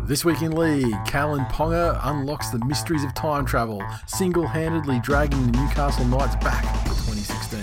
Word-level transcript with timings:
This 0.00 0.24
week 0.24 0.42
in 0.42 0.52
league, 0.52 0.92
Kalyn 1.06 1.48
Ponga 1.50 2.00
unlocks 2.02 2.50
the 2.50 2.58
mysteries 2.66 3.04
of 3.04 3.14
time 3.14 3.44
travel, 3.44 3.82
single-handedly 4.06 5.00
dragging 5.00 5.50
the 5.50 5.58
Newcastle 5.58 6.04
Knights 6.06 6.36
back 6.36 6.62
to 6.84 6.90
2016. 6.90 7.60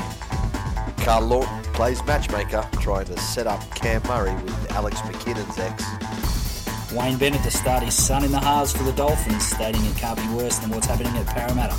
Karl 1.05 1.25
Lawton 1.25 1.63
plays 1.73 2.03
matchmaker, 2.05 2.67
trying 2.79 3.05
to 3.05 3.17
set 3.19 3.47
up 3.47 3.59
Cam 3.75 4.01
Murray 4.03 4.33
with 4.43 4.71
Alex 4.71 4.99
McKinnon's 5.01 5.59
ex. 5.59 6.93
Wayne 6.93 7.17
Bennett 7.17 7.43
to 7.43 7.51
start 7.51 7.83
his 7.83 7.93
son 7.93 8.23
in 8.23 8.31
the 8.31 8.39
halves 8.39 8.71
for 8.75 8.83
the 8.83 8.93
Dolphins, 8.93 9.45
stating 9.45 9.83
it 9.85 9.95
can't 9.97 10.17
be 10.17 10.27
worse 10.35 10.57
than 10.59 10.69
what's 10.71 10.87
happening 10.87 11.15
at 11.17 11.27
Parramatta. 11.27 11.75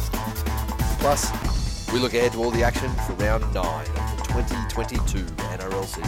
Plus, 1.01 1.33
we 1.93 1.99
look 1.99 2.15
ahead 2.15 2.33
to 2.33 2.39
all 2.39 2.51
the 2.51 2.63
action 2.63 2.91
for 3.07 3.15
round 3.15 3.43
9 3.53 3.57
of 3.57 4.17
the 4.17 4.25
2022 4.25 5.19
NRL 5.25 5.85
season. 5.85 6.05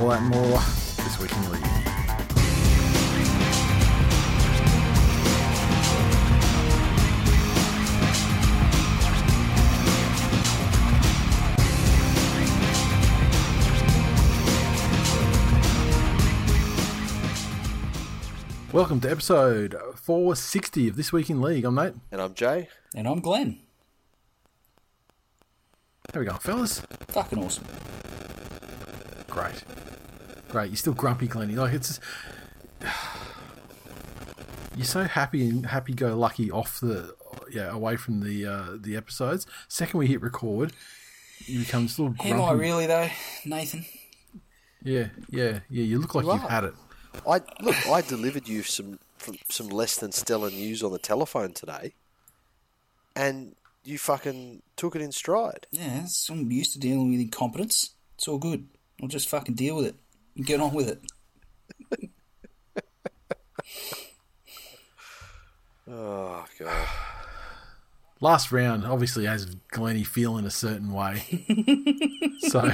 All 0.00 0.08
that 0.08 0.22
and 0.22 0.30
more 0.30 0.58
this 1.04 1.18
week 1.18 1.32
in 1.32 1.52
league. 1.52 1.69
Welcome 18.72 19.00
to 19.00 19.10
episode 19.10 19.74
460 19.96 20.88
of 20.88 20.96
This 20.96 21.12
Week 21.12 21.28
in 21.28 21.40
League. 21.40 21.64
I'm 21.64 21.74
Nate. 21.74 21.94
And 22.12 22.20
I'm 22.20 22.34
Jay. 22.34 22.68
And 22.94 23.08
I'm 23.08 23.18
Glenn. 23.20 23.58
There 26.12 26.20
we 26.22 26.26
go, 26.28 26.34
fellas? 26.36 26.80
Fucking 27.08 27.42
awesome. 27.42 27.64
Great. 29.28 29.64
Great. 30.48 30.70
You're 30.70 30.76
still 30.76 30.92
grumpy, 30.92 31.26
Glenny. 31.26 31.54
Like, 31.56 31.74
it's 31.74 31.88
just... 31.88 32.00
You're 34.76 34.84
so 34.84 35.02
happy 35.02 35.48
and 35.48 35.66
happy-go-lucky 35.66 36.50
off 36.52 36.80
the... 36.80 37.14
Yeah, 37.50 37.72
away 37.72 37.96
from 37.96 38.20
the 38.20 38.46
uh, 38.46 38.76
the 38.78 38.96
episodes. 38.96 39.44
Second 39.66 39.98
we 39.98 40.06
hit 40.06 40.22
record, 40.22 40.72
you 41.46 41.58
become 41.58 41.88
still 41.88 42.10
grumpy. 42.10 42.30
Am 42.30 42.40
I 42.40 42.52
really, 42.52 42.86
though, 42.86 43.08
Nathan? 43.44 43.84
Yeah, 44.84 45.08
yeah, 45.28 45.58
yeah. 45.68 45.82
You 45.82 45.98
look 45.98 46.14
like 46.14 46.26
You 46.26 46.32
you've 46.32 46.44
are. 46.44 46.48
had 46.48 46.62
it. 46.64 46.74
I 47.26 47.40
Look, 47.60 47.86
I 47.88 48.00
delivered 48.02 48.48
you 48.48 48.62
some 48.62 48.98
from 49.18 49.36
some 49.48 49.68
less 49.68 49.96
than 49.96 50.12
stellar 50.12 50.50
news 50.50 50.82
on 50.82 50.92
the 50.92 50.98
telephone 50.98 51.52
today, 51.52 51.94
and 53.14 53.54
you 53.84 53.98
fucking 53.98 54.62
took 54.76 54.96
it 54.96 55.02
in 55.02 55.12
stride. 55.12 55.66
Yeah, 55.70 56.06
I'm 56.30 56.50
used 56.50 56.72
to 56.74 56.78
dealing 56.78 57.10
with 57.10 57.20
incompetence. 57.20 57.90
It's 58.16 58.28
all 58.28 58.38
good. 58.38 58.68
I'll 59.02 59.08
just 59.08 59.28
fucking 59.28 59.54
deal 59.54 59.76
with 59.76 59.86
it. 59.86 59.96
And 60.36 60.46
get 60.46 60.60
on 60.60 60.74
with 60.74 60.88
it. 60.88 62.10
Oh, 65.92 66.44
God. 66.58 66.88
Last 68.20 68.52
round 68.52 68.84
obviously 68.84 69.26
has 69.26 69.56
Glenny 69.70 70.04
feeling 70.04 70.44
a 70.44 70.50
certain 70.50 70.92
way. 70.92 71.46
so, 72.48 72.70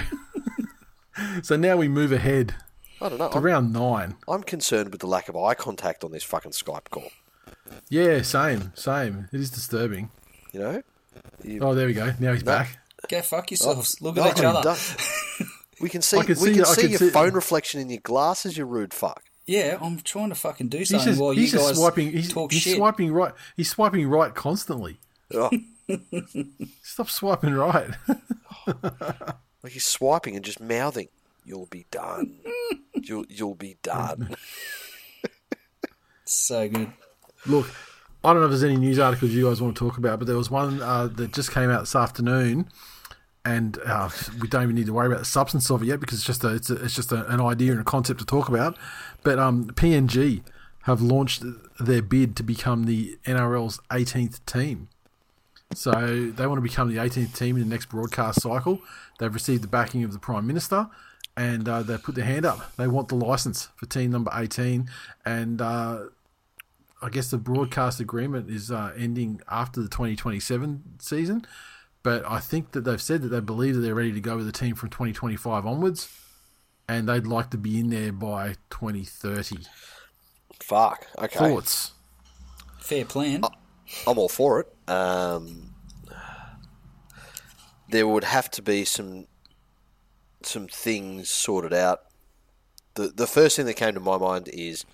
so 1.43 1.57
now 1.57 1.77
we 1.79 1.89
move 1.89 2.13
ahead 2.13 2.55
I 3.01 3.09
don't 3.09 3.19
know. 3.19 3.29
to 3.29 3.37
I'm, 3.37 3.43
round 3.45 3.73
nine. 3.73 4.17
I'm 4.29 4.43
concerned 4.43 4.91
with 4.91 5.01
the 5.01 5.07
lack 5.07 5.29
of 5.29 5.37
eye 5.37 5.55
contact 5.55 6.03
on 6.05 6.13
this 6.13 6.25
fucking 6.25 6.53
Skype 6.53 6.91
call. 6.91 7.11
Yeah, 7.89 8.23
same, 8.23 8.73
same. 8.75 9.29
It 9.33 9.41
is 9.41 9.51
disturbing. 9.51 10.11
You 10.53 10.61
know? 10.61 10.83
You- 11.45 11.61
Oh, 11.61 11.75
there 11.75 11.87
we 11.87 11.93
go. 11.95 12.13
Now 12.21 12.33
he's 12.33 12.43
back. 12.43 12.79
Go 13.09 13.21
fuck 13.23 13.45
oh, 13.45 13.51
yourselves. 13.51 14.01
Look 14.01 14.17
No, 14.17 14.25
at 14.25 14.39
each 14.39 14.45
other. 14.45 14.63
don't. 14.63 14.97
We 15.81 15.91
can 15.91 16.01
see, 16.01 16.17
I 16.17 16.25
can 16.25 16.39
we 16.41 16.55
see- 16.55 16.55
can 16.55 16.65
see 16.65 16.81
can 16.83 16.91
your 16.91 16.99
see- 16.99 17.11
phone 17.11 17.35
reflection 17.35 17.81
in 17.81 17.91
your 17.91 18.01
glasses, 18.01 18.57
you 18.57 18.65
rude 18.65 18.95
fuck. 18.95 19.23
Yeah, 19.47 19.79
I'm 19.81 20.01
trying 20.01 20.31
to 20.31 20.35
fucking 20.35 20.69
do 20.71 20.79
He's 20.79 20.89
something 20.89 21.07
just, 21.09 21.21
while 21.21 21.33
you 21.35 21.43
he's 21.43 21.53
just 21.53 21.69
guys 21.69 21.77
swiping. 21.77 22.11
He's, 22.11 22.33
talk 22.33 22.51
he's 22.51 22.63
shit. 22.63 22.77
swiping 22.79 23.13
right. 23.13 23.33
He's 23.57 23.69
swiping 23.71 24.09
right 24.09 24.35
constantly. 24.35 24.97
Oh, 25.35 25.51
Stop 26.83 27.09
swiping 27.11 27.55
right. 27.55 27.91
like 29.63 29.73
he's 29.73 29.85
swiping 29.85 30.35
and 30.35 30.45
just 30.45 30.61
mouthing, 30.61 31.09
"You'll 31.47 31.67
be 31.67 31.87
done. 31.91 32.41
You'll 32.95 33.25
you'll 33.29 33.55
be 33.55 33.79
done." 33.83 34.37
So 36.29 36.69
good. 36.69 36.93
Look, 37.47 37.71
I 38.25 38.33
don't 38.33 38.41
know 38.41 38.47
if 38.47 38.51
there's 38.51 38.65
any 38.65 38.77
news 38.77 38.99
articles 38.99 39.31
you 39.31 39.49
guys 39.49 39.63
want 39.63 39.77
to 39.77 39.79
talk 39.79 39.97
about, 39.97 40.19
but 40.19 40.27
there 40.27 40.37
was 40.37 40.51
one 40.51 40.83
uh, 40.83 41.07
that 41.07 41.33
just 41.33 41.53
came 41.53 41.71
out 41.71 41.83
this 41.83 41.95
afternoon, 41.95 42.69
and 43.45 43.79
uh, 43.87 44.11
we 44.41 44.49
don't 44.49 44.65
even 44.65 44.75
need 44.75 44.87
to 44.87 44.93
worry 44.93 45.07
about 45.07 45.21
the 45.21 45.25
substance 45.25 45.71
of 45.71 45.83
it 45.83 45.87
yet 45.87 46.01
because 46.01 46.19
it's 46.19 46.27
just 46.27 46.43
a, 46.43 46.55
it's, 46.55 46.69
a, 46.69 46.85
it's 46.85 46.97
just 46.97 47.13
a, 47.13 47.25
an 47.33 47.41
idea 47.41 47.71
and 47.71 47.81
a 47.81 47.85
concept 47.85 48.19
to 48.19 48.27
talk 48.27 48.49
about. 48.49 48.77
But 49.23 49.39
um, 49.39 49.67
PNG 49.67 50.43
have 50.83 51.01
launched 51.01 51.45
their 51.79 52.03
bid 52.03 52.35
to 52.37 52.43
become 52.43 52.87
the 52.87 53.19
NRL's 53.25 53.79
18th 53.91 54.45
team. 54.47 54.89
So 55.75 56.31
they 56.31 56.47
want 56.47 56.59
to 56.59 56.63
become 56.63 56.93
the 56.93 57.01
18th 57.01 57.37
team 57.37 57.57
in 57.57 57.63
the 57.63 57.69
next 57.69 57.87
broadcast 57.87 58.43
cycle. 58.43 58.81
They've 59.19 59.33
received 59.33 59.63
the 59.63 59.69
backing 59.69 60.05
of 60.05 60.13
the 60.13 60.19
Prime 60.19 60.47
Minister, 60.47 60.89
and 61.37 61.69
uh, 61.69 61.83
they 61.83 61.99
put 61.99 62.15
their 62.15 62.25
hand 62.25 62.47
up. 62.47 62.77
They 62.77 62.89
want 62.89 63.09
the 63.09 63.15
license 63.15 63.69
for 63.77 63.87
team 63.87 64.11
number 64.11 64.31
18, 64.35 64.89
and 65.25 65.61
uh, 65.61 66.05
I 67.03 67.09
guess 67.11 67.31
the 67.31 67.39
broadcast 67.39 68.01
agreement 68.01 68.51
is 68.51 68.71
uh, 68.71 68.93
ending 68.97 69.43
after 69.51 69.83
the 69.83 69.89
2027 69.89 70.83
season. 70.99 71.47
But 72.03 72.25
I 72.25 72.39
think 72.39 72.73
that 72.73 72.83
they've 72.83 73.03
said 73.03 73.23
that 73.23 73.29
they 73.29 73.41
believe 73.41 73.75
that 73.75 73.81
they're 73.81 73.95
ready 73.95 74.13
to 74.13 74.21
go 74.21 74.37
with 74.37 74.47
the 74.47 74.53
team 74.53 74.77
from 74.77 74.91
2025 74.91 75.67
onwards, 75.67 76.09
and 76.89 77.09
they'd 77.09 77.27
like 77.27 77.51
to 77.51 77.59
be 77.59 77.81
in 77.81 77.91
there 77.91 78.13
by 78.13 78.55
2030. 78.71 79.59
Fuck. 80.61 81.07
Okay, 81.19 81.39
Thoughts? 81.39 81.93
Fair 82.79 83.05
plan. 83.05 83.43
I'm 84.07 84.19
all 84.19 84.29
for 84.29 84.61
it. 84.61 84.91
Um, 84.91 85.75
there 87.89 88.07
would 88.07 88.25
have 88.25 88.51
to 88.53 88.63
be 88.63 88.85
some 88.85 89.27
some 90.43 90.69
things 90.69 91.31
sorted 91.31 91.73
out. 91.73 92.01
The 92.95 93.09
the 93.09 93.27
first 93.27 93.57
thing 93.57 93.67
that 93.67 93.75
came 93.75 93.95
to 93.95 94.01
my 94.01 94.19
mind 94.19 94.49
is 94.53 94.85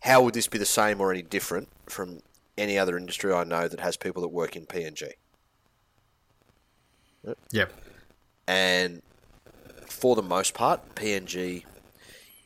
how 0.00 0.22
would 0.22 0.34
this 0.34 0.46
be 0.46 0.58
the 0.58 0.64
same 0.64 1.00
or 1.00 1.10
any 1.10 1.22
different 1.22 1.68
from 1.86 2.20
any 2.56 2.78
other 2.78 2.96
industry 2.96 3.32
I 3.32 3.44
know 3.44 3.68
that 3.68 3.80
has 3.80 3.96
people 3.96 4.22
that 4.22 4.28
work 4.28 4.56
in 4.56 4.66
PNG? 4.66 5.10
Yep. 7.50 7.72
and 8.46 9.02
for 9.86 10.14
the 10.14 10.22
most 10.22 10.54
part, 10.54 10.94
PNG 10.94 11.64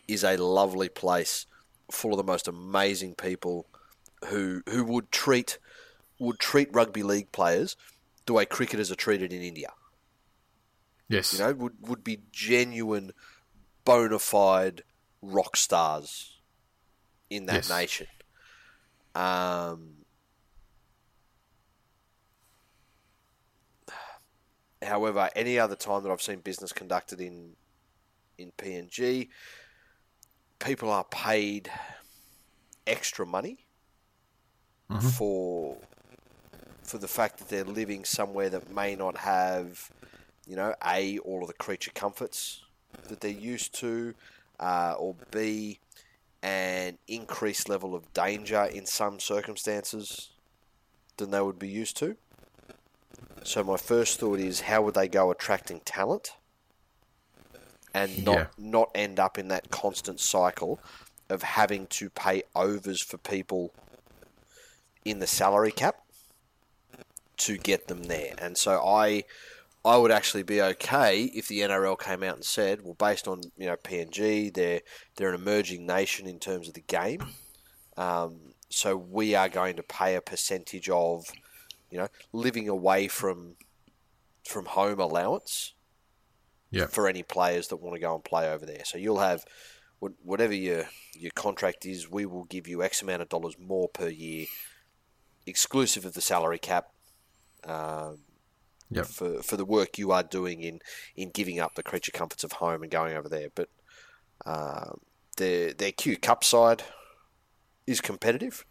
is 0.08 0.24
a 0.24 0.36
lovely 0.36 0.88
place 0.88 1.46
full 1.90 2.12
of 2.12 2.16
the 2.16 2.24
most 2.24 2.48
amazing 2.48 3.14
people 3.14 3.66
who 4.26 4.62
who 4.68 4.84
would 4.84 5.10
treat 5.10 5.58
would 6.18 6.38
treat 6.38 6.68
rugby 6.72 7.02
league 7.02 7.30
players 7.32 7.76
the 8.26 8.32
way 8.32 8.44
cricketers 8.44 8.90
are 8.90 8.96
treated 8.96 9.32
in 9.32 9.42
India. 9.42 9.68
Yes. 11.10 11.32
You 11.32 11.40
know, 11.40 11.52
would 11.54 11.88
would 11.88 12.04
be 12.04 12.20
genuine, 12.32 13.12
bona 13.84 14.18
fide 14.18 14.82
rock 15.20 15.56
stars 15.56 16.38
in 17.28 17.46
that 17.46 17.56
Yes. 17.56 17.68
nation. 17.68 18.06
Um, 19.14 19.96
however, 24.82 25.28
any 25.34 25.58
other 25.58 25.76
time 25.76 26.02
that 26.04 26.10
I've 26.12 26.22
seen 26.22 26.40
business 26.40 26.72
conducted 26.72 27.20
in 27.20 27.56
in 28.38 28.52
PNG, 28.56 29.28
people 30.60 30.90
are 30.90 31.04
paid 31.04 31.70
extra 32.86 33.26
money 33.26 33.66
for 35.00 35.76
for 36.82 36.98
the 36.98 37.08
fact 37.08 37.38
that 37.38 37.48
they're 37.48 37.64
living 37.64 38.04
somewhere 38.04 38.48
that 38.50 38.70
may 38.74 38.96
not 38.96 39.16
have, 39.18 39.90
you 40.50 40.56
know, 40.56 40.74
a 40.84 41.18
all 41.20 41.42
of 41.42 41.48
the 41.48 41.54
creature 41.54 41.92
comforts 41.94 42.64
that 43.08 43.20
they're 43.20 43.30
used 43.30 43.72
to, 43.76 44.14
uh, 44.58 44.94
or 44.98 45.14
b 45.30 45.78
an 46.42 46.98
increased 47.06 47.68
level 47.68 47.94
of 47.94 48.12
danger 48.14 48.64
in 48.64 48.86
some 48.86 49.20
circumstances 49.20 50.30
than 51.18 51.30
they 51.30 51.40
would 51.40 51.58
be 51.58 51.68
used 51.68 51.96
to. 51.98 52.16
So 53.44 53.62
my 53.62 53.76
first 53.76 54.18
thought 54.18 54.40
is, 54.40 54.62
how 54.62 54.82
would 54.82 54.94
they 54.94 55.08
go 55.08 55.30
attracting 55.30 55.80
talent? 55.84 56.32
and 57.94 58.24
not 58.24 58.36
Yeah. 58.36 58.46
not 58.56 58.90
end 58.94 59.18
up 59.18 59.38
in 59.38 59.48
that 59.48 59.70
constant 59.70 60.20
cycle 60.20 60.80
of 61.28 61.42
having 61.42 61.86
to 61.88 62.10
pay 62.10 62.42
overs 62.54 63.02
for 63.02 63.18
people 63.18 63.72
in 65.04 65.18
the 65.18 65.26
salary 65.26 65.72
cap 65.72 65.96
to 67.36 67.56
get 67.56 67.88
them 67.88 68.04
there. 68.04 68.34
And 68.38 68.56
so 68.56 68.80
I 68.86 69.24
I 69.84 69.96
would 69.96 70.10
actually 70.10 70.42
be 70.42 70.60
okay 70.60 71.24
if 71.24 71.48
the 71.48 71.60
NRL 71.60 71.98
came 71.98 72.22
out 72.22 72.36
and 72.36 72.44
said, 72.44 72.82
well, 72.82 72.94
based 72.94 73.26
on 73.26 73.40
you 73.56 73.66
know 73.66 73.76
PNG, 73.76 74.52
they're 74.52 74.80
they're 75.16 75.30
an 75.32 75.40
emerging 75.40 75.86
nation 75.86 76.26
in 76.26 76.38
terms 76.38 76.68
of 76.68 76.74
the 76.74 76.82
game, 76.82 77.24
um, 77.96 78.54
so 78.68 78.96
we 78.96 79.34
are 79.34 79.48
going 79.48 79.76
to 79.76 79.82
pay 79.82 80.14
a 80.16 80.20
percentage 80.20 80.88
of 80.90 81.26
you 81.90 81.98
know 81.98 82.08
living 82.32 82.68
away 82.68 83.08
from 83.08 83.56
from 84.44 84.66
home 84.66 85.00
allowance 85.00 85.74
Yeah. 86.70 86.86
for 86.86 87.08
any 87.08 87.22
players 87.22 87.68
that 87.68 87.76
want 87.76 87.94
to 87.94 88.00
go 88.00 88.14
and 88.14 88.24
play 88.24 88.50
over 88.52 88.66
there. 88.66 88.84
So 88.84 88.98
you'll 88.98 89.20
have 89.20 89.44
whatever 90.22 90.54
your 90.54 90.84
your 91.14 91.30
contract 91.34 91.86
is, 91.86 92.10
we 92.10 92.26
will 92.26 92.44
give 92.44 92.68
you 92.68 92.82
X 92.82 93.00
amount 93.02 93.22
of 93.22 93.28
dollars 93.30 93.56
more 93.58 93.88
per 93.88 94.08
year, 94.08 94.46
exclusive 95.46 96.04
of 96.04 96.12
the 96.14 96.20
salary 96.20 96.58
cap. 96.58 96.88
Um, 97.64 98.18
Yep. 98.90 99.06
for, 99.06 99.42
for 99.42 99.56
the 99.56 99.64
work 99.64 99.98
you 99.98 100.10
are 100.10 100.24
doing 100.24 100.62
in, 100.62 100.80
in 101.14 101.30
giving 101.30 101.60
up 101.60 101.76
the 101.76 101.82
creature 101.82 102.10
comforts 102.12 102.42
of 102.42 102.52
home 102.52 102.82
and 102.82 102.90
going 102.90 103.16
over 103.16 103.28
there. 103.28 103.48
But 103.54 103.68
um, 104.44 105.00
their 105.36 105.72
their 105.72 105.92
Q 105.92 106.16
Cup 106.16 106.42
side 106.44 106.82
is 107.86 108.00
competitive. 108.00 108.64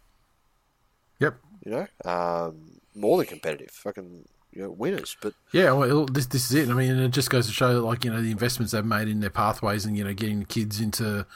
Yep. 1.20 1.36
You 1.64 1.70
know, 1.72 1.86
um, 2.04 2.80
more 2.94 3.18
than 3.18 3.26
competitive. 3.26 3.70
Fucking 3.70 4.24
you 4.52 4.62
know, 4.62 4.70
winners. 4.70 5.16
But 5.20 5.34
Yeah, 5.52 5.72
well, 5.72 6.06
this 6.06 6.26
this 6.26 6.50
is 6.50 6.54
it. 6.54 6.70
I 6.70 6.74
mean, 6.74 6.98
it 6.98 7.10
just 7.10 7.30
goes 7.30 7.46
to 7.46 7.52
show 7.52 7.74
that, 7.74 7.82
like 7.82 8.04
you 8.04 8.10
know, 8.10 8.20
the 8.20 8.30
investments 8.30 8.72
they've 8.72 8.84
made 8.84 9.08
in 9.08 9.20
their 9.20 9.30
pathways 9.30 9.84
and 9.84 9.96
you 9.96 10.04
know, 10.04 10.14
getting 10.14 10.40
the 10.40 10.46
kids 10.46 10.80
into, 10.80 11.26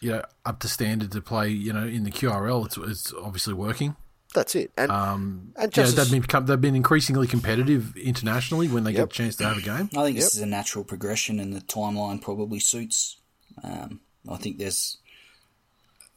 you 0.00 0.10
know, 0.10 0.22
up 0.44 0.60
to 0.60 0.68
standard 0.68 1.12
to 1.12 1.20
play, 1.20 1.48
you 1.48 1.72
know, 1.72 1.86
in 1.86 2.04
the 2.04 2.10
QRL. 2.10 2.66
It's 2.66 2.76
it's 2.76 3.14
obviously 3.14 3.54
working. 3.54 3.96
That's 4.34 4.54
it. 4.54 4.70
And 4.76 4.90
Um, 4.90 5.52
And 5.56 5.74
you 5.76 5.82
know, 5.82 5.90
they've 5.90 6.10
been 6.10 6.20
become, 6.22 6.46
they've 6.46 6.60
been 6.60 6.76
increasingly 6.76 7.26
competitive 7.26 7.96
internationally 7.96 8.68
when 8.68 8.84
they 8.84 8.92
get 8.92 8.98
Yep. 9.00 9.10
a 9.10 9.12
chance 9.12 9.36
to 9.36 9.44
have 9.44 9.58
a 9.58 9.62
game. 9.62 9.88
I 9.96 10.04
think 10.04 10.16
this 10.16 10.24
Yep. 10.26 10.32
is 10.34 10.38
a 10.40 10.46
natural 10.46 10.84
progression, 10.84 11.40
and 11.40 11.54
the 11.54 11.60
timeline 11.62 12.20
probably 12.20 12.60
suits. 12.60 13.16
Um, 13.62 14.00
I 14.28 14.36
think 14.36 14.58
there's, 14.58 14.98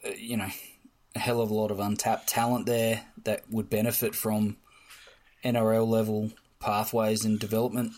uh, 0.05 0.09
you 0.09 0.37
know, 0.37 0.49
a 1.15 1.19
hell 1.19 1.41
of 1.41 1.49
a 1.49 1.53
lot 1.53 1.71
of 1.71 1.79
untapped 1.79 2.27
talent 2.27 2.65
there 2.65 3.05
that 3.23 3.49
would 3.49 3.69
benefit 3.69 4.15
from 4.15 4.57
NRL 5.43 5.85
level 5.87 6.31
pathways 6.59 7.25
and 7.25 7.39
development 7.39 7.93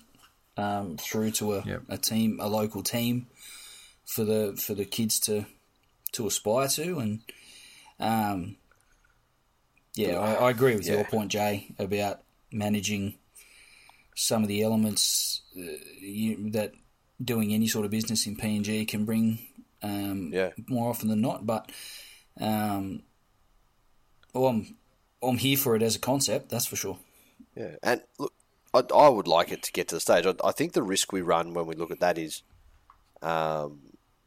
um, 0.58 0.98
through 0.98 1.32
to 1.32 1.54
a, 1.56 1.64
Yep. 1.66 1.82
a 1.90 1.98
team, 1.98 2.40
a 2.40 2.48
local 2.48 2.84
team 2.84 3.28
for 4.06 4.24
the 4.24 4.56
for 4.58 4.74
the 4.76 4.86
kids 4.86 5.20
to 5.22 5.46
to 6.14 6.28
aspire 6.28 6.68
to, 6.68 7.00
and 7.00 7.22
um, 8.00 8.58
yeah, 9.96 10.20
I, 10.20 10.34
I 10.34 10.50
agree 10.50 10.76
with 10.76 10.88
your 10.88 11.04
point, 11.06 11.32
Jay, 11.32 11.74
about 11.78 12.22
managing 12.52 13.16
some 14.16 14.42
of 14.44 14.48
the 14.48 14.62
elements 14.64 15.42
uh, 15.58 15.62
you, 16.00 16.52
that 16.52 16.72
doing 17.24 17.54
any 17.54 17.68
sort 17.68 17.86
of 17.86 17.92
business 17.92 18.26
in 18.26 18.36
PNG 18.36 18.88
can 18.88 19.06
bring 19.06 19.40
um, 19.82 20.32
Yeah. 20.34 20.52
more 20.68 20.90
often 20.90 21.10
than 21.10 21.22
not. 21.22 21.46
But 21.46 21.72
um, 22.40 23.04
well, 24.34 24.48
I'm 24.48 24.76
I'm 25.22 25.38
here 25.38 25.58
for 25.58 25.76
it 25.76 25.82
as 25.82 25.96
a 25.96 26.00
concept, 26.00 26.50
that's 26.50 26.66
for 26.66 26.76
sure. 26.76 26.98
Yeah, 27.56 27.76
and 27.84 28.02
look, 28.18 28.34
I, 28.74 28.84
I 28.94 29.10
would 29.10 29.28
like 29.28 29.52
it 29.52 29.62
to 29.64 29.72
get 29.72 29.88
to 29.90 29.96
the 29.96 30.02
stage. 30.02 30.26
I, 30.26 30.34
I 30.44 30.52
think 30.52 30.74
the 30.74 30.84
risk 30.84 31.12
we 31.12 31.22
run 31.22 31.54
when 31.54 31.68
we 31.68 31.76
look 31.76 31.92
at 31.92 32.00
that 32.00 32.18
is, 32.18 32.42
um, 33.22 33.82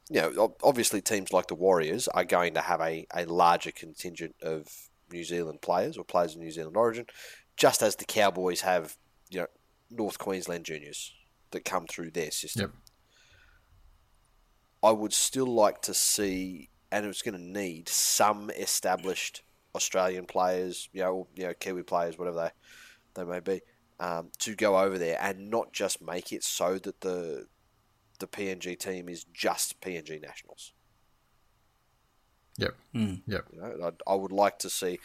you 0.09 0.21
know, 0.21 0.55
obviously 0.63 1.01
teams 1.01 1.33
like 1.33 1.49
the 1.49 1.55
Warriors 1.55 2.07
are 2.09 2.25
going 2.25 2.55
to 2.55 2.61
have 2.61 2.81
a, 2.81 3.07
a 3.15 3.25
larger 3.25 3.73
contingent 3.73 4.37
of 4.41 4.69
New 5.11 5.25
Zealand 5.25 5.63
players 5.63 5.97
or 5.97 6.05
players 6.05 6.35
of 6.35 6.41
New 6.41 6.51
Zealand 6.51 6.77
origin, 6.77 7.07
just 7.57 7.83
as 7.83 7.97
the 7.97 8.05
Cowboys 8.05 8.63
have, 8.63 8.97
you 9.31 9.41
know, 9.41 9.47
North 9.91 10.19
Queensland 10.19 10.65
juniors 10.65 11.15
that 11.51 11.65
come 11.65 11.87
through 11.87 12.11
their 12.11 12.31
system. 12.31 12.73
Yep. 12.73 12.93
I 14.83 14.91
would 14.93 15.13
still 15.13 15.47
like 15.47 15.83
to 15.83 15.95
see, 15.95 16.71
and 16.93 17.07
it's 17.07 17.23
going 17.23 17.37
to 17.37 17.43
need 17.43 17.89
some 17.89 18.51
established 18.51 19.43
Australian 19.75 20.27
players, 20.27 20.89
you 20.93 21.03
know, 21.03 21.13
or, 21.13 21.27
you 21.35 21.45
know, 21.45 21.55
Kiwi 21.55 21.83
players, 21.83 22.19
whatever 22.19 22.37
they 22.37 22.51
they 23.15 23.25
may 23.25 23.41
be, 23.41 23.63
um, 23.99 24.31
to 24.39 24.55
go 24.55 24.79
over 24.79 24.99
there 24.99 25.19
and 25.21 25.51
not 25.51 25.73
just 25.73 26.03
make 26.03 26.33
it 26.33 26.45
so 26.45 26.79
that 26.79 27.01
the 27.01 27.47
the 28.19 28.27
PNG 28.27 28.79
team 28.79 29.09
is 29.09 29.25
just 29.33 29.81
PNG 29.81 30.21
nationals. 30.21 30.73
Yep. 32.59 32.75
Mm. 32.95 33.21
Yep. 33.27 33.45
You 33.53 33.61
know, 33.61 33.93
I, 34.07 34.13
I 34.13 34.15
would 34.15 34.33
like 34.33 34.59
to 34.61 34.71
see 34.71 34.99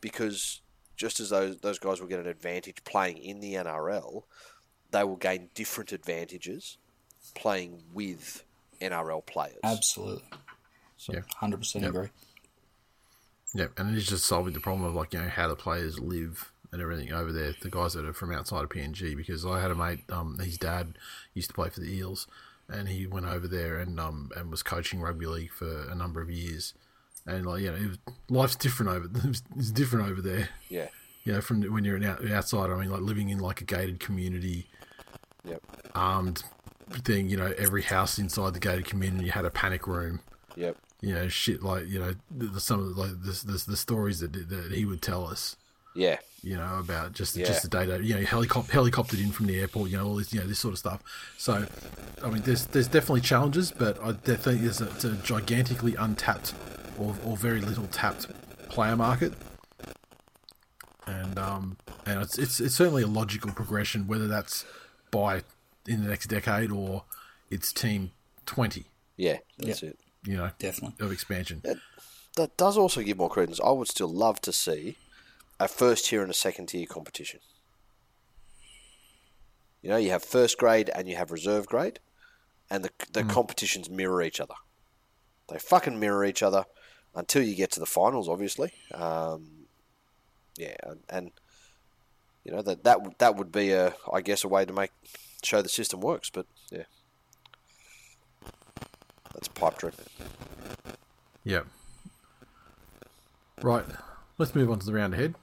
because 0.00 0.60
just 0.96 1.20
as 1.20 1.30
those 1.30 1.58
those 1.58 1.78
guys 1.78 2.00
will 2.00 2.08
get 2.08 2.20
an 2.20 2.26
advantage 2.26 2.82
playing 2.84 3.18
in 3.18 3.40
the 3.40 3.54
NRL, 3.54 4.22
they 4.90 5.04
will 5.04 5.16
gain 5.16 5.50
different 5.54 5.92
advantages 5.92 6.78
playing 7.34 7.82
with 7.92 8.44
NRL 8.80 9.24
players. 9.26 9.58
Absolutely, 9.62 10.24
Yeah. 11.08 11.20
hundred 11.36 11.58
percent 11.58 11.84
Yep. 11.84 11.90
agree. 11.94 12.08
Yep, 13.54 13.78
and 13.78 13.90
it 13.90 13.98
is 13.98 14.06
just 14.06 14.24
solving 14.24 14.52
the 14.52 14.60
problem 14.60 14.84
of 14.86 14.94
like 14.94 15.12
you 15.12 15.20
know 15.20 15.28
how 15.28 15.48
the 15.48 15.56
players 15.56 16.00
live 16.00 16.50
and 16.72 16.82
everything 16.82 17.12
over 17.12 17.32
there. 17.32 17.54
The 17.60 17.70
guys 17.70 17.92
that 17.94 18.04
are 18.04 18.12
from 18.12 18.32
outside 18.32 18.64
of 18.64 18.70
PNG, 18.70 19.16
because 19.16 19.46
I 19.46 19.60
had 19.60 19.70
a 19.70 19.76
mate, 19.76 20.00
um, 20.10 20.38
his 20.38 20.58
dad 20.58 20.98
used 21.34 21.48
to 21.50 21.54
play 21.54 21.68
for 21.68 21.80
the 21.80 21.92
Eels, 21.94 22.26
and 22.68 22.88
he 22.88 23.06
went 23.06 23.26
over 23.26 23.46
there 23.46 23.78
and 23.78 24.00
um 24.00 24.30
and 24.36 24.50
was 24.50 24.62
coaching 24.62 25.00
rugby 25.00 25.26
league 25.26 25.52
for 25.52 25.88
a 25.88 25.94
number 25.94 26.20
of 26.20 26.30
years, 26.30 26.74
and 27.26 27.46
like 27.46 27.62
you 27.62 27.70
know 27.70 27.76
it 27.76 27.88
was, 27.88 27.98
life's 28.28 28.56
different 28.56 28.92
over 28.92 29.08
it's, 29.56 29.70
different 29.70 30.08
over 30.10 30.20
there. 30.22 30.48
Yeah. 30.68 30.88
You 31.24 31.32
know, 31.32 31.40
from 31.40 31.62
when 31.72 31.84
you're 31.86 31.96
an 31.96 32.04
out, 32.04 32.22
outsider, 32.30 32.74
I 32.76 32.80
mean, 32.80 32.90
like 32.90 33.00
living 33.00 33.30
in 33.30 33.38
like 33.38 33.60
a 33.62 33.64
gated 33.64 33.98
community, 33.98 34.66
Yep. 35.48 35.62
armed 35.94 36.42
thing. 37.04 37.28
You 37.30 37.36
know, 37.38 37.54
every 37.58 37.82
house 37.82 38.18
inside 38.18 38.52
the 38.54 38.60
gated 38.60 38.84
community 38.84 39.28
had 39.30 39.44
a 39.46 39.50
panic 39.50 39.86
room 39.86 40.20
Yep. 40.56 40.76
you 41.00 41.14
know, 41.14 41.28
shit 41.28 41.62
like 41.62 41.86
you 41.88 41.98
know 41.98 42.14
the, 42.30 42.46
the, 42.46 42.60
some 42.60 42.80
of 42.80 42.94
the, 42.94 43.00
like 43.00 43.10
the, 43.22 43.32
the 43.52 43.64
the 43.68 43.76
stories 43.76 44.20
that 44.20 44.32
that 44.50 44.72
he 44.72 44.84
would 44.84 45.00
tell 45.02 45.26
us, 45.26 45.56
Yeah. 45.94 46.18
you 46.42 46.56
know, 46.56 46.78
about 46.78 47.12
just 47.14 47.36
Yeah. 47.36 47.46
just 47.46 47.62
the 47.62 47.68
data, 47.68 48.02
you 48.04 48.14
know, 48.16 48.20
helicop- 48.22 48.68
helicoptered 48.68 49.22
in 49.22 49.32
from 49.32 49.46
the 49.46 49.58
airport, 49.60 49.90
you 49.90 49.96
know, 49.96 50.06
all 50.06 50.16
this, 50.16 50.32
you 50.32 50.40
know, 50.40 50.46
this 50.46 50.58
sort 50.58 50.72
of 50.72 50.78
stuff. 50.78 51.02
So, 51.38 51.66
I 52.22 52.28
mean, 52.30 52.42
there's 52.42 52.66
there's 52.66 52.88
definitely 52.88 53.22
challenges, 53.22 53.70
but 53.72 53.98
I 54.02 54.12
think 54.12 54.60
there's 54.60 54.80
a, 54.82 54.88
it's 54.88 55.04
a 55.04 55.12
gigantically 55.16 55.94
untapped 55.96 56.52
or 56.98 57.14
or 57.24 57.36
very 57.36 57.60
little 57.60 57.86
tapped 57.88 58.26
player 58.68 58.96
market, 58.96 59.32
and 61.06 61.38
um 61.38 61.76
and 62.06 62.20
it's 62.22 62.38
it's 62.38 62.60
it's 62.60 62.74
certainly 62.74 63.02
a 63.02 63.06
logical 63.06 63.52
progression, 63.52 64.06
whether 64.06 64.28
that's 64.28 64.64
by 65.10 65.42
in 65.86 66.02
the 66.02 66.08
next 66.08 66.26
decade 66.26 66.70
or 66.70 67.04
it's 67.50 67.72
team 67.72 68.10
twenty, 68.46 68.84
Yeah. 69.16 69.38
That's 69.58 69.82
it. 69.82 69.98
you 70.24 70.36
know, 70.36 70.50
Definitely. 70.58 71.04
of 71.04 71.12
expansion. 71.12 71.62
That 72.36 72.56
does 72.56 72.76
also 72.76 73.02
give 73.02 73.16
more 73.18 73.30
credence. 73.30 73.60
I 73.60 73.70
would 73.70 73.86
still 73.88 74.08
love 74.08 74.40
to 74.40 74.52
see 74.52 74.96
a 75.60 75.68
first 75.68 76.06
tier 76.06 76.20
and 76.22 76.30
a 76.30 76.34
second 76.34 76.66
tier 76.66 76.84
competition. 76.86 77.38
You 79.82 79.90
know, 79.90 79.96
you 79.98 80.10
have 80.10 80.24
first 80.24 80.58
grade 80.58 80.90
and 80.94 81.08
you 81.08 81.16
have 81.16 81.30
reserve 81.30 81.66
grade, 81.66 82.00
and 82.70 82.82
the 82.84 82.90
the 83.12 83.22
competitions 83.24 83.88
mirror 83.90 84.22
each 84.22 84.40
other. 84.40 84.54
They 85.48 85.58
fucking 85.58 86.00
mirror 86.00 86.24
each 86.24 86.42
other 86.42 86.64
until 87.14 87.42
you 87.42 87.54
get 87.54 87.70
to 87.72 87.80
the 87.80 87.86
finals, 87.86 88.28
obviously. 88.28 88.72
Um, 88.92 89.66
yeah, 90.56 90.76
and, 91.08 91.30
you 92.44 92.52
know 92.52 92.60
that 92.60 92.84
that 92.84 93.18
that 93.18 93.36
would 93.36 93.50
be 93.50 93.72
a 93.72 93.94
I 94.12 94.20
guess 94.20 94.44
a 94.44 94.48
way 94.48 94.66
to 94.66 94.72
make 94.72 94.90
show 95.42 95.62
the 95.62 95.68
system 95.70 96.00
works. 96.00 96.28
But 96.28 96.44
yeah, 96.70 96.84
that's 99.32 99.48
pipe 99.48 99.78
dream. 99.78 99.94
Yep. 101.44 101.66
Right. 103.62 103.84
Let's 104.36 104.54
move 104.54 104.70
on 104.70 104.78
to 104.78 104.84
the 104.84 104.92
round 104.92 105.14
ahead. 105.14 105.36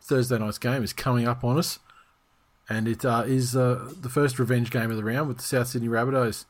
Thursday 0.00 0.38
night's 0.38 0.58
game 0.58 0.84
is 0.84 0.92
coming 0.92 1.26
up 1.26 1.42
on 1.42 1.58
us, 1.58 1.80
and 2.68 2.86
it 2.86 3.04
uh, 3.04 3.24
is 3.26 3.56
uh, 3.56 3.90
the 4.00 4.08
first 4.08 4.38
revenge 4.38 4.70
game 4.70 4.92
of 4.92 4.96
the 4.96 5.04
round 5.04 5.26
with 5.26 5.38
the 5.38 5.42
South 5.42 5.66
Sydney 5.66 5.88
Rabbitohs 5.88 6.44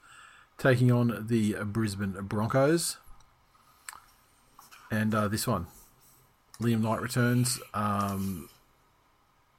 taking 0.58 0.92
on 0.92 1.26
the 1.28 1.54
Brisbane 1.64 2.12
Broncos. 2.22 2.98
And 4.90 5.14
uh, 5.14 5.28
this 5.28 5.46
one, 5.46 5.66
Liam 6.60 6.82
Knight 6.82 7.00
returns. 7.00 7.60
Um, 7.74 8.48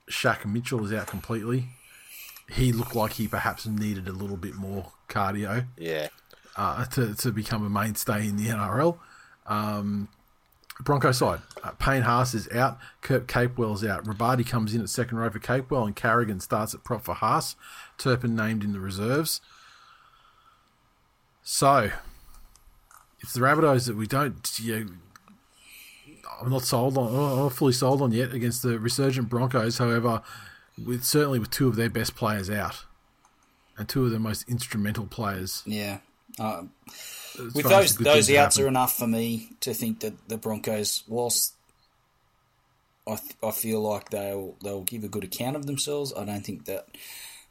Shaq 0.10 0.46
Mitchell 0.46 0.86
is 0.86 0.94
out 0.94 1.08
completely. 1.08 1.70
He 2.50 2.72
looked 2.72 2.96
like 2.96 3.14
he 3.14 3.28
perhaps 3.28 3.66
needed 3.66 4.08
a 4.08 4.14
little 4.14 4.38
bit 4.38 4.56
more 4.56 4.94
cardio 5.10 5.66
Yeah, 5.78 6.08
uh, 6.56 6.86
to, 6.86 7.14
to 7.16 7.32
become 7.32 7.66
a 7.66 7.70
mainstay 7.70 8.28
in 8.28 8.38
the 8.38 8.48
NRL. 8.48 8.98
Um, 9.46 10.08
Bronco 10.80 11.12
side, 11.12 11.42
uh, 11.64 11.72
Payne 11.72 12.04
Haas 12.04 12.34
is 12.34 12.50
out, 12.52 12.78
Kurt 13.02 13.28
Capewell's 13.28 13.84
out. 13.84 14.06
Rabadi 14.06 14.48
comes 14.48 14.74
in 14.74 14.82
at 14.82 14.90
second 14.90 15.18
row 15.18 15.30
for 15.30 15.40
Capewell, 15.40 15.86
and 15.86 15.96
Carrigan 15.96 16.40
starts 16.40 16.74
at 16.74 16.84
prop 16.84 17.04
for 17.04 17.16
Haas. 17.16 17.56
Turpin 17.98 18.36
named 18.36 18.64
in 18.64 18.74
the 18.74 18.80
reserves. 18.80 19.42
So, 21.42 21.92
it's 23.20 23.34
the 23.34 23.40
Rabbitohs 23.40 23.88
that 23.88 23.96
we 23.96 24.06
don't. 24.06 24.48
You 24.60 24.80
know, 24.80 24.92
I'm 26.42 26.50
not 26.50 26.64
sold 26.64 26.98
on. 26.98 27.08
I'm 27.08 27.38
not 27.38 27.54
fully 27.54 27.74
sold 27.74 28.02
on 28.02 28.12
yet 28.12 28.34
against 28.34 28.64
the 28.64 28.80
resurgent 28.80 29.30
Broncos. 29.30 29.78
However, 29.78 30.22
with 30.84 31.04
certainly 31.04 31.40
with 31.40 31.50
two 31.50 31.68
of 31.68 31.76
their 31.76 31.90
best 31.90 32.16
players 32.16 32.50
out, 32.50 32.86
and 33.78 33.88
two 33.88 34.06
of 34.06 34.12
their 34.12 34.20
most 34.20 34.48
instrumental 34.50 35.06
players. 35.06 35.64
Yeah. 35.66 36.00
Uh, 36.40 36.64
with 37.54 37.68
those 37.68 37.96
those 37.98 38.32
outs 38.32 38.60
are 38.60 38.68
enough 38.68 38.98
for 38.98 39.08
me 39.08 39.50
to 39.62 39.74
think 39.74 40.02
that 40.02 40.28
the 40.28 40.38
Broncos, 40.38 41.04
whilst 41.08 41.54
I, 43.08 43.16
th- 43.16 43.36
I 43.44 43.52
feel 43.52 43.82
like 43.82 44.10
they'll 44.10 44.56
they'll 44.64 44.84
give 44.84 45.04
a 45.04 45.08
good 45.08 45.24
account 45.24 45.56
of 45.56 45.66
themselves, 45.66 46.14
I 46.16 46.26
don't 46.26 46.46
think 46.46 46.66
that 46.66 46.88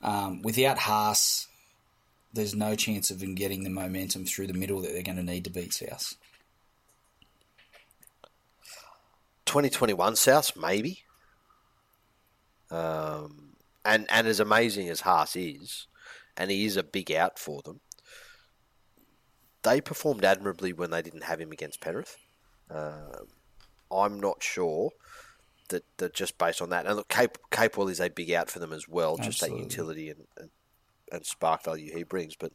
um, 0.02 0.42
without 0.42 0.78
Haas, 0.78 1.47
there's 2.33 2.54
no 2.54 2.75
chance 2.75 3.11
of 3.11 3.21
them 3.21 3.35
getting 3.35 3.64
the 3.64 3.71
momentum 3.71 4.25
through 4.25 4.49
the 4.49 4.54
middle 4.54 4.80
that 4.83 4.92
they're 4.92 5.02
going 5.02 5.16
to 5.16 5.23
need 5.23 5.45
to 5.45 5.50
beat 5.50 5.73
South. 5.73 6.14
2021 9.47 10.17
South, 10.17 10.57
maybe. 10.57 11.05
Um, 12.71 13.57
and 13.85 14.07
and 14.11 14.26
as 14.26 14.41
amazing 14.41 14.88
as 14.88 15.03
Haas 15.03 15.37
is, 15.37 15.87
and 16.37 16.50
he 16.50 16.65
is 16.65 16.76
a 16.76 16.83
big 16.83 17.12
out 17.12 17.38
for 17.38 17.62
them, 17.62 17.81
they 19.62 19.81
performed 19.81 20.25
admirably 20.25 20.73
when 20.73 20.91
they 20.91 21.03
didn't 21.03 21.25
have 21.25 21.41
him 21.41 21.53
against 21.53 21.81
Penrith. 21.81 22.17
Um, 22.71 23.29
I'm 23.91 24.19
not 24.19 24.43
sure 24.43 24.91
that, 25.69 25.85
that 25.99 26.12
just 26.12 26.37
based 26.38 26.61
on 26.61 26.71
that, 26.71 26.87
and 26.87 26.97
look, 26.97 27.09
Cape 27.09 27.38
Capewell 27.53 27.91
is 27.91 28.00
a 28.00 28.11
big 28.11 28.33
out 28.33 28.50
for 28.50 28.59
them 28.59 28.73
as 28.73 28.88
well, 28.88 29.17
just 29.17 29.41
that 29.41 29.57
utility 29.57 30.11
and, 30.11 30.26
and 30.37 30.50
and 31.12 31.25
spark 31.25 31.62
value 31.62 31.95
he 31.95 32.03
brings. 32.03 32.35
But 32.35 32.53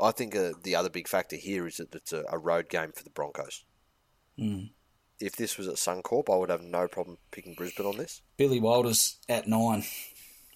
I 0.00 0.12
think 0.12 0.34
uh, 0.34 0.52
the 0.62 0.76
other 0.76 0.88
big 0.88 1.08
factor 1.08 1.36
here 1.36 1.66
is 1.66 1.76
that 1.76 1.94
it's 1.94 2.14
a, 2.14 2.24
a 2.30 2.38
road 2.38 2.70
game 2.70 2.92
for 2.92 3.04
the 3.04 3.10
Broncos 3.10 3.64
Mm. 4.38 4.70
If 5.20 5.36
this 5.36 5.56
was 5.58 5.66
at 5.68 5.76
Suncorp, 5.76 6.32
I 6.32 6.36
would 6.36 6.50
have 6.50 6.62
no 6.62 6.88
problem 6.88 7.18
picking 7.30 7.54
Brisbane 7.54 7.86
on 7.86 7.96
this. 7.96 8.22
Billy 8.36 8.60
Walters 8.60 9.18
at 9.28 9.46
nine. 9.46 9.84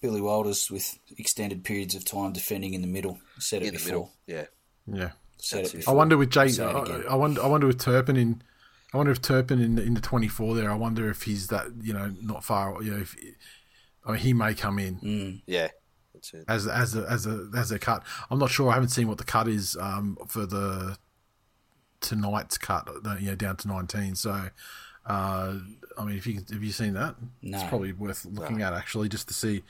Billy 0.03 0.21
Walters 0.21 0.71
with 0.71 0.99
extended 1.19 1.63
periods 1.65 1.95
of 1.95 2.05
time 2.05 2.33
defending 2.33 2.75
in 2.75 2.81
the 2.81 2.87
middle. 2.89 3.19
Said 3.39 3.63
it 3.63 3.67
In 3.69 3.75
the 3.75 3.79
before. 3.79 3.91
middle, 3.93 4.13
yeah. 4.27 4.45
Yeah. 4.87 5.11
Said 5.39 5.61
That's 5.65 5.71
it 5.71 5.75
it. 5.75 5.77
before. 5.81 5.95
I 5.95 5.97
wonder 5.97 6.17
with 6.17 6.31
Jay. 6.31 6.49
I. 6.63 7.03
I 7.11 7.15
wonder. 7.15 7.43
I 7.43 7.47
wonder 7.47 7.67
with 7.67 7.79
Turpin 7.79 8.17
in. 8.17 8.43
I 8.93 8.97
wonder 8.97 9.13
if 9.13 9.23
Turpin 9.23 9.61
in 9.61 9.77
the, 9.77 9.83
in 9.83 9.95
the 9.95 10.01
twenty 10.01 10.29
four 10.29 10.55
there. 10.55 10.71
I 10.71 10.75
wonder 10.75 11.09
if 11.11 11.23
he's 11.23 11.47
that 11.49 11.67
you 11.81 11.93
know 11.93 12.13
not 12.23 12.45
far. 12.45 12.83
You 12.83 12.93
know, 12.93 13.01
if 13.01 13.17
I 14.05 14.13
mean, 14.13 14.21
he 14.21 14.33
may 14.33 14.55
come 14.55 14.79
in 14.79 14.97
Mm. 15.01 15.43
Yeah, 15.47 15.69
that's 16.15 16.35
it. 16.35 16.45
as 16.49 16.67
as 16.67 16.97
a 16.97 17.07
as 17.09 17.27
a 17.27 17.49
as 17.57 17.71
a 17.71 17.79
cut. 17.79 18.03
I'm 18.31 18.39
not 18.39 18.51
sure. 18.51 18.71
I 18.71 18.75
haven't 18.75 18.89
seen 18.89 19.07
what 19.07 19.19
the 19.19 19.25
cut 19.25 19.49
is 19.49 19.77
um, 19.81 20.17
for 20.29 20.45
the 20.47 20.97
tonight's 22.01 22.59
cut. 22.59 22.89
uh, 23.07 23.17
You 23.19 23.31
know, 23.31 23.35
down 23.37 23.57
to 23.59 23.69
nineteen. 23.69 24.15
So, 24.15 24.49
uh, 25.07 25.55
I 25.99 26.05
mean, 26.05 26.17
if 26.17 26.27
you 26.27 26.41
have 26.51 26.63
you 26.63 26.73
seen 26.73 26.95
that, 26.95 27.15
it's 27.43 27.65
probably 27.65 27.93
worth 27.93 28.25
looking 28.25 28.63
at 28.63 28.73
actually, 28.73 29.09
just 29.09 29.29
to 29.29 29.35
see. 29.35 29.63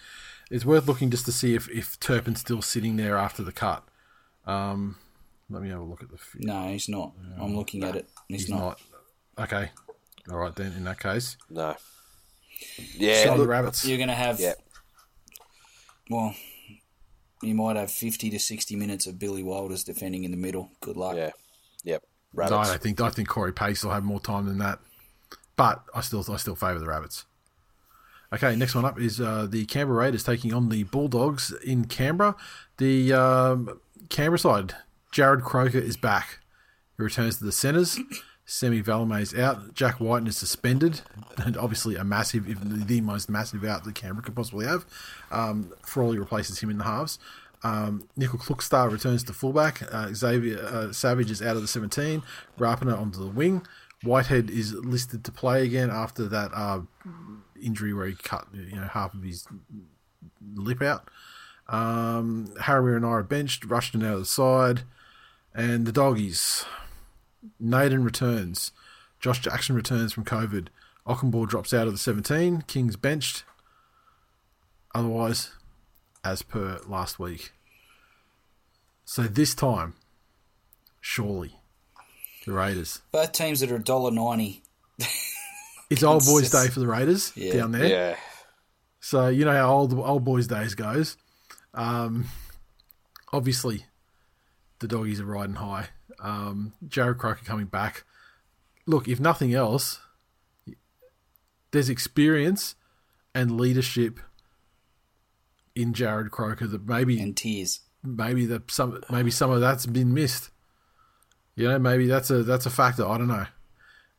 It's 0.50 0.64
worth 0.64 0.86
looking 0.88 1.10
just 1.10 1.24
to 1.26 1.32
see 1.32 1.54
if 1.54 1.68
if 1.70 1.98
Turpin's 2.00 2.40
still 2.40 2.62
sitting 2.62 2.96
there 2.96 3.16
after 3.16 3.42
the 3.42 3.52
cut. 3.52 3.84
Um, 4.46 4.96
let 5.48 5.62
me 5.62 5.68
have 5.70 5.80
a 5.80 5.84
look 5.84 6.02
at 6.02 6.08
the. 6.08 6.16
f- 6.16 6.36
No, 6.38 6.68
he's 6.68 6.88
not. 6.88 7.12
I'm 7.38 7.56
looking 7.56 7.84
at 7.84 7.96
it. 7.96 8.08
He's, 8.28 8.42
He's 8.42 8.50
not. 8.50 8.78
not. 9.36 9.44
Okay. 9.52 9.70
All 10.30 10.38
right 10.38 10.54
then. 10.54 10.72
In 10.72 10.84
that 10.84 10.98
case, 11.00 11.36
No. 11.48 11.74
Yeah, 12.94 13.24
so 13.24 13.30
the 13.32 13.38
look, 13.38 13.48
rabbits. 13.48 13.86
You're 13.86 13.96
going 13.96 14.08
to 14.10 14.14
have, 14.14 14.38
yeah. 14.38 14.52
well, 16.10 16.34
you 17.42 17.54
might 17.54 17.76
have 17.76 17.90
50 17.90 18.28
to 18.30 18.38
60 18.38 18.76
minutes 18.76 19.06
of 19.06 19.18
Billy 19.18 19.42
Walters 19.42 19.82
defending 19.82 20.24
in 20.24 20.30
the 20.30 20.36
middle. 20.36 20.70
Good 20.80 20.96
luck. 20.96 21.16
Yeah, 21.16 21.30
Rabbits. 22.32 22.70
I 22.70 22.76
think 22.76 23.00
I 23.00 23.10
think 23.10 23.28
Corey 23.28 23.52
Paix 23.52 23.84
will 23.84 23.92
have 23.92 24.04
more 24.04 24.20
time 24.20 24.46
than 24.46 24.58
that, 24.58 24.78
but 25.56 25.82
I 25.94 26.00
still 26.00 26.24
I 26.30 26.36
still 26.36 26.54
favour 26.54 26.78
the 26.78 26.86
rabbits. 26.86 27.24
Okay, 28.32 28.54
next 28.54 28.76
one 28.76 28.84
up 28.84 29.00
is 29.00 29.20
uh, 29.20 29.48
the 29.50 29.64
Canberra 29.66 30.04
Raiders 30.04 30.22
taking 30.22 30.54
on 30.54 30.68
the 30.68 30.84
Bulldogs 30.84 31.52
in 31.64 31.86
Canberra. 31.86 32.36
The 32.76 33.12
um, 33.12 33.80
Canberra 34.08 34.38
side, 34.38 34.74
Jarrod 35.12 35.42
Croker 35.42 35.78
is 35.78 35.96
back. 35.96 36.38
He 36.96 37.02
returns 37.02 37.38
to 37.38 37.44
the 37.44 37.52
centres. 37.52 37.98
Semi 38.44 38.82
Valemei 38.82 39.22
is 39.22 39.34
out. 39.34 39.74
Jack 39.74 40.00
Wighton 40.00 40.26
is 40.26 40.36
suspended, 40.36 41.02
and 41.44 41.56
obviously 41.56 41.96
a 41.96 42.04
massive, 42.04 42.48
if 42.48 42.58
the 42.60 43.00
most 43.00 43.28
massive 43.30 43.64
out 43.64 43.84
that 43.84 43.94
Canberra 43.94 44.24
could 44.24 44.36
possibly 44.36 44.66
have. 44.66 44.84
Um, 45.30 45.72
Frawley 45.82 46.18
replaces 46.18 46.60
him 46.60 46.70
in 46.70 46.78
the 46.78 46.84
halves. 46.84 47.18
Um, 47.62 48.08
Nickel 48.16 48.38
Kluckstar 48.38 48.90
returns 48.90 49.22
to 49.24 49.32
fullback. 49.32 49.82
Uh, 49.92 50.12
Xavier 50.14 50.58
uh, 50.64 50.92
Savage 50.92 51.30
is 51.30 51.42
out 51.42 51.56
of 51.56 51.62
the 51.62 51.68
17. 51.68 52.22
Rapana 52.58 52.98
onto 52.98 53.20
the 53.20 53.30
wing. 53.30 53.66
Whitehead 54.02 54.48
is 54.48 54.72
listed 54.72 55.24
to 55.24 55.32
play 55.32 55.64
again 55.64 55.90
after 55.90 56.26
that 56.28 56.52
uh, 56.54 56.80
injury 57.62 57.92
where 57.92 58.06
he 58.06 58.14
cut 58.14 58.46
you 58.54 58.76
know 58.76 58.88
half 58.92 59.12
of 59.12 59.22
his 59.22 59.46
lip 60.54 60.80
out. 60.80 61.08
Um, 61.68 62.52
Harry 62.62 62.96
and 62.96 63.04
I 63.04 63.10
are 63.10 63.22
benched. 63.22 63.64
Rushton 63.64 64.02
out 64.04 64.14
of 64.14 64.20
the 64.20 64.24
side, 64.24 64.82
and 65.54 65.86
the 65.86 65.92
doggies. 65.92 66.64
Naden 67.58 68.04
returns. 68.04 68.72
Josh 69.18 69.40
Jackson 69.40 69.76
returns 69.76 70.12
from 70.12 70.24
COVID. 70.24 70.68
Okunbor 71.06 71.48
drops 71.48 71.72
out 71.72 71.86
of 71.86 71.92
the 71.92 71.98
17. 71.98 72.62
King's 72.62 72.96
benched. 72.96 73.44
Otherwise, 74.94 75.52
as 76.24 76.42
per 76.42 76.80
last 76.86 77.18
week. 77.18 77.52
So 79.04 79.22
this 79.24 79.54
time, 79.54 79.94
surely, 81.00 81.56
the 82.46 82.52
Raiders. 82.52 83.02
Both 83.12 83.32
teams 83.32 83.60
that 83.60 83.72
are 83.72 83.78
$1.90. 83.78 84.60
It's 85.90 86.04
old 86.04 86.24
boys' 86.24 86.50
day 86.50 86.68
for 86.68 86.78
the 86.78 86.86
Raiders 86.86 87.32
Yeah. 87.34 87.52
down 87.54 87.72
there. 87.72 87.86
Yeah. 87.88 88.16
So 89.00 89.26
you 89.28 89.44
know 89.44 89.52
how 89.52 89.72
old 89.72 89.92
old 89.92 90.24
boys' 90.24 90.46
days 90.46 90.74
goes. 90.76 91.16
Um, 91.74 92.26
obviously, 93.32 93.86
the 94.78 94.86
doggies 94.86 95.20
are 95.20 95.24
riding 95.24 95.56
high. 95.56 95.88
Um, 96.20 96.74
Jarrod 96.86 97.18
Croker 97.18 97.44
coming 97.44 97.66
back. 97.66 98.04
Look, 98.86 99.08
if 99.08 99.18
nothing 99.18 99.52
else, 99.54 99.98
there's 101.72 101.88
experience 101.88 102.76
and 103.34 103.58
leadership 103.60 104.20
in 105.74 105.92
Jarrod 105.92 106.30
Croker 106.30 106.66
that 106.66 106.86
maybe 106.86 107.20
And 107.20 107.36
tears. 107.36 107.80
maybe 108.02 108.46
that 108.46 108.70
some 108.70 109.02
maybe 109.10 109.30
some 109.30 109.50
of 109.50 109.60
that's 109.60 109.86
been 109.86 110.12
missed. 110.14 110.50
You 111.54 111.68
know, 111.68 111.78
maybe 111.78 112.06
that's 112.06 112.30
a 112.30 112.42
that's 112.42 112.66
a 112.66 112.70
factor. 112.70 113.06
I 113.06 113.18
don't 113.18 113.28
know. 113.28 113.46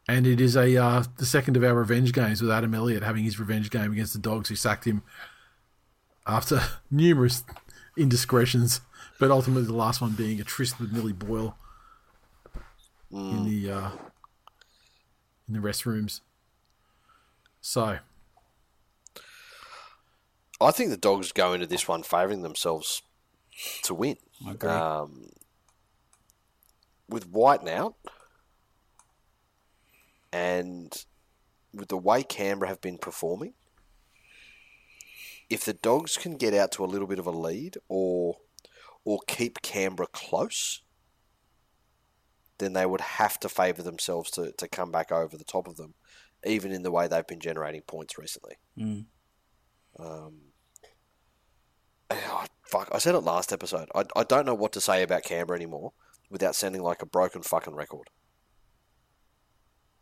And 0.07 0.25
it 0.27 0.41
is 0.41 0.55
a 0.55 0.77
uh, 0.77 1.03
the 1.17 1.25
second 1.25 1.55
of 1.57 1.63
our 1.63 1.73
revenge 1.75 2.13
games 2.13 2.41
with 2.41 2.51
Adam 2.51 2.73
Elliott 2.73 3.03
having 3.03 3.23
his 3.23 3.39
revenge 3.39 3.69
game 3.69 3.91
against 3.91 4.13
the 4.13 4.19
Dogs, 4.19 4.49
who 4.49 4.55
sacked 4.55 4.85
him 4.85 5.03
after 6.27 6.61
numerous 6.91 7.43
indiscretions, 7.97 8.81
but 9.19 9.31
ultimately 9.31 9.63
the 9.63 9.73
last 9.75 10.01
one 10.01 10.11
being 10.11 10.39
a 10.41 10.43
tryst 10.43 10.79
with 10.79 10.91
Millie 10.91 11.13
Boyle 11.13 11.55
in 13.11 13.45
the 13.45 13.71
uh, 13.71 13.89
in 15.47 15.53
the 15.53 15.59
restrooms. 15.59 16.21
So 17.61 17.99
I 20.61 20.71
think 20.71 20.89
the 20.89 20.97
dogs 20.97 21.31
go 21.31 21.53
into 21.53 21.65
this 21.65 21.87
one 21.87 22.03
favouring 22.03 22.41
themselves 22.41 23.01
to 23.83 23.93
win. 23.93 24.17
Agree. 24.47 24.69
Um, 24.69 25.29
with 27.09 27.27
White 27.27 27.67
out, 27.67 27.95
and 30.31 31.05
with 31.73 31.89
the 31.89 31.97
way 31.97 32.23
Canberra 32.23 32.69
have 32.69 32.81
been 32.81 32.97
performing, 32.97 33.53
if 35.49 35.65
the 35.65 35.73
Dogs 35.73 36.17
can 36.17 36.37
get 36.37 36.53
out 36.53 36.71
to 36.73 36.85
a 36.85 36.87
little 36.87 37.07
bit 37.07 37.19
of 37.19 37.27
a 37.27 37.31
lead 37.31 37.77
or 37.89 38.37
or 39.03 39.19
keep 39.27 39.61
Canberra 39.61 40.07
close, 40.07 40.81
then 42.59 42.73
they 42.73 42.85
would 42.85 43.01
have 43.01 43.39
to 43.39 43.49
favour 43.49 43.81
themselves 43.81 44.29
to, 44.31 44.51
to 44.53 44.67
come 44.67 44.91
back 44.91 45.11
over 45.11 45.35
the 45.35 45.43
top 45.43 45.67
of 45.67 45.75
them, 45.75 45.95
even 46.45 46.71
in 46.71 46.83
the 46.83 46.91
way 46.91 47.07
they've 47.07 47.25
been 47.25 47.39
generating 47.39 47.81
points 47.81 48.17
recently. 48.17 48.57
Mm. 48.77 49.05
Um, 49.97 50.50
oh, 52.27 52.45
fuck, 52.63 52.89
I 52.93 52.97
said 52.97 53.15
it 53.15 53.19
last 53.19 53.51
episode. 53.53 53.89
I, 53.95 54.03
I 54.15 54.23
don't 54.23 54.45
know 54.45 54.53
what 54.55 54.71
to 54.73 54.81
say 54.81 55.03
about 55.03 55.23
Canberra 55.23 55.57
anymore 55.57 55.93
without 56.29 56.55
sounding 56.55 56.81
like 56.81 57.01
a 57.01 57.05
broken 57.05 57.41
fucking 57.41 57.75
record. 57.75 58.09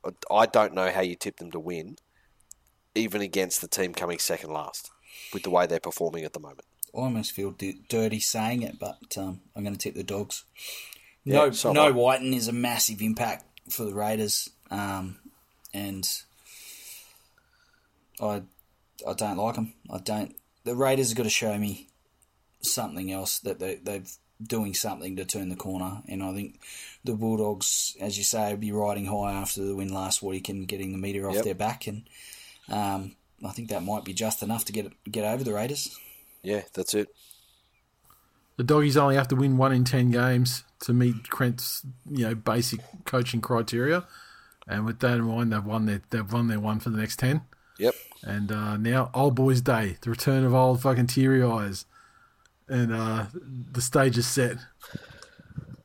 I, 0.05 0.09
I 0.33 0.45
don't 0.45 0.73
know 0.73 0.89
how 0.91 1.01
you 1.01 1.15
tip 1.15 1.37
them 1.37 1.51
to 1.51 1.59
win, 1.59 1.97
even 2.95 3.21
against 3.21 3.61
the 3.61 3.67
team 3.67 3.93
coming 3.93 4.19
second 4.19 4.51
last, 4.51 4.91
with 5.33 5.43
the 5.43 5.49
way 5.49 5.65
they're 5.67 5.79
performing 5.79 6.23
at 6.23 6.33
the 6.33 6.39
moment. 6.39 6.63
I 6.95 6.99
almost 6.99 7.33
feel 7.33 7.51
d- 7.51 7.81
dirty 7.87 8.19
saying 8.19 8.63
it, 8.63 8.79
but 8.79 9.17
um, 9.17 9.41
I'm 9.55 9.63
going 9.63 9.75
to 9.75 9.79
tip 9.79 9.95
the 9.95 10.03
dogs. 10.03 10.43
Yeah, 11.23 11.35
no, 11.35 11.51
so 11.51 11.71
no, 11.73 11.87
I- 11.87 11.91
Wighton 11.91 12.33
is 12.33 12.47
a 12.47 12.53
massive 12.53 13.01
impact 13.01 13.45
for 13.69 13.83
the 13.83 13.93
Raiders, 13.93 14.49
um, 14.71 15.17
and 15.73 16.07
I, 18.21 18.41
I 19.07 19.13
don't 19.13 19.37
like 19.37 19.55
them. 19.55 19.73
I 19.89 19.99
don't. 19.99 20.35
The 20.63 20.75
Raiders 20.75 21.09
have 21.09 21.17
got 21.17 21.23
to 21.23 21.29
show 21.29 21.57
me 21.57 21.88
something 22.61 23.11
else 23.11 23.39
that 23.39 23.59
they, 23.59 23.75
they've 23.75 24.11
doing 24.41 24.73
something 24.73 25.17
to 25.17 25.25
turn 25.25 25.49
the 25.49 25.55
corner. 25.55 26.01
And 26.07 26.23
I 26.23 26.33
think 26.33 26.59
the 27.03 27.13
Bulldogs, 27.13 27.95
as 27.99 28.17
you 28.17 28.23
say, 28.23 28.51
will 28.51 28.59
be 28.59 28.71
riding 28.71 29.05
high 29.05 29.33
after 29.33 29.63
the 29.65 29.75
win 29.75 29.93
last 29.93 30.23
week 30.23 30.47
and 30.47 30.67
getting 30.67 30.91
the 30.91 30.97
meter 30.97 31.27
off 31.27 31.35
Yep. 31.35 31.43
their 31.43 31.55
back. 31.55 31.87
And 31.87 32.03
um, 32.69 33.15
I 33.45 33.51
think 33.51 33.69
that 33.69 33.83
might 33.83 34.05
be 34.05 34.13
just 34.13 34.41
enough 34.41 34.65
to 34.65 34.71
get 34.71 34.91
get 35.11 35.25
over 35.25 35.43
the 35.43 35.53
Raiders. 35.53 35.97
Yeah, 36.41 36.61
that's 36.73 36.93
it. 36.93 37.09
The 38.57 38.63
doggies 38.63 38.97
only 38.97 39.15
have 39.15 39.27
to 39.29 39.35
win 39.35 39.57
one 39.57 39.73
in 39.73 39.83
ten 39.83 40.11
games 40.11 40.63
to 40.81 40.93
meet 40.93 41.23
Trent's 41.25 41.85
you 42.09 42.27
know 42.27 42.35
basic 42.35 42.79
coaching 43.05 43.41
criteria, 43.41 44.05
and 44.67 44.85
with 44.85 44.99
that 44.99 45.17
in 45.17 45.23
mind, 45.23 45.51
they've 45.51 45.63
won 45.63 45.85
their 45.85 46.01
they've 46.09 46.31
won 46.31 46.47
their 46.47 46.59
one 46.59 46.79
for 46.79 46.89
the 46.89 46.97
next 46.97 47.19
ten. 47.19 47.41
Yep. 47.77 47.95
And 48.23 48.51
uh, 48.51 48.75
now, 48.77 49.11
old 49.13 49.35
boys' 49.35 49.61
day, 49.61 49.97
the 50.01 50.09
return 50.09 50.43
of 50.43 50.53
old 50.53 50.81
fucking 50.81 51.07
teary 51.07 51.41
eyes, 51.41 51.85
and 52.69 52.93
uh, 52.93 53.25
the 53.33 53.81
stage 53.81 54.17
is 54.17 54.27
set 54.27 54.57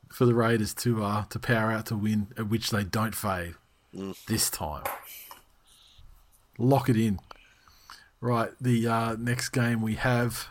for 0.09 0.25
the 0.25 0.33
Raiders 0.33 0.73
to 0.75 1.03
uh, 1.03 1.25
to 1.25 1.39
power 1.39 1.71
out 1.71 1.87
to 1.87 1.95
win, 1.95 2.27
at 2.37 2.47
which 2.47 2.69
they 2.69 2.83
don't 2.83 3.15
fade 3.15 3.55
this 4.27 4.49
time. 4.49 4.83
Lock 6.57 6.89
it 6.89 6.97
in. 6.97 7.19
Right, 8.21 8.51
the 8.59 8.87
uh, 8.87 9.15
next 9.19 9.49
game 9.49 9.81
we 9.81 9.95
have 9.95 10.47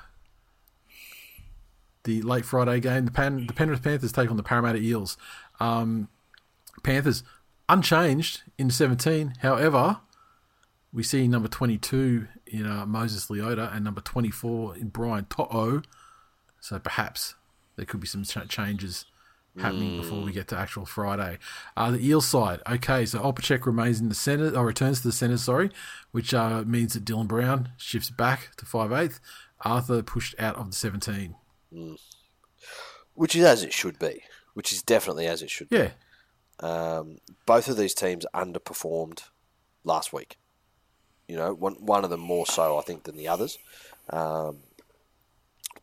the 2.05 2.23
late 2.23 2.45
Friday 2.45 2.81
game. 2.81 3.07
The 3.07 3.11
Pan, 3.11 3.47
the 3.47 3.53
Penrith 3.53 3.83
Panthers 3.83 4.12
take 4.12 4.31
on 4.31 4.37
the 4.37 4.43
Parramatta 4.43 4.79
Eels. 4.79 5.17
Um, 5.59 6.09
Panthers 6.83 7.25
unchanged 7.69 8.43
in 8.59 8.71
17. 8.71 9.35
However, 9.41 10.00
we 10.93 11.03
see 11.03 11.26
number 11.26 11.49
22 11.49 12.29
in 12.47 12.67
uh, 12.67 12.87
Moses 12.87 13.26
Leota 13.26 13.75
and 13.75 13.85
number 13.85 14.00
24 14.00 14.76
in 14.76 14.88
Brian 14.88 15.25
To'o. 15.25 15.83
So 16.64 16.78
perhaps 16.78 17.35
there 17.76 17.85
could 17.85 18.00
be 18.00 18.06
some 18.06 18.25
changes 18.25 19.04
happening 19.59 20.00
before 20.00 20.23
we 20.23 20.33
get 20.33 20.49
to 20.49 20.56
actual 20.56 20.87
Friday. 20.87 21.37
Uh, 21.76 21.90
the 21.90 22.09
Eel 22.09 22.23
side, 22.23 22.62
okay, 22.66 23.04
so 23.04 23.18
Opacek 23.18 23.66
remains 23.66 24.00
in 24.00 24.09
the 24.09 24.14
centre, 24.14 24.56
or 24.56 24.64
returns 24.64 25.02
to 25.02 25.09
the 25.09 25.12
centre, 25.12 25.37
sorry, 25.37 25.71
which 26.12 26.33
uh, 26.33 26.62
means 26.66 26.94
that 26.94 27.04
Dylan 27.04 27.28
Brown 27.28 27.68
shifts 27.76 28.09
back 28.09 28.52
to 28.56 28.64
5'8". 28.64 29.21
Arthur 29.61 30.02
pushed 30.02 30.35
out 30.38 30.56
of 30.56 30.71
the 30.71 30.75
17. 30.75 31.35
Which 33.12 33.37
is 33.37 33.44
as 33.44 33.62
it 33.62 33.75
should 33.75 33.99
be. 33.99 34.23
Which 34.54 34.73
is 34.73 34.83
definitely 34.83 35.26
as 35.26 35.42
it 35.42 35.50
should 35.50 35.68
be. 35.68 35.76
Yeah, 35.76 35.90
Um, 36.61 37.18
both 37.44 37.68
of 37.68 37.76
these 37.76 37.92
teams 37.92 38.25
underperformed 38.35 39.25
last 39.85 40.14
week. 40.14 40.38
You 41.28 41.37
know, 41.37 41.52
one 41.52 41.75
one 41.75 42.04
of 42.04 42.11
them 42.11 42.21
more 42.21 42.47
so, 42.47 42.78
I 42.78 42.80
think, 42.80 43.04
than 43.04 43.18
the 43.18 43.28
others. 43.28 43.59
Um, 44.09 44.61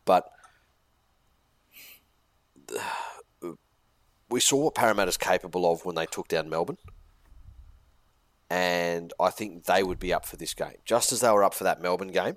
but 0.04 0.28
we 4.32 4.40
saw 4.40 4.64
what 4.64 4.74
Parramatta's 4.74 5.16
capable 5.16 5.70
of 5.70 5.84
when 5.84 5.94
they 5.94 6.06
took 6.06 6.28
down 6.28 6.48
Melbourne. 6.48 6.78
And 8.48 9.12
I 9.20 9.30
think 9.30 9.64
they 9.64 9.82
would 9.82 9.98
be 9.98 10.12
up 10.12 10.26
for 10.26 10.36
this 10.36 10.54
game. 10.54 10.76
Just 10.84 11.12
as 11.12 11.20
they 11.20 11.30
were 11.30 11.44
up 11.44 11.54
for 11.54 11.64
that 11.64 11.80
Melbourne 11.80 12.12
game, 12.12 12.34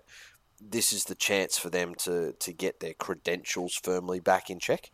this 0.61 0.93
is 0.93 1.05
the 1.05 1.15
chance 1.15 1.57
for 1.57 1.69
them 1.69 1.95
to, 1.99 2.33
to 2.33 2.53
get 2.53 2.79
their 2.79 2.93
credentials 2.93 3.75
firmly 3.75 4.19
back 4.19 4.49
in 4.49 4.59
check 4.59 4.91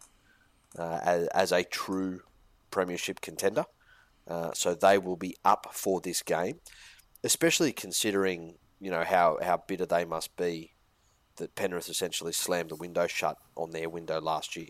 uh, 0.78 1.00
as, 1.04 1.28
as 1.28 1.52
a 1.52 1.64
true 1.64 2.22
premiership 2.72 3.22
contender. 3.22 3.66
Uh, 4.28 4.52
so 4.54 4.74
they 4.74 4.98
will 4.98 5.16
be 5.16 5.36
up 5.44 5.68
for 5.72 6.00
this 6.02 6.22
game, 6.24 6.60
especially 7.24 7.72
considering 7.72 8.56
you 8.80 8.90
know 8.90 9.04
how, 9.04 9.38
how 9.42 9.62
bitter 9.68 9.86
they 9.86 10.06
must 10.06 10.36
be 10.38 10.74
that 11.36 11.56
Penrith 11.56 11.90
essentially 11.90 12.32
slammed 12.32 12.70
the 12.70 12.76
window 12.76 13.08
shut 13.08 13.38
on 13.56 13.72
their 13.72 13.90
window 13.90 14.20
last 14.20 14.56
year. 14.56 14.68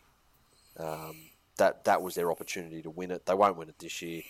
Um, 0.77 1.15
that 1.57 1.83
that 1.85 2.01
was 2.01 2.15
their 2.15 2.31
opportunity 2.31 2.81
to 2.81 2.89
win 2.89 3.11
it. 3.11 3.25
They 3.25 3.33
won't 3.33 3.57
win 3.57 3.69
it 3.69 3.79
this 3.79 4.01
year. 4.01 4.23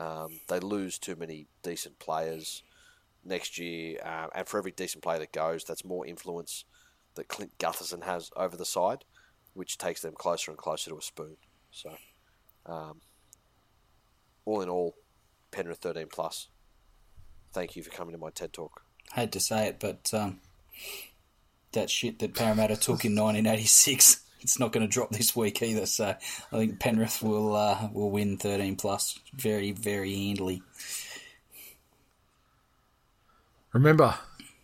Um, 0.00 0.40
they 0.48 0.58
lose 0.58 0.98
too 0.98 1.16
many 1.16 1.46
decent 1.62 1.98
players 1.98 2.62
next 3.24 3.58
year, 3.58 3.98
uh, 4.04 4.28
and 4.34 4.48
for 4.48 4.58
every 4.58 4.72
decent 4.72 5.02
player 5.04 5.18
that 5.18 5.32
goes, 5.32 5.64
that's 5.64 5.84
more 5.84 6.06
influence 6.06 6.64
that 7.14 7.28
Clint 7.28 7.56
Gutherson 7.58 8.04
has 8.04 8.30
over 8.36 8.56
the 8.56 8.64
side, 8.64 9.04
which 9.52 9.78
takes 9.78 10.00
them 10.00 10.14
closer 10.14 10.50
and 10.50 10.58
closer 10.58 10.90
to 10.90 10.96
a 10.96 11.02
spoon. 11.02 11.36
So, 11.70 11.94
um, 12.66 13.00
all 14.44 14.62
in 14.62 14.68
all, 14.68 14.94
Penrith 15.50 15.78
thirteen 15.78 16.08
plus. 16.10 16.48
Thank 17.52 17.76
you 17.76 17.82
for 17.82 17.90
coming 17.90 18.12
to 18.12 18.18
my 18.18 18.30
TED 18.30 18.52
talk. 18.52 18.82
I 19.14 19.20
Hate 19.20 19.32
to 19.32 19.40
say 19.40 19.66
it, 19.66 19.78
but 19.78 20.10
um, 20.14 20.40
that 21.72 21.90
shit 21.90 22.18
that 22.20 22.34
Parramatta 22.34 22.76
took 22.76 23.04
in 23.04 23.14
1986, 23.14 24.22
it's 24.42 24.58
not 24.58 24.72
going 24.72 24.86
to 24.86 24.92
drop 24.92 25.10
this 25.12 25.34
week 25.34 25.62
either. 25.62 25.86
So 25.86 26.06
I 26.52 26.56
think 26.56 26.80
Penrith 26.80 27.22
will 27.22 27.54
uh, 27.54 27.88
will 27.92 28.10
win 28.10 28.36
13 28.36 28.76
plus 28.76 29.18
very 29.34 29.72
very 29.72 30.14
handily. 30.14 30.62
remember 33.72 34.14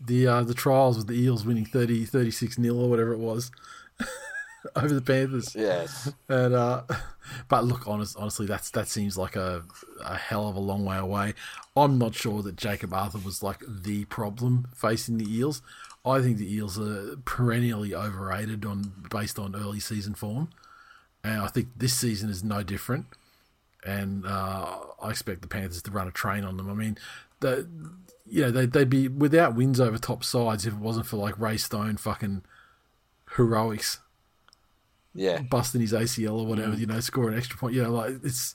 the 0.00 0.26
uh, 0.26 0.42
the 0.42 0.54
trials 0.54 0.96
with 0.96 1.06
the 1.06 1.20
Eels 1.20 1.44
winning 1.44 1.64
30, 1.64 2.04
36 2.04 2.58
nil 2.58 2.80
or 2.80 2.88
whatever 2.88 3.12
it 3.12 3.18
was 3.18 3.50
over 4.76 4.94
the 4.94 5.02
Panthers. 5.02 5.54
Yes, 5.54 6.12
And 6.28 6.54
uh, 6.54 6.82
but 7.48 7.64
look, 7.64 7.86
honest, 7.86 8.16
honestly, 8.16 8.46
that's 8.46 8.70
that 8.70 8.88
seems 8.88 9.16
like 9.16 9.36
a 9.36 9.64
a 10.04 10.16
hell 10.16 10.48
of 10.48 10.56
a 10.56 10.60
long 10.60 10.84
way 10.84 10.98
away. 10.98 11.34
I'm 11.76 11.98
not 11.98 12.14
sure 12.14 12.42
that 12.42 12.56
Jakob 12.56 12.92
Arthur 12.92 13.18
was 13.18 13.42
like 13.42 13.62
the 13.66 14.04
problem 14.06 14.68
facing 14.74 15.18
the 15.18 15.32
Eels. 15.32 15.62
I 16.08 16.20
think 16.22 16.38
the 16.38 16.52
Eels 16.52 16.78
are 16.78 17.16
perennially 17.24 17.94
overrated 17.94 18.64
on 18.64 18.92
based 19.10 19.38
on 19.38 19.54
early 19.54 19.80
season 19.80 20.14
form, 20.14 20.48
and 21.24 21.40
I 21.40 21.48
think 21.48 21.68
this 21.76 21.94
season 21.94 22.30
is 22.30 22.42
no 22.44 22.62
different. 22.62 23.06
And 23.84 24.26
uh, 24.26 24.76
I 25.02 25.10
expect 25.10 25.42
the 25.42 25.48
Panthers 25.48 25.82
to 25.82 25.90
run 25.90 26.08
a 26.08 26.10
train 26.10 26.44
on 26.44 26.56
them. 26.56 26.68
I 26.70 26.74
mean, 26.74 26.98
the 27.40 27.68
you 28.26 28.42
know 28.42 28.50
they 28.50 28.66
they'd 28.66 28.90
be 28.90 29.08
without 29.08 29.54
wins 29.54 29.80
over 29.80 29.98
top 29.98 30.24
sides 30.24 30.66
if 30.66 30.74
it 30.74 30.78
wasn't 30.80 31.06
for 31.06 31.16
like 31.16 31.38
Ray 31.38 31.56
Stone 31.56 31.96
fucking 31.98 32.42
heroics 33.36 34.00
yeah, 35.14 35.40
busting 35.42 35.80
his 35.80 35.92
ACL 35.92 36.40
or 36.40 36.46
whatever, 36.46 36.74
Mm. 36.74 36.78
you 36.80 36.86
know, 36.86 37.00
score 37.00 37.28
an 37.28 37.36
extra 37.36 37.58
point. 37.58 37.74
You 37.74 37.82
know, 37.84 37.92
like 37.92 38.16
it's 38.22 38.54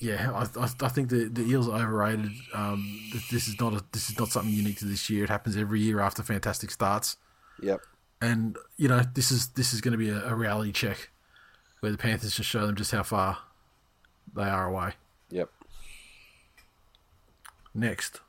yeah. 0.00 0.32
I, 0.32 0.60
I, 0.60 0.64
I 0.64 0.88
think 0.88 1.10
the 1.10 1.26
the 1.26 1.42
Eels 1.42 1.68
are 1.68 1.80
overrated. 1.80 2.32
Um, 2.52 3.00
this 3.30 3.46
is 3.46 3.60
not 3.60 3.74
a 3.74 3.84
this 3.92 4.10
is 4.10 4.18
not 4.18 4.28
something 4.28 4.52
unique 4.52 4.78
to 4.78 4.86
this 4.86 5.08
year. 5.08 5.24
It 5.24 5.30
happens 5.30 5.56
every 5.56 5.80
year 5.80 6.00
after 6.00 6.22
fantastic 6.22 6.70
starts, 6.70 7.16
yep, 7.62 7.80
and 8.20 8.56
you 8.76 8.88
know 8.88 9.02
this 9.14 9.30
is 9.30 9.48
this 9.48 9.72
is 9.72 9.80
going 9.80 9.92
to 9.92 9.98
be 9.98 10.08
a, 10.10 10.26
a 10.26 10.34
reality 10.34 10.72
check 10.72 11.10
where 11.80 11.92
the 11.92 11.98
Panthers 11.98 12.34
just 12.34 12.48
show 12.48 12.66
them 12.66 12.76
just 12.76 12.90
how 12.92 13.02
far 13.02 13.38
they 14.34 14.42
are 14.42 14.66
away. 14.66 14.92
yep. 15.30 15.50
Next. 17.74 18.20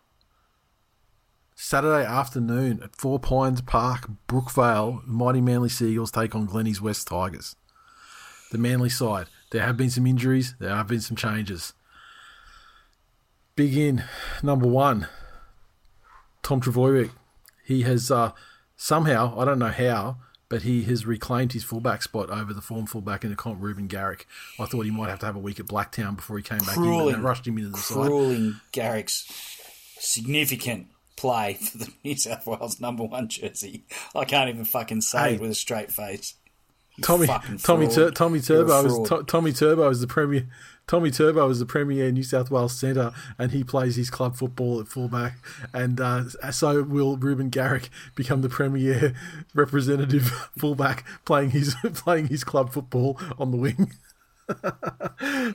Saturday 1.55 2.05
afternoon 2.05 2.81
at 2.81 2.95
Four 2.95 3.19
Pines 3.19 3.61
Park, 3.61 4.09
Brookvale, 4.27 5.05
mighty 5.05 5.41
Manly 5.41 5.69
Seagulls 5.69 6.09
take 6.11 6.33
on 6.33 6.45
Glenny's 6.45 6.81
West 6.81 7.07
Tigers. 7.07 7.55
The 8.51 8.57
Manly 8.57 8.89
side, 8.89 9.27
there 9.51 9.61
have 9.65 9.77
been 9.77 9.89
some 9.89 10.07
injuries, 10.07 10.55
there 10.59 10.75
have 10.75 10.87
been 10.87 11.01
some 11.01 11.15
changes. 11.17 11.73
Big 13.55 13.75
in, 13.77 14.03
number 14.41 14.67
one, 14.67 15.07
Tom 16.41 16.61
Trbojevic. 16.61 17.11
He 17.65 17.83
has 17.83 18.09
uh, 18.09 18.31
somehow, 18.75 19.37
I 19.39 19.45
don't 19.45 19.59
know 19.59 19.67
how, 19.67 20.17
but 20.49 20.63
he 20.63 20.83
has 20.83 21.05
reclaimed 21.05 21.53
his 21.53 21.63
fullback 21.63 22.01
spot 22.01 22.29
over 22.29 22.53
the 22.53 22.61
form 22.61 22.85
fullback 22.85 23.23
in 23.23 23.29
the 23.29 23.35
comp, 23.35 23.61
Reuben 23.61 23.87
Garrick. 23.87 24.25
I 24.59 24.65
thought 24.65 24.81
he 24.81 24.91
might 24.91 25.09
have 25.09 25.19
to 25.19 25.25
have 25.25 25.35
a 25.35 25.39
week 25.39 25.59
at 25.59 25.67
Blacktown 25.67 26.15
before 26.15 26.37
he 26.37 26.43
came 26.43 26.59
back 26.59 26.75
in, 26.77 26.83
Cruelly, 26.83 27.13
and 27.13 27.23
rushed 27.23 27.45
him 27.47 27.57
into 27.57 27.69
the 27.69 27.77
side. 27.77 28.07
crueling 28.07 28.59
Garrick's 28.71 29.25
significant 29.99 30.87
play 31.15 31.53
for 31.53 31.77
the 31.77 31.93
New 32.03 32.15
South 32.17 32.47
Wales 32.47 32.79
number 32.79 33.03
one 33.03 33.27
jersey. 33.27 33.83
I 34.15 34.25
can't 34.25 34.49
even 34.49 34.65
fucking 34.65 35.01
say 35.01 35.19
Hey. 35.29 35.35
it 35.35 35.41
with 35.41 35.51
a 35.51 35.55
straight 35.55 35.91
face. 35.91 36.35
You 36.97 37.03
Tommy 37.03 37.27
Tommy. 37.57 37.87
Tur- 37.87 38.11
Tommy 38.11 38.39
Turbo 38.41 38.85
is 38.85 39.09
to- 39.09 39.23
Tommy 39.23 39.53
Turbo 39.53 39.89
is 39.89 40.01
the 40.01 40.07
premier 40.07 40.47
Tommy 40.87 41.09
Turbo 41.09 41.47
is 41.49 41.59
the 41.59 41.65
premier 41.65 42.11
New 42.11 42.23
South 42.23 42.51
Wales 42.51 42.77
centre 42.77 43.13
and 43.37 43.51
he 43.51 43.63
plays 43.63 43.95
his 43.95 44.09
club 44.09 44.35
football 44.35 44.79
at 44.81 44.87
fullback 44.87 45.37
and 45.73 46.01
uh, 46.01 46.23
so 46.51 46.83
will 46.83 47.15
Reuben 47.17 47.49
Garrick 47.49 47.89
become 48.15 48.41
the 48.41 48.49
premier 48.49 49.13
representative 49.53 50.23
fullback 50.57 51.05
playing 51.23 51.51
his 51.51 51.75
playing 51.93 52.27
his 52.27 52.43
club 52.43 52.73
football 52.73 53.17
on 53.39 53.51
the 53.51 53.57
wing. 53.57 53.93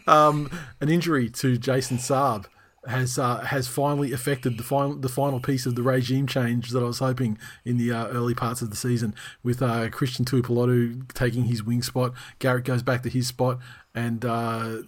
um, 0.07 0.51
an 0.81 0.89
injury 0.89 1.29
to 1.29 1.59
Jason 1.59 1.99
Saab 1.99 2.47
has 2.89 3.19
uh, 3.19 3.41
has 3.41 3.69
finally 3.69 4.13
affected 4.13 4.59
the 4.59 4.63
final 4.63 4.95
the 4.95 5.09
final 5.09 5.41
piece 5.41 5.67
of 5.67 5.75
the 5.75 5.83
regime 5.83 6.27
change 6.27 6.71
that 6.71 6.83
I 6.83 6.87
was 6.87 6.99
hoping 6.99 7.39
in 7.65 7.79
the 7.79 7.93
uh, 7.93 8.09
early 8.09 8.35
parts 8.35 8.63
of 8.63 8.71
the 8.71 8.77
season 8.77 9.15
with 9.43 9.63
uh, 9.63 9.89
Christian 9.91 10.25
Tuipulotu 10.25 11.13
taking 11.13 11.45
his 11.45 11.63
wing 11.63 11.83
spot. 11.83 12.13
Garrett 12.39 12.65
goes 12.65 12.83
back 12.83 13.03
to 13.03 13.09
his 13.09 13.27
spot, 13.27 13.59
and 13.95 14.25
uh, 14.25 14.79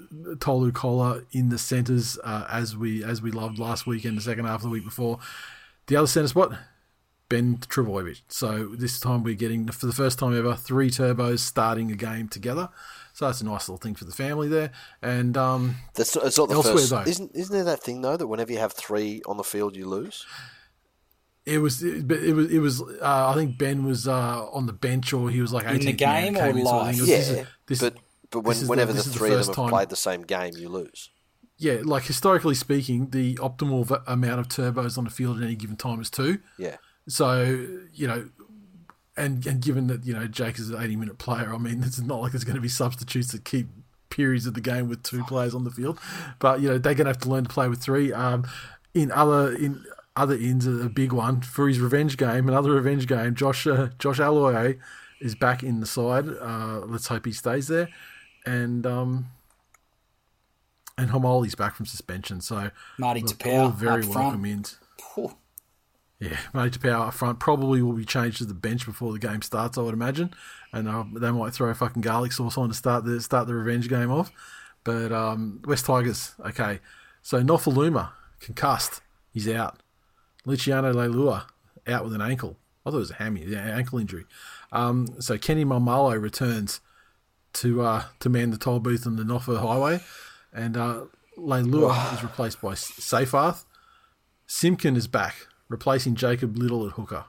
Tolu 0.40 0.72
Koula 0.72 1.22
in 1.32 1.48
the 1.48 1.58
centres 1.58 2.18
uh, 2.24 2.46
as 2.50 2.76
we 2.76 3.02
as 3.04 3.22
we 3.22 3.30
loved 3.30 3.58
last 3.58 3.86
week 3.86 4.04
and 4.04 4.16
the 4.16 4.22
second 4.22 4.44
half 4.44 4.56
of 4.56 4.62
the 4.62 4.70
week 4.70 4.84
before. 4.84 5.18
The 5.86 5.96
other 5.96 6.06
centre 6.06 6.28
spot, 6.28 6.52
Ben 7.28 7.58
Trbojevic. 7.58 8.22
So 8.28 8.74
this 8.76 9.00
time 9.00 9.22
we're 9.22 9.34
getting, 9.34 9.68
for 9.68 9.86
the 9.86 9.92
first 9.92 10.18
time 10.18 10.36
ever, 10.36 10.54
three 10.54 10.90
turbos 10.90 11.40
starting 11.40 11.90
a 11.90 11.96
game 11.96 12.28
together. 12.28 12.68
So 13.18 13.26
that's 13.26 13.40
a 13.40 13.44
nice 13.44 13.68
little 13.68 13.78
thing 13.78 13.96
for 13.96 14.04
the 14.04 14.12
family 14.12 14.46
there. 14.46 14.70
And 15.02 15.36
um, 15.36 15.74
That's 15.94 16.14
not, 16.14 16.26
it's 16.26 16.38
not 16.38 16.48
the 16.50 16.54
Elsewhere, 16.54 16.74
first. 16.76 16.90
though. 16.90 17.00
Isn't 17.02 17.32
isn't 17.34 17.52
there 17.52 17.64
that 17.64 17.80
thing 17.82 18.00
though 18.00 18.16
that 18.16 18.28
whenever 18.28 18.52
you 18.52 18.58
have 18.60 18.74
three 18.74 19.22
on 19.26 19.36
the 19.36 19.42
field, 19.42 19.74
you 19.74 19.86
lose? 19.88 20.24
it 21.44 21.58
was, 21.58 21.82
it, 21.82 22.06
but 22.06 22.18
it 22.18 22.32
was, 22.34 22.52
it 22.52 22.60
was. 22.60 22.80
Uh, 22.80 23.30
I 23.30 23.34
think 23.34 23.58
Ben 23.58 23.82
was 23.84 24.06
uh, 24.06 24.46
on 24.52 24.66
the 24.66 24.72
bench, 24.72 25.12
or 25.12 25.30
he 25.30 25.40
was 25.40 25.52
like 25.52 25.66
in 25.66 25.80
the 25.80 25.92
game 25.92 26.36
or 26.36 26.46
in, 26.46 26.64
so 26.64 26.78
I 26.78 26.92
think 26.92 27.00
was- 27.00 27.08
live? 27.08 27.08
this 27.08 27.28
is- 27.30 27.36
Yeah, 27.38 27.44
this- 27.66 27.80
but 27.80 27.94
but 28.30 28.40
this 28.40 28.44
when, 28.44 28.52
is 28.56 28.60
the- 28.62 28.68
whenever 28.68 28.92
the, 28.92 28.96
this 28.98 29.06
is 29.08 29.12
the 29.14 29.18
three 29.18 29.30
of 29.30 29.34
first 29.38 29.52
them 29.54 29.64
have 29.64 29.70
played 29.72 29.88
the 29.88 29.96
same 29.96 30.22
game, 30.22 30.52
you 30.56 30.68
lose. 30.68 31.10
yeah, 31.56 31.78
like 31.82 32.04
historically 32.04 32.54
speaking, 32.54 33.10
the 33.10 33.34
optimal 33.36 33.84
v- 33.84 33.96
amount 34.06 34.38
of 34.38 34.46
turbos 34.46 34.96
on 34.96 35.02
the 35.02 35.10
field 35.10 35.38
at 35.38 35.42
any 35.42 35.56
given 35.56 35.74
time 35.76 36.00
is 36.00 36.08
two. 36.10 36.38
Yeah, 36.56 36.76
So 37.08 37.42
you 37.92 38.06
know, 38.06 38.28
and 39.18 39.46
and 39.46 39.60
given 39.60 39.88
that 39.88 40.06
you 40.06 40.14
know 40.14 40.26
Jake 40.26 40.58
is 40.58 40.70
an 40.70 40.82
eighty 40.82 40.96
minute 40.96 41.18
player, 41.18 41.52
I 41.52 41.58
mean, 41.58 41.82
it's 41.82 41.98
not 42.00 42.20
like 42.20 42.32
there's 42.32 42.44
going 42.44 42.56
to 42.56 42.62
be 42.62 42.68
substitutes 42.68 43.32
that 43.32 43.44
keep 43.44 43.68
periods 44.10 44.46
of 44.46 44.54
the 44.54 44.60
game 44.60 44.88
with 44.88 45.02
two 45.02 45.22
players 45.24 45.54
on 45.54 45.64
the 45.64 45.70
field. 45.70 45.98
But 46.38 46.60
you 46.60 46.68
know, 46.68 46.78
they're 46.78 46.94
going 46.94 47.06
to 47.06 47.10
have 47.10 47.20
to 47.20 47.28
learn 47.28 47.44
to 47.44 47.50
play 47.50 47.68
with 47.68 47.82
three. 47.82 48.12
Um, 48.12 48.46
in 48.94 49.12
other 49.12 49.52
in 49.52 49.84
other 50.16 50.34
ends, 50.34 50.66
a 50.66 50.88
big 50.88 51.12
one 51.12 51.40
for 51.42 51.68
his 51.68 51.80
revenge 51.80 52.16
game, 52.16 52.48
another 52.48 52.72
revenge 52.72 53.06
game. 53.06 53.34
Josh 53.34 53.66
uh, 53.66 53.88
Josh 53.98 54.18
Aloiai 54.18 54.78
is 55.20 55.34
back 55.34 55.62
in 55.62 55.80
the 55.80 55.86
side. 55.86 56.28
Uh, 56.28 56.80
let's 56.86 57.08
hope 57.08 57.26
he 57.26 57.32
stays 57.32 57.68
there, 57.68 57.88
and 58.46 58.86
um. 58.86 59.26
And 60.96 61.10
Haumole's 61.10 61.54
back 61.54 61.76
from 61.76 61.86
suspension, 61.86 62.40
so 62.40 62.72
Marty 62.98 63.20
look, 63.20 63.38
Taupau 63.38 63.62
all 63.62 63.68
very 63.68 64.04
welcome 64.04 64.42
front. 64.42 64.78
Yeah, 66.20 66.38
Matty 66.52 66.78
Taupau 66.78 67.08
up 67.08 67.14
front 67.14 67.38
probably 67.38 67.80
will 67.80 67.92
be 67.92 68.04
changed 68.04 68.38
to 68.38 68.44
the 68.44 68.54
bench 68.54 68.84
before 68.84 69.12
the 69.12 69.20
game 69.20 69.40
starts, 69.40 69.78
I 69.78 69.82
would 69.82 69.94
imagine, 69.94 70.34
and 70.72 70.88
uh, 70.88 71.04
they 71.14 71.30
might 71.30 71.54
throw 71.54 71.70
a 71.70 71.74
fucking 71.74 72.02
garlic 72.02 72.32
sauce 72.32 72.58
on 72.58 72.68
to 72.68 72.74
start 72.74 73.04
the 73.04 73.20
start 73.20 73.46
the 73.46 73.54
revenge 73.54 73.88
game 73.88 74.10
off. 74.10 74.32
But 74.82 75.12
um, 75.12 75.62
West 75.64 75.86
Tigers, 75.86 76.34
okay. 76.40 76.80
So 77.22 77.42
Nofoaluma 77.42 78.10
concussed, 78.40 79.00
he's 79.32 79.48
out. 79.48 79.80
Luciano 80.44 80.92
Leilua 80.92 81.44
out 81.86 82.04
with 82.04 82.14
an 82.14 82.22
ankle. 82.22 82.56
I 82.84 82.90
thought 82.90 82.96
it 82.96 83.00
was 83.00 83.10
a 83.10 83.14
hammy, 83.14 83.44
yeah, 83.44 83.76
ankle 83.76 83.98
injury. 83.98 84.24
Um, 84.72 85.08
so 85.20 85.36
Kenny 85.38 85.64
Maumalo 85.64 86.20
returns 86.20 86.80
to 87.54 87.82
uh, 87.82 88.04
to 88.20 88.28
man 88.28 88.50
the 88.50 88.58
toll 88.58 88.80
booth 88.80 89.06
on 89.06 89.16
the 89.16 89.22
Noffa 89.22 89.60
Highway, 89.60 90.00
and 90.52 90.76
uh, 90.76 91.04
Leilua 91.36 92.14
is 92.14 92.22
replaced 92.22 92.60
by 92.60 92.72
Safarth. 92.72 93.64
Simpkin 94.46 94.96
is 94.96 95.06
back, 95.06 95.46
replacing 95.68 96.14
Jacob 96.14 96.56
Liddle 96.56 96.86
at 96.86 96.92
hooker. 96.92 97.24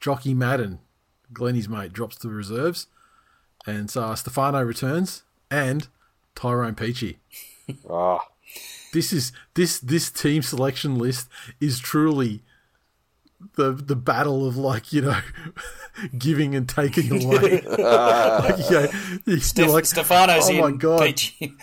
Jockey 0.00 0.34
Madden, 0.34 0.78
Glenny's 1.32 1.68
mate, 1.68 1.92
drops 1.92 2.16
to 2.16 2.28
the 2.28 2.34
reserves. 2.34 2.86
And 3.66 3.90
so 3.90 4.02
uh, 4.04 4.14
Stefano 4.14 4.62
returns 4.62 5.22
and 5.50 5.88
Tyrone 6.34 6.74
Peachey. 6.74 7.16
ah, 7.90 8.20
This 8.92 9.12
is 9.12 9.32
this 9.54 9.78
this 9.80 10.10
team 10.10 10.42
selection 10.42 10.98
list 10.98 11.28
is 11.60 11.78
truly 11.78 12.42
the 13.56 13.72
the 13.72 13.96
battle 13.96 14.46
of 14.48 14.56
like, 14.56 14.92
you 14.92 15.02
know, 15.02 15.20
giving 16.18 16.54
and 16.54 16.68
taking 16.68 17.10
away. 17.24 17.60
like, 17.62 18.70
you 18.70 18.88
know, 19.26 19.36
Steph- 19.38 19.70
like, 19.70 19.84
Stefano's 19.86 20.48
oh 20.48 20.52
in. 20.54 20.60
my 20.60 20.72
god. 20.72 21.00
Peachy, 21.02 21.54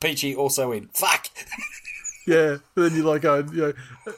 Peachy 0.00 0.36
also 0.36 0.70
in. 0.72 0.88
Fuck. 0.94 1.26
Yeah, 2.26 2.56
and 2.76 2.84
then 2.84 2.94
you're 2.94 3.04
like, 3.04 3.24
oh, 3.24 3.44
you 3.52 3.60
know, 3.60 3.72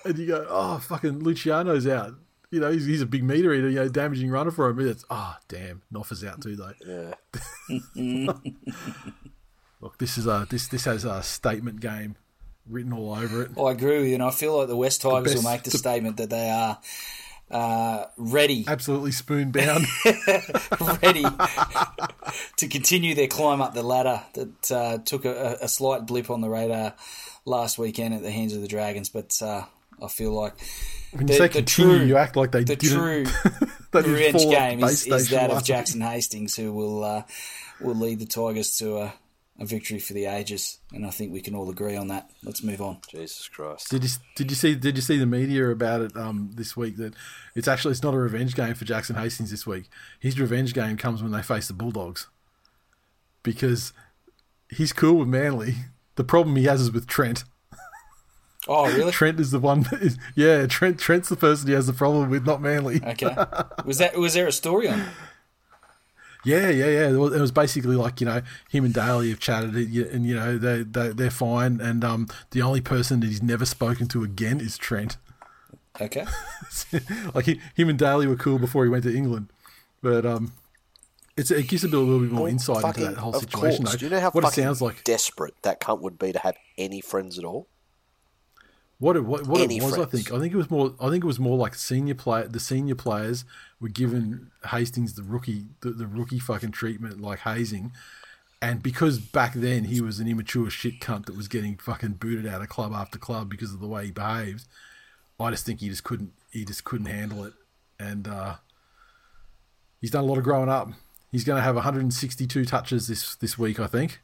and 0.04 0.18
you 0.18 0.26
go, 0.28 0.46
oh, 0.48 0.78
fucking 0.78 1.20
Luciano's 1.24 1.86
out. 1.86 2.14
You 2.50 2.60
know, 2.60 2.70
he's, 2.70 2.86
he's 2.86 3.02
a 3.02 3.06
big 3.06 3.24
meter 3.24 3.52
eater, 3.52 3.68
you 3.68 3.74
know, 3.76 3.88
damaging 3.88 4.30
runner 4.30 4.52
for 4.52 4.68
him. 4.68 4.78
It's, 4.88 5.04
oh, 5.10 5.34
damn, 5.48 5.82
Knopf 5.90 6.12
out 6.24 6.40
too, 6.40 6.56
though. 6.56 7.14
yeah. 7.98 8.32
Look, 9.80 9.98
this 9.98 10.16
is 10.16 10.26
a 10.26 10.46
this 10.48 10.68
this 10.68 10.84
has 10.86 11.04
a 11.04 11.22
statement 11.22 11.80
game 11.80 12.16
written 12.68 12.92
all 12.92 13.14
over 13.14 13.42
it. 13.42 13.50
I 13.58 13.72
agree 13.72 13.98
with 13.98 14.08
you, 14.08 14.14
and 14.14 14.22
I 14.22 14.30
feel 14.30 14.56
like 14.58 14.68
the 14.68 14.76
West 14.76 15.02
Tigers 15.02 15.34
best- 15.34 15.44
will 15.44 15.50
make 15.50 15.62
the, 15.64 15.70
the- 15.70 15.78
statement 15.78 16.16
that 16.16 16.30
they 16.30 16.48
are 16.48 16.78
uh, 17.50 18.04
ready, 18.16 18.64
Absolutely 18.66 19.12
spoon 19.12 19.50
bound. 19.52 19.86
ready 21.02 21.24
to 22.56 22.68
continue 22.68 23.14
their 23.14 23.28
climb 23.28 23.60
up 23.60 23.74
the 23.74 23.82
ladder 23.82 24.22
that 24.34 24.72
uh, 24.72 24.98
took 24.98 25.24
a, 25.24 25.58
a 25.60 25.68
slight 25.68 26.06
blip 26.06 26.30
on 26.30 26.40
the 26.40 26.48
radar 26.48 26.94
last 27.46 27.78
weekend 27.78 28.12
at 28.12 28.22
the 28.22 28.30
hands 28.30 28.54
of 28.54 28.60
the 28.60 28.68
Dragons. 28.68 29.08
But 29.08 29.32
uh, 29.40 29.64
I 30.02 30.08
feel 30.08 30.32
like 30.32 30.54
when 31.12 31.28
you 31.28 31.34
say 31.34 31.46
the 31.46 31.54
continue, 31.54 31.98
true- 31.98 32.06
you 32.06 32.16
act 32.18 32.36
like 32.36 32.52
they 32.52 32.64
the 32.64 32.76
didn't. 32.76 32.98
true 32.98 33.24
they 33.92 34.02
didn't 34.02 34.12
revenge 34.12 34.44
game 34.44 34.80
the 34.80 34.86
is, 34.86 35.04
base 35.06 35.22
is 35.22 35.30
that 35.30 35.50
of. 35.50 35.64
Jackson 35.64 36.02
Hastings, 36.02 36.56
who 36.56 36.72
will 36.72 37.02
uh, 37.02 37.22
will 37.80 37.94
lead 37.94 38.18
the 38.18 38.26
Tigers 38.26 38.76
to 38.78 38.98
a, 38.98 39.14
a 39.58 39.64
victory 39.64 39.98
for 39.98 40.12
the 40.12 40.26
ages, 40.26 40.78
and 40.92 41.06
I 41.06 41.10
think 41.10 41.32
we 41.32 41.40
can 41.40 41.54
all 41.54 41.70
agree 41.70 41.96
on 41.96 42.08
that. 42.08 42.28
Let's 42.42 42.62
move 42.62 42.82
on. 42.82 42.98
Jesus 43.08 43.48
Christ. 43.48 43.90
Did 43.90 44.04
you 44.04 44.10
did 44.34 44.50
you 44.50 44.56
see 44.56 44.74
did 44.74 44.96
you 44.96 45.02
see 45.02 45.16
the 45.16 45.26
media 45.26 45.70
about 45.70 46.02
it 46.02 46.16
um, 46.16 46.50
this 46.54 46.76
week 46.76 46.96
that 46.98 47.14
it's 47.54 47.68
actually 47.68 47.92
it's 47.92 48.02
not 48.02 48.12
a 48.12 48.18
revenge 48.18 48.54
game 48.54 48.74
for 48.74 48.84
Jackson 48.84 49.16
Hastings 49.16 49.50
this 49.50 49.66
week. 49.66 49.88
His 50.20 50.38
revenge 50.38 50.74
game 50.74 50.96
comes 50.96 51.22
when 51.22 51.32
they 51.32 51.42
face 51.42 51.68
the 51.68 51.74
Bulldogs 51.74 52.26
because 53.42 53.92
he's 54.68 54.92
cool 54.92 55.14
with 55.14 55.28
Manly. 55.28 55.76
The 56.16 56.24
problem 56.24 56.56
he 56.56 56.64
has 56.64 56.80
is 56.80 56.90
with 56.90 57.06
Trent. 57.06 57.44
Oh, 58.68 58.86
really? 58.86 59.12
Trent 59.20 59.38
is 59.38 59.50
the 59.50 59.60
one. 59.60 59.82
That 59.82 60.02
is, 60.02 60.18
yeah, 60.34 60.66
Trent 60.66 60.98
Trent's 60.98 61.28
the 61.28 61.36
person 61.36 61.68
he 61.68 61.74
has 61.74 61.86
the 61.86 61.92
problem 61.92 62.30
with, 62.30 62.44
not 62.44 62.60
Manly. 62.60 63.00
Okay. 63.04 63.34
Was 63.84 63.98
that 63.98 64.16
was 64.16 64.34
there 64.34 64.46
a 64.46 64.52
story 64.52 64.88
on? 64.88 65.00
it? 65.00 65.08
Yeah, 66.44 66.70
yeah, 66.70 66.86
yeah. 66.86 67.08
It 67.08 67.16
was, 67.16 67.34
it 67.34 67.40
was 67.40 67.50
basically 67.50 67.96
like 67.96 68.20
you 68.20 68.26
know 68.26 68.40
him 68.70 68.84
and 68.84 68.94
Daly 68.94 69.30
have 69.30 69.40
chatted, 69.40 69.74
and 69.74 70.24
you 70.24 70.34
know 70.34 70.56
they 70.56 70.84
they 70.84 71.08
they're 71.08 71.30
fine, 71.30 71.80
and 71.80 72.04
um 72.04 72.28
the 72.52 72.62
only 72.62 72.80
person 72.80 73.18
that 73.20 73.26
he's 73.26 73.42
never 73.42 73.64
spoken 73.66 74.06
to 74.08 74.22
again 74.22 74.60
is 74.60 74.78
Trent. 74.78 75.16
Okay. 76.00 76.24
like 77.34 77.46
he, 77.46 77.60
him 77.74 77.88
and 77.88 77.98
Daly 77.98 78.26
were 78.26 78.36
cool 78.36 78.58
before 78.58 78.84
he 78.84 78.90
went 78.90 79.04
to 79.04 79.14
England, 79.14 79.48
but 80.02 80.24
um, 80.24 80.52
it's 81.36 81.50
it 81.50 81.68
gives 81.68 81.84
a 81.84 81.88
bit, 81.88 81.96
a 81.96 82.00
little 82.00 82.20
bit 82.20 82.30
more 82.30 82.48
insight 82.48 82.84
into 82.84 83.00
that 83.00 83.18
whole 83.18 83.32
situation. 83.34 83.84
course. 83.84 83.92
though. 83.92 83.98
Do 83.98 84.04
you 84.06 84.10
know 84.10 84.20
how 84.20 84.30
what 84.30 84.44
it 84.44 84.48
fucking 84.48 84.64
sounds 84.64 84.82
like? 84.82 85.04
desperate 85.04 85.54
that 85.62 85.80
cunt 85.80 86.00
would 86.00 86.18
be 86.18 86.32
to 86.32 86.38
have 86.38 86.56
any 86.78 87.00
friends 87.00 87.38
at 87.38 87.44
all? 87.44 87.68
What 88.98 89.16
it, 89.16 89.24
what, 89.26 89.46
what 89.46 89.60
it 89.60 89.82
was, 89.82 89.98
I 89.98 90.06
think. 90.06 90.32
I 90.32 90.38
think 90.38 90.54
it 90.54 90.56
was 90.56 90.70
more. 90.70 90.94
I 90.98 91.10
think 91.10 91.22
it 91.22 91.26
was 91.26 91.38
more 91.38 91.58
like 91.58 91.74
senior 91.74 92.14
play. 92.14 92.46
The 92.46 92.60
senior 92.60 92.94
players 92.94 93.44
were 93.78 93.90
given 93.90 94.50
Hastings 94.70 95.14
the 95.14 95.22
rookie, 95.22 95.66
the, 95.82 95.90
the 95.90 96.06
rookie 96.06 96.38
fucking 96.38 96.70
treatment, 96.70 97.20
like 97.20 97.40
hazing. 97.40 97.92
And 98.62 98.82
because 98.82 99.18
back 99.18 99.52
then 99.52 99.84
he 99.84 100.00
was 100.00 100.18
an 100.18 100.26
immature 100.26 100.70
shit 100.70 101.00
cunt 101.00 101.26
that 101.26 101.36
was 101.36 101.46
getting 101.46 101.76
fucking 101.76 102.14
booted 102.14 102.46
out 102.46 102.62
of 102.62 102.70
club 102.70 102.94
after 102.94 103.18
club 103.18 103.50
because 103.50 103.74
of 103.74 103.80
the 103.80 103.86
way 103.86 104.06
he 104.06 104.10
behaved, 104.12 104.64
I 105.38 105.50
just 105.50 105.66
think 105.66 105.80
he 105.80 105.90
just 105.90 106.04
couldn't. 106.04 106.32
He 106.50 106.64
just 106.64 106.84
couldn't 106.84 107.06
handle 107.06 107.44
it, 107.44 107.52
and 108.00 108.26
uh, 108.26 108.54
he's 110.00 110.10
done 110.10 110.24
a 110.24 110.26
lot 110.26 110.38
of 110.38 110.44
growing 110.44 110.70
up. 110.70 110.88
He's 111.36 111.44
going 111.44 111.58
to 111.58 111.62
have 111.62 111.74
162 111.74 112.64
touches 112.64 113.08
this 113.08 113.34
this 113.34 113.58
week, 113.58 113.78
I 113.78 113.86
think. 113.86 114.22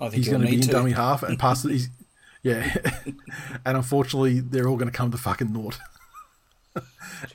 I 0.00 0.08
think 0.08 0.14
He's 0.14 0.28
going 0.28 0.40
to 0.40 0.48
be 0.48 0.54
in 0.54 0.62
to. 0.62 0.68
dummy 0.68 0.90
half 0.90 1.22
and 1.22 1.38
pass. 1.38 1.62
He's, 1.76 1.90
yeah, 2.42 2.74
and 3.64 3.76
unfortunately, 3.76 4.40
they're 4.40 4.66
all 4.66 4.74
going 4.76 4.90
to 4.90 4.96
come 4.96 5.12
to 5.12 5.16
fucking 5.16 5.52
naught. 5.52 5.78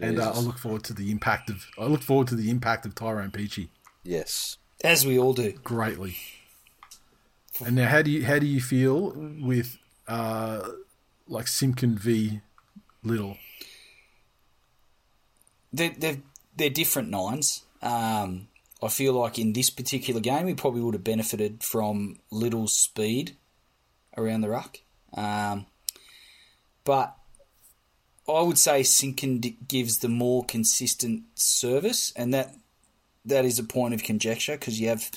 and 0.01 0.19
uh, 0.19 0.33
I 0.35 0.39
look 0.39 0.57
forward 0.57 0.83
to 0.83 0.93
the 0.93 1.11
impact 1.11 1.49
of. 1.49 1.65
I 1.77 1.85
look 1.85 2.01
forward 2.01 2.27
to 2.27 2.35
the 2.35 2.49
impact 2.49 2.85
of 2.85 2.93
Tyrone 2.93 3.31
Peachey 3.31 3.69
Yes. 4.03 4.57
As 4.83 5.05
we 5.05 5.17
all 5.17 5.31
do. 5.33 5.53
greatly. 5.63 6.17
And 7.65 7.77
now, 7.77 7.87
how 7.87 8.01
do 8.01 8.11
you 8.11 8.25
how 8.25 8.37
do 8.37 8.45
you 8.45 8.59
feel 8.59 9.13
with 9.15 9.77
uh, 10.09 10.67
like 11.29 11.47
Simpkin 11.47 11.97
v 11.97 12.41
Liddle? 13.01 13.37
They're, 15.71 15.93
they're, 15.97 16.17
they're 16.57 16.69
different 16.69 17.09
nines. 17.09 17.63
Um, 17.81 18.49
I 18.85 18.89
feel 18.89 19.13
like 19.13 19.39
in 19.39 19.53
this 19.53 19.69
particular 19.69 20.21
game, 20.21 20.47
he 20.47 20.53
probably 20.53 20.81
would 20.81 20.93
have 20.93 21.03
benefited 21.03 21.63
from 21.63 22.19
Liddle's 22.31 22.73
speed 22.73 23.35
around 24.15 24.41
the 24.41 24.49
ruck. 24.49 24.79
Um, 25.13 25.65
but 26.83 27.15
I 28.27 28.41
would 28.41 28.57
say 28.57 28.83
Simpkin 28.83 29.39
gives 29.67 29.99
the 29.99 30.09
more 30.09 30.45
consistent 30.45 31.23
service, 31.35 32.13
and 32.15 32.33
that 32.33 32.55
that 33.25 33.45
is 33.45 33.59
a 33.59 33.63
point 33.63 33.93
of 33.93 34.03
conjecture 34.03 34.53
because 34.53 34.79
you 34.79 34.89
have 34.89 35.09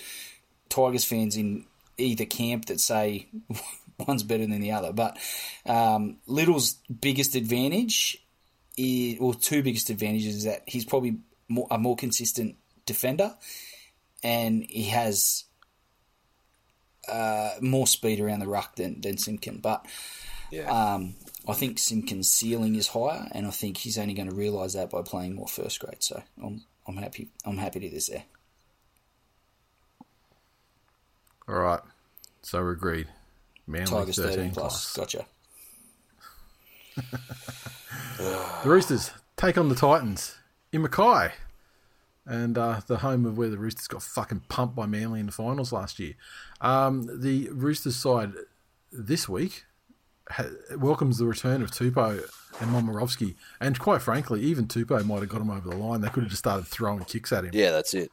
Tigers 0.68 1.04
fans 1.04 1.36
in 1.36 1.66
either 1.98 2.24
camp 2.24 2.66
that 2.66 2.80
say 2.80 3.28
one's 4.06 4.22
better 4.22 4.46
than 4.46 4.60
the 4.60 4.72
other. 4.72 4.92
But 4.92 5.18
um, 5.66 6.16
Liddle's 6.26 6.74
biggest 7.00 7.34
advantage 7.34 8.22
is, 8.76 9.18
or 9.20 9.34
two 9.34 9.62
biggest 9.62 9.90
advantages 9.90 10.36
is 10.36 10.44
that 10.44 10.62
he's 10.66 10.84
probably 10.84 11.18
more, 11.48 11.66
a 11.70 11.78
more 11.78 11.96
consistent 11.96 12.56
defender, 12.88 13.36
and 14.24 14.64
he 14.68 14.84
has 14.88 15.44
uh, 17.08 17.52
more 17.60 17.86
speed 17.86 18.18
around 18.20 18.40
the 18.40 18.48
ruck 18.48 18.74
than 18.76 19.00
than 19.00 19.16
Simpkin. 19.18 19.58
But 19.58 19.86
Yeah. 20.50 20.70
Um, 20.70 21.14
I 21.46 21.54
think 21.54 21.78
Simkin's 21.78 22.32
ceiling 22.32 22.74
is 22.74 22.88
higher, 22.88 23.28
and 23.32 23.46
I 23.46 23.50
think 23.50 23.76
he's 23.76 23.98
only 23.98 24.14
going 24.14 24.28
to 24.28 24.34
realise 24.34 24.74
that 24.74 24.90
by 24.90 25.02
playing 25.02 25.34
more 25.34 25.46
first 25.48 25.78
grade. 25.80 26.02
So 26.02 26.22
I'm 26.42 26.64
I'm 26.86 26.96
happy. 26.96 27.28
I'm 27.44 27.58
happy 27.58 27.80
to 27.80 27.88
this 27.88 28.08
there. 28.08 28.24
All 31.48 31.54
right. 31.54 31.80
So 32.42 32.60
we're 32.60 32.72
agreed. 32.72 33.08
Manly 33.66 33.90
Tigers 33.90 34.16
13, 34.16 34.36
13 34.36 34.50
plus. 34.52 34.92
plus. 34.94 34.96
Gotcha. 34.96 35.26
The 38.18 38.68
Roosters 38.68 39.12
take 39.36 39.56
on 39.56 39.68
the 39.68 39.76
Titans 39.76 40.36
in 40.72 40.82
Mackay. 40.82 41.32
And 42.30 42.58
uh, 42.58 42.80
the 42.86 42.98
home 42.98 43.24
of 43.24 43.38
where 43.38 43.48
the 43.48 43.56
Roosters 43.56 43.86
got 43.88 44.02
fucking 44.02 44.42
pumped 44.50 44.76
by 44.76 44.84
Manly 44.84 45.18
in 45.20 45.26
the 45.26 45.32
finals 45.32 45.72
last 45.72 45.98
year. 45.98 46.12
Um, 46.60 47.08
the 47.22 47.48
Roosters 47.50 47.96
side 47.96 48.32
this 48.92 49.28
week 49.28 49.64
ha- 50.30 50.44
welcomes 50.76 51.16
the 51.16 51.24
return 51.24 51.62
of 51.62 51.70
Tupou 51.70 52.22
and 52.60 52.70
Momorovsky. 52.70 53.34
And 53.60 53.78
quite 53.78 54.02
frankly, 54.02 54.42
even 54.42 54.66
Tupou 54.66 55.04
might 55.06 55.20
have 55.20 55.28
got 55.30 55.40
him 55.40 55.50
over 55.50 55.70
the 55.70 55.76
line. 55.76 56.02
They 56.02 56.08
could 56.10 56.22
have 56.24 56.30
just 56.30 56.40
started 56.44 56.66
throwing 56.66 57.04
kicks 57.04 57.32
at 57.32 57.44
him. 57.44 57.50
Yeah, 57.54 57.70
that's 57.70 57.94
it. 57.94 58.10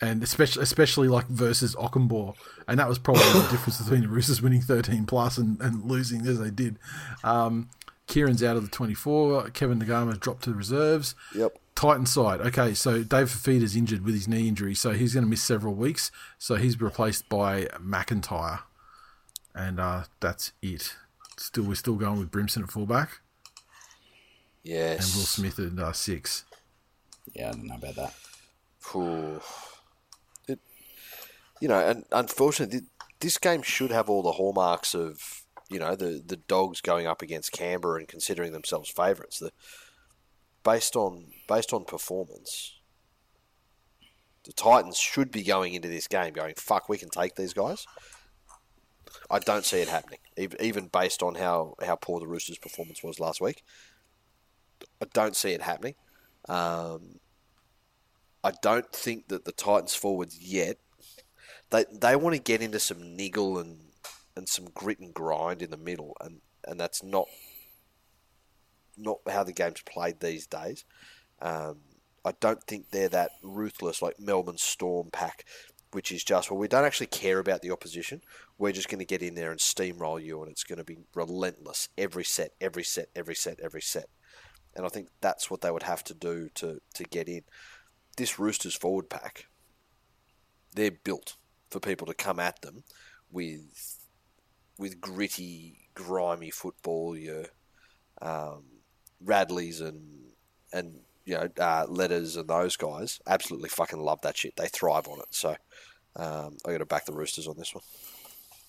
and 0.00 0.22
especially 0.22 0.62
especially 0.62 1.08
like 1.08 1.26
versus 1.28 1.74
Okunbor, 1.76 2.34
and 2.66 2.78
that 2.80 2.88
was 2.88 2.98
probably 2.98 3.22
the 3.34 3.48
difference 3.50 3.80
between 3.82 4.00
the 4.00 4.08
Roosters 4.08 4.40
winning 4.42 4.62
thirteen 4.62 5.04
plus 5.06 5.36
and, 5.38 5.60
and 5.60 5.84
losing 5.84 6.26
as 6.26 6.38
they 6.40 6.50
did. 6.50 6.78
Um, 7.22 7.68
Kieran's 8.08 8.42
out 8.42 8.56
of 8.56 8.62
the 8.64 8.70
twenty 8.70 8.94
four. 8.94 9.50
Kevin 9.50 9.78
Naiqama 9.78 10.18
dropped 10.18 10.44
to 10.44 10.50
the 10.50 10.56
reserves. 10.56 11.14
Yep. 11.34 11.58
Titan 11.82 12.06
side. 12.06 12.40
Okay, 12.40 12.74
so 12.74 13.02
Dave 13.02 13.28
Fifita's 13.28 13.74
injured 13.74 14.04
with 14.04 14.14
his 14.14 14.28
knee 14.28 14.46
injury, 14.46 14.72
so 14.74 14.92
he's 14.92 15.14
going 15.14 15.24
to 15.24 15.30
miss 15.30 15.42
several 15.42 15.74
weeks. 15.74 16.12
So 16.38 16.54
he's 16.54 16.80
replaced 16.80 17.28
by 17.28 17.64
McIntyre, 17.84 18.60
and 19.52 19.80
uh, 19.80 20.04
that's 20.20 20.52
it. 20.62 20.94
Still, 21.36 21.64
we're 21.64 21.74
still 21.74 21.96
going 21.96 22.20
with 22.20 22.30
Brimson 22.30 22.62
at 22.62 22.70
fullback 22.70 23.20
Yes. 24.62 25.06
And 25.06 25.18
Will 25.18 25.26
Smith 25.26 25.58
at 25.58 25.76
uh, 25.76 25.92
six. 25.92 26.44
Yeah, 27.34 27.48
I 27.48 27.52
don't 27.52 27.66
know 27.66 27.74
about 27.74 27.96
that. 27.96 28.14
It, 30.46 30.60
you 31.60 31.66
know, 31.66 31.80
and 31.80 32.04
unfortunately, 32.12 32.82
this 33.18 33.38
game 33.38 33.62
should 33.62 33.90
have 33.90 34.08
all 34.08 34.22
the 34.22 34.32
hallmarks 34.32 34.94
of 34.94 35.42
you 35.68 35.80
know 35.80 35.96
the 35.96 36.22
the 36.24 36.36
dogs 36.36 36.80
going 36.80 37.06
up 37.06 37.22
against 37.22 37.52
Canberra 37.52 37.98
and 37.98 38.08
considering 38.08 38.52
themselves 38.52 38.88
favourites. 38.88 39.38
The 39.38 39.50
based 40.64 40.96
on 40.96 41.26
based 41.52 41.74
on 41.74 41.84
performance, 41.84 42.80
the 44.44 44.52
Titans 44.54 44.96
should 44.96 45.30
be 45.30 45.42
going 45.42 45.74
into 45.74 45.88
this 45.88 46.08
game 46.08 46.32
going, 46.32 46.54
"Fuck, 46.54 46.88
we 46.88 46.96
can 46.96 47.10
take 47.10 47.34
these 47.34 47.52
guys." 47.52 47.86
I 49.30 49.38
don't 49.38 49.64
see 49.64 49.80
it 49.80 49.88
happening, 49.88 50.20
even 50.36 50.86
based 50.88 51.22
on 51.22 51.34
how 51.34 51.74
how 51.84 51.96
poor 51.96 52.20
the 52.20 52.26
Roosters' 52.26 52.58
performance 52.58 53.02
was 53.02 53.20
last 53.20 53.40
week. 53.40 53.62
I 55.02 55.06
don't 55.12 55.36
see 55.36 55.52
it 55.52 55.62
happening. 55.62 55.94
Um, 56.48 57.20
I 58.42 58.52
don't 58.62 58.90
think 58.90 59.28
that 59.28 59.44
the 59.44 59.52
Titans 59.52 59.94
forwards 59.94 60.38
yet. 60.40 60.78
They 61.70 61.84
they 61.92 62.16
want 62.16 62.34
to 62.34 62.42
get 62.42 62.62
into 62.62 62.80
some 62.80 63.14
niggle 63.14 63.58
and 63.58 63.92
and 64.36 64.48
some 64.48 64.68
grit 64.72 65.00
and 65.00 65.12
grind 65.12 65.60
in 65.60 65.70
the 65.70 65.76
middle, 65.76 66.16
and, 66.22 66.40
and 66.66 66.80
that's 66.80 67.02
not 67.02 67.28
not 68.96 69.18
how 69.28 69.44
the 69.44 69.52
game's 69.52 69.82
played 69.82 70.20
these 70.20 70.46
days. 70.46 70.84
Um, 71.42 71.80
I 72.24 72.32
don't 72.40 72.62
think 72.62 72.90
they're 72.90 73.08
that 73.10 73.32
ruthless 73.42 74.00
like 74.00 74.18
Melbourne 74.18 74.58
Storm 74.58 75.10
pack, 75.12 75.44
which 75.90 76.12
is 76.12 76.22
just 76.24 76.50
well, 76.50 76.58
we 76.58 76.68
don't 76.68 76.84
actually 76.84 77.08
care 77.08 77.38
about 77.38 77.60
the 77.60 77.72
opposition. 77.72 78.22
We're 78.58 78.72
just 78.72 78.88
going 78.88 79.00
to 79.00 79.04
get 79.04 79.22
in 79.22 79.34
there 79.34 79.50
and 79.50 79.60
steamroll 79.60 80.22
you, 80.24 80.40
and 80.40 80.50
it's 80.50 80.64
going 80.64 80.78
to 80.78 80.84
be 80.84 80.98
relentless 81.14 81.88
every 81.98 82.24
set, 82.24 82.52
every 82.60 82.84
set, 82.84 83.08
every 83.14 83.34
set, 83.34 83.60
every 83.60 83.82
set. 83.82 84.06
And 84.74 84.86
I 84.86 84.88
think 84.88 85.08
that's 85.20 85.50
what 85.50 85.60
they 85.60 85.70
would 85.70 85.82
have 85.82 86.02
to 86.04 86.14
do 86.14 86.48
to, 86.54 86.80
to 86.94 87.04
get 87.04 87.28
in 87.28 87.42
this 88.16 88.38
Roosters 88.38 88.74
forward 88.74 89.08
pack, 89.08 89.46
they're 90.74 90.90
built 90.90 91.36
for 91.70 91.80
people 91.80 92.06
to 92.06 92.14
come 92.14 92.38
at 92.38 92.60
them 92.62 92.84
with 93.30 93.98
with 94.78 95.00
gritty, 95.00 95.88
grimy 95.94 96.50
football. 96.50 97.16
Your 97.16 97.46
um, 98.20 98.64
Radleys 99.24 99.80
and 99.80 100.32
and 100.72 101.00
you 101.24 101.34
know 101.34 101.48
uh, 101.58 101.86
letters 101.88 102.36
and 102.36 102.48
those 102.48 102.76
guys 102.76 103.20
absolutely 103.26 103.68
fucking 103.68 104.00
love 104.00 104.20
that 104.22 104.36
shit. 104.36 104.56
They 104.56 104.68
thrive 104.68 105.08
on 105.08 105.20
it. 105.20 105.26
So 105.30 105.56
um, 106.16 106.56
I 106.66 106.72
got 106.72 106.78
to 106.78 106.86
back 106.86 107.06
the 107.06 107.12
Roosters 107.12 107.46
on 107.46 107.56
this 107.56 107.74
one. 107.74 107.84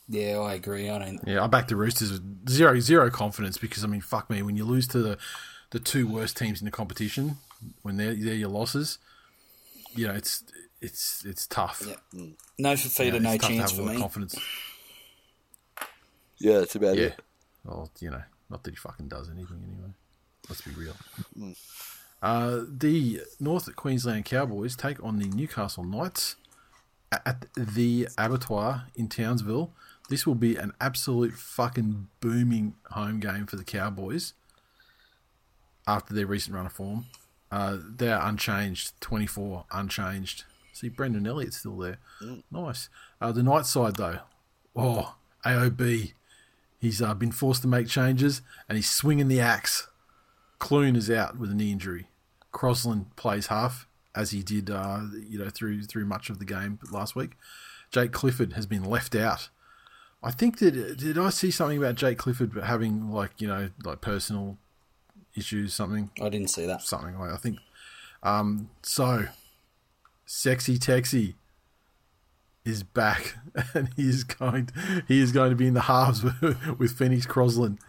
Yeah, 0.09 0.39
I 0.39 0.53
agree. 0.55 0.89
I 0.89 0.99
don't. 0.99 1.19
Yeah, 1.25 1.43
I 1.43 1.47
back 1.47 1.67
the 1.67 1.75
Roosters 1.75 2.11
with 2.11 2.49
zero 2.49 2.79
zero 2.79 3.09
confidence 3.09 3.57
because 3.57 3.83
I 3.83 3.87
mean, 3.87 4.01
fuck 4.01 4.29
me, 4.29 4.41
when 4.41 4.55
you 4.55 4.65
lose 4.65 4.87
to 4.89 4.99
the 4.99 5.17
the 5.71 5.79
two 5.79 6.07
worst 6.07 6.37
teams 6.37 6.61
in 6.61 6.65
the 6.65 6.71
competition, 6.71 7.37
when 7.81 7.97
they're 7.97 8.13
they're 8.13 8.33
your 8.35 8.49
losses, 8.49 8.99
you 9.95 10.07
know 10.07 10.13
it's 10.13 10.43
it's 10.81 11.23
it's 11.25 11.47
tough. 11.47 11.81
Yeah. 11.87 11.95
No 12.59 12.71
You 12.71 12.77
Fifita, 12.77 13.13
know, 13.13 13.19
no 13.19 13.31
it's 13.31 13.41
tough 13.43 13.51
to 13.51 13.57
chance 13.57 13.71
have 13.71 13.77
for 13.77 13.81
a 13.81 13.85
lot 13.85 13.89
of 13.91 13.95
me. 13.95 14.01
Confidence. 14.01 14.39
Yeah, 16.37 16.59
that's 16.59 16.75
about 16.75 16.97
Yeah. 16.97 17.05
it. 17.05 17.21
Well, 17.63 17.89
you 17.99 18.09
know, 18.11 18.21
not 18.49 18.63
that 18.63 18.71
he 18.71 18.75
fucking 18.75 19.07
does 19.07 19.29
anything 19.29 19.63
anyway. 19.63 19.93
Let's 20.49 20.61
be 20.61 20.71
real. 20.71 20.95
Uh, 22.23 22.61
the 22.65 23.19
North 23.37 23.75
Queensland 23.75 24.23
Cowboys 24.23 24.77
take 24.77 25.03
on 25.03 25.19
the 25.19 25.27
Newcastle 25.27 25.83
Knights 25.83 26.37
at 27.11 27.47
the 27.57 28.07
Abattoir 28.17 28.85
in 28.95 29.09
Townsville. 29.09 29.73
This 30.09 30.25
will 30.25 30.35
be 30.35 30.55
an 30.55 30.71
absolute 30.79 31.33
fucking 31.33 32.07
booming 32.21 32.75
home 32.91 33.19
game 33.19 33.45
for 33.45 33.57
the 33.57 33.65
Cowboys 33.65 34.33
after 35.85 36.13
their 36.13 36.25
recent 36.25 36.55
run 36.55 36.65
of 36.65 36.71
form. 36.71 37.07
Uh, 37.51 37.77
they're 37.81 38.19
unchanged, 38.21 38.93
24 39.01 39.65
unchanged. 39.71 40.45
See, 40.71 40.87
Brendan 40.87 41.27
Elliott's 41.27 41.57
still 41.57 41.77
there. 41.77 41.97
Nice. 42.49 42.87
Uh, 43.19 43.33
the 43.33 43.43
Knights 43.43 43.69
side, 43.69 43.97
though, 43.97 44.19
oh, 44.77 45.15
AOB. 45.45 46.13
He's 46.79 47.01
uh, 47.01 47.13
been 47.13 47.33
forced 47.33 47.63
to 47.63 47.67
make 47.67 47.87
changes 47.87 48.41
and 48.69 48.77
he's 48.77 48.89
swinging 48.89 49.27
the 49.27 49.41
axe. 49.41 49.89
Clune 50.57 50.95
is 50.95 51.11
out 51.11 51.37
with 51.37 51.51
a 51.51 51.53
knee 51.53 51.73
injury. 51.73 52.07
Crossland 52.53 53.13
plays 53.17 53.47
half 53.47 53.87
as 54.15 54.31
he 54.31 54.41
did, 54.41 54.69
uh, 54.69 55.01
you 55.27 55.37
know, 55.37 55.49
through 55.49 55.83
through 55.83 56.05
much 56.05 56.29
of 56.29 56.39
the 56.39 56.45
game 56.45 56.79
last 56.89 57.15
week. 57.15 57.31
Jake 57.91 58.13
Clifford 58.13 58.53
has 58.53 58.65
been 58.65 58.83
left 58.83 59.13
out. 59.15 59.49
I 60.23 60.31
think 60.31 60.59
that 60.59 60.97
did 60.97 61.17
I 61.17 61.29
see 61.29 61.51
something 61.51 61.77
about 61.77 61.95
Jake 61.95 62.17
Clifford 62.17 62.53
having 62.63 63.11
like 63.11 63.41
you 63.41 63.47
know 63.47 63.69
like 63.83 63.99
personal 63.99 64.57
issues, 65.35 65.73
something 65.73 66.11
I 66.21 66.29
didn't 66.29 66.49
see 66.49 66.65
that. 66.65 66.81
something 66.81 67.19
like 67.19 67.31
I 67.31 67.37
think. 67.37 67.59
Um, 68.21 68.69
so, 68.83 69.25
sexy 70.25 70.77
Texy 70.77 71.33
is 72.63 72.83
back, 72.83 73.35
and 73.73 73.89
he 73.95 74.07
is 74.07 74.23
going. 74.23 74.69
He 75.07 75.19
is 75.19 75.31
going 75.31 75.49
to 75.49 75.55
be 75.55 75.67
in 75.67 75.73
the 75.73 75.81
halves 75.81 76.23
with, 76.23 76.57
with 76.79 76.97
Phoenix 76.97 77.25
Crossland. 77.25 77.79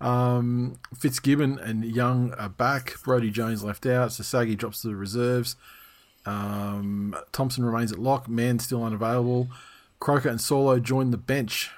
Um, 0.00 0.78
Fitzgibbon 0.98 1.58
and 1.58 1.84
Young 1.84 2.32
are 2.34 2.48
back. 2.48 2.94
Brody 3.04 3.30
Jones 3.30 3.64
left 3.64 3.86
out. 3.86 4.10
Sasagi 4.10 4.56
drops 4.56 4.82
to 4.82 4.88
the 4.88 4.96
reserves. 4.96 5.56
Um, 6.24 7.16
Thompson 7.32 7.64
remains 7.64 7.92
at 7.92 7.98
lock. 7.98 8.28
Man 8.28 8.58
still 8.58 8.84
unavailable. 8.84 9.48
Croker 10.00 10.28
and 10.28 10.40
Solo 10.40 10.78
join 10.78 11.10
the 11.10 11.16
bench. 11.16 11.70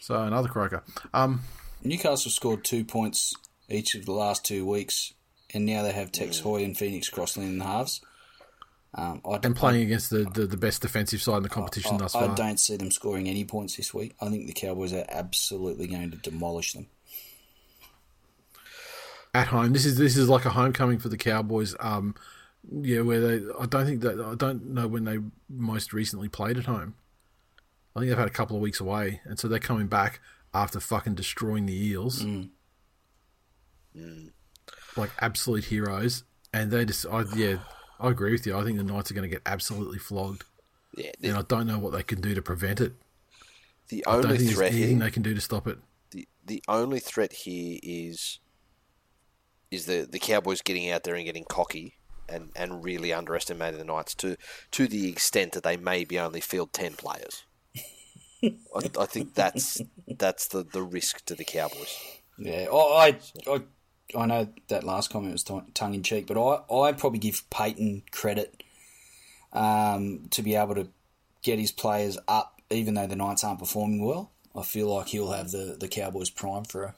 So 0.00 0.22
another 0.22 0.48
Croker. 0.48 0.82
Um, 1.12 1.42
Newcastle 1.82 2.30
scored 2.30 2.64
two 2.64 2.84
points 2.84 3.34
each 3.68 3.94
of 3.94 4.04
the 4.04 4.12
last 4.12 4.44
two 4.44 4.66
weeks, 4.66 5.14
and 5.54 5.64
now 5.64 5.82
they 5.82 5.92
have 5.92 6.12
Tex 6.12 6.40
Hoy 6.40 6.64
and 6.64 6.76
Phoenix 6.76 7.08
Crossland 7.08 7.48
in 7.48 7.58
the 7.58 7.64
halves. 7.64 8.00
Um, 8.92 9.20
I, 9.24 9.38
and 9.44 9.54
playing 9.54 9.82
against 9.82 10.10
the, 10.10 10.24
the, 10.34 10.46
the 10.46 10.56
best 10.56 10.82
defensive 10.82 11.22
side 11.22 11.36
in 11.36 11.42
the 11.44 11.48
competition 11.48 11.94
I, 11.94 11.98
thus 11.98 12.14
I 12.16 12.34
don't 12.34 12.58
see 12.58 12.76
them 12.76 12.90
scoring 12.90 13.28
any 13.28 13.44
points 13.44 13.76
this 13.76 13.94
week. 13.94 14.16
I 14.20 14.28
think 14.28 14.46
the 14.48 14.52
Cowboys 14.52 14.92
are 14.92 15.04
absolutely 15.08 15.86
going 15.86 16.10
to 16.10 16.16
demolish 16.16 16.72
them. 16.72 16.86
at 19.32 19.46
home. 19.46 19.72
This 19.72 19.86
is 19.86 19.96
this 19.96 20.16
is 20.16 20.28
like 20.28 20.44
a 20.44 20.50
homecoming 20.50 20.98
for 20.98 21.08
the 21.08 21.16
Cowboys. 21.16 21.76
Um, 21.78 22.16
yeah, 22.70 23.02
where 23.02 23.20
they 23.20 23.46
I 23.60 23.66
don't 23.66 23.86
think 23.86 24.00
that 24.02 24.20
I 24.20 24.34
don't 24.34 24.70
know 24.70 24.88
when 24.88 25.04
they 25.04 25.18
most 25.48 25.92
recently 25.92 26.28
played 26.28 26.58
at 26.58 26.64
home. 26.66 26.94
I 27.94 28.00
think 28.00 28.10
they've 28.10 28.18
had 28.18 28.26
a 28.28 28.32
couple 28.32 28.56
of 28.56 28.62
weeks 28.62 28.80
away, 28.80 29.20
and 29.24 29.38
so 29.38 29.46
they're 29.48 29.58
coming 29.58 29.86
back 29.86 30.20
after 30.52 30.80
fucking 30.80 31.14
destroying 31.14 31.66
the 31.66 31.74
Eels, 31.74 32.24
like 34.96 35.10
absolute 35.20 35.64
heroes. 35.64 36.24
And 36.52 36.70
they 36.72 36.84
just, 36.84 37.06
I, 37.06 37.22
yeah, 37.36 37.58
I 38.00 38.10
agree 38.10 38.32
with 38.32 38.46
you. 38.46 38.56
I 38.56 38.64
think 38.64 38.78
the 38.78 38.84
Knights 38.84 39.10
are 39.10 39.14
going 39.14 39.28
to 39.28 39.34
get 39.34 39.42
absolutely 39.46 39.98
flogged, 39.98 40.44
Yeah, 40.96 41.10
and 41.22 41.36
I 41.36 41.42
don't 41.42 41.66
know 41.66 41.78
what 41.78 41.92
they 41.92 42.02
can 42.02 42.20
do 42.20 42.34
to 42.34 42.42
prevent 42.42 42.80
it. 42.80 42.94
the 43.88 44.04
I 44.06 44.12
don't 44.16 44.26
only 44.26 44.38
think 44.38 44.52
threat 44.52 44.72
anything 44.72 44.96
here, 44.98 45.06
they 45.06 45.10
can 45.10 45.22
do 45.22 45.34
to 45.34 45.40
stop 45.40 45.66
it. 45.66 45.78
the 46.10 46.26
the 46.44 46.62
only 46.68 46.98
threat 47.00 47.32
here 47.32 47.78
is 47.82 48.38
is 49.70 49.86
the 49.86 50.08
the 50.10 50.18
Cowboys 50.18 50.62
getting 50.62 50.90
out 50.90 51.04
there 51.04 51.14
and 51.14 51.24
getting 51.24 51.44
cocky 51.44 51.94
and, 52.28 52.50
and 52.56 52.84
really 52.84 53.12
underestimating 53.12 53.78
the 53.78 53.84
Knights 53.84 54.14
to 54.16 54.36
to 54.70 54.86
the 54.88 55.08
extent 55.08 55.52
that 55.52 55.62
they 55.62 55.76
maybe 55.76 56.18
only 56.18 56.40
field 56.40 56.72
ten 56.72 56.94
players. 56.94 57.44
I, 58.42 58.90
I 58.98 59.06
think 59.06 59.34
that's 59.34 59.80
that's 60.08 60.48
the, 60.48 60.62
the 60.64 60.82
risk 60.82 61.24
to 61.26 61.34
the 61.34 61.44
Cowboys. 61.44 61.94
Yeah, 62.38 62.68
I, 62.72 63.18
I, 63.46 63.60
I, 64.14 64.20
I 64.20 64.26
know 64.26 64.48
that 64.68 64.84
last 64.84 65.10
comment 65.10 65.32
was 65.32 65.42
tongue 65.42 65.94
in 65.94 66.02
cheek, 66.02 66.26
but 66.26 66.38
I, 66.38 66.74
I 66.74 66.92
probably 66.92 67.18
give 67.18 67.48
Payten 67.50 68.02
credit 68.10 68.62
um, 69.52 70.28
to 70.30 70.42
be 70.42 70.54
able 70.54 70.74
to 70.74 70.88
get 71.42 71.58
his 71.58 71.72
players 71.72 72.18
up, 72.28 72.60
even 72.70 72.94
though 72.94 73.06
the 73.06 73.16
Knights 73.16 73.44
aren't 73.44 73.58
performing 73.58 74.04
well. 74.04 74.30
I 74.54 74.62
feel 74.62 74.92
like 74.92 75.08
he'll 75.08 75.32
have 75.32 75.50
the, 75.50 75.76
the 75.78 75.88
Cowboys 75.88 76.30
prime 76.30 76.64
for 76.64 76.84
a, 76.84 76.94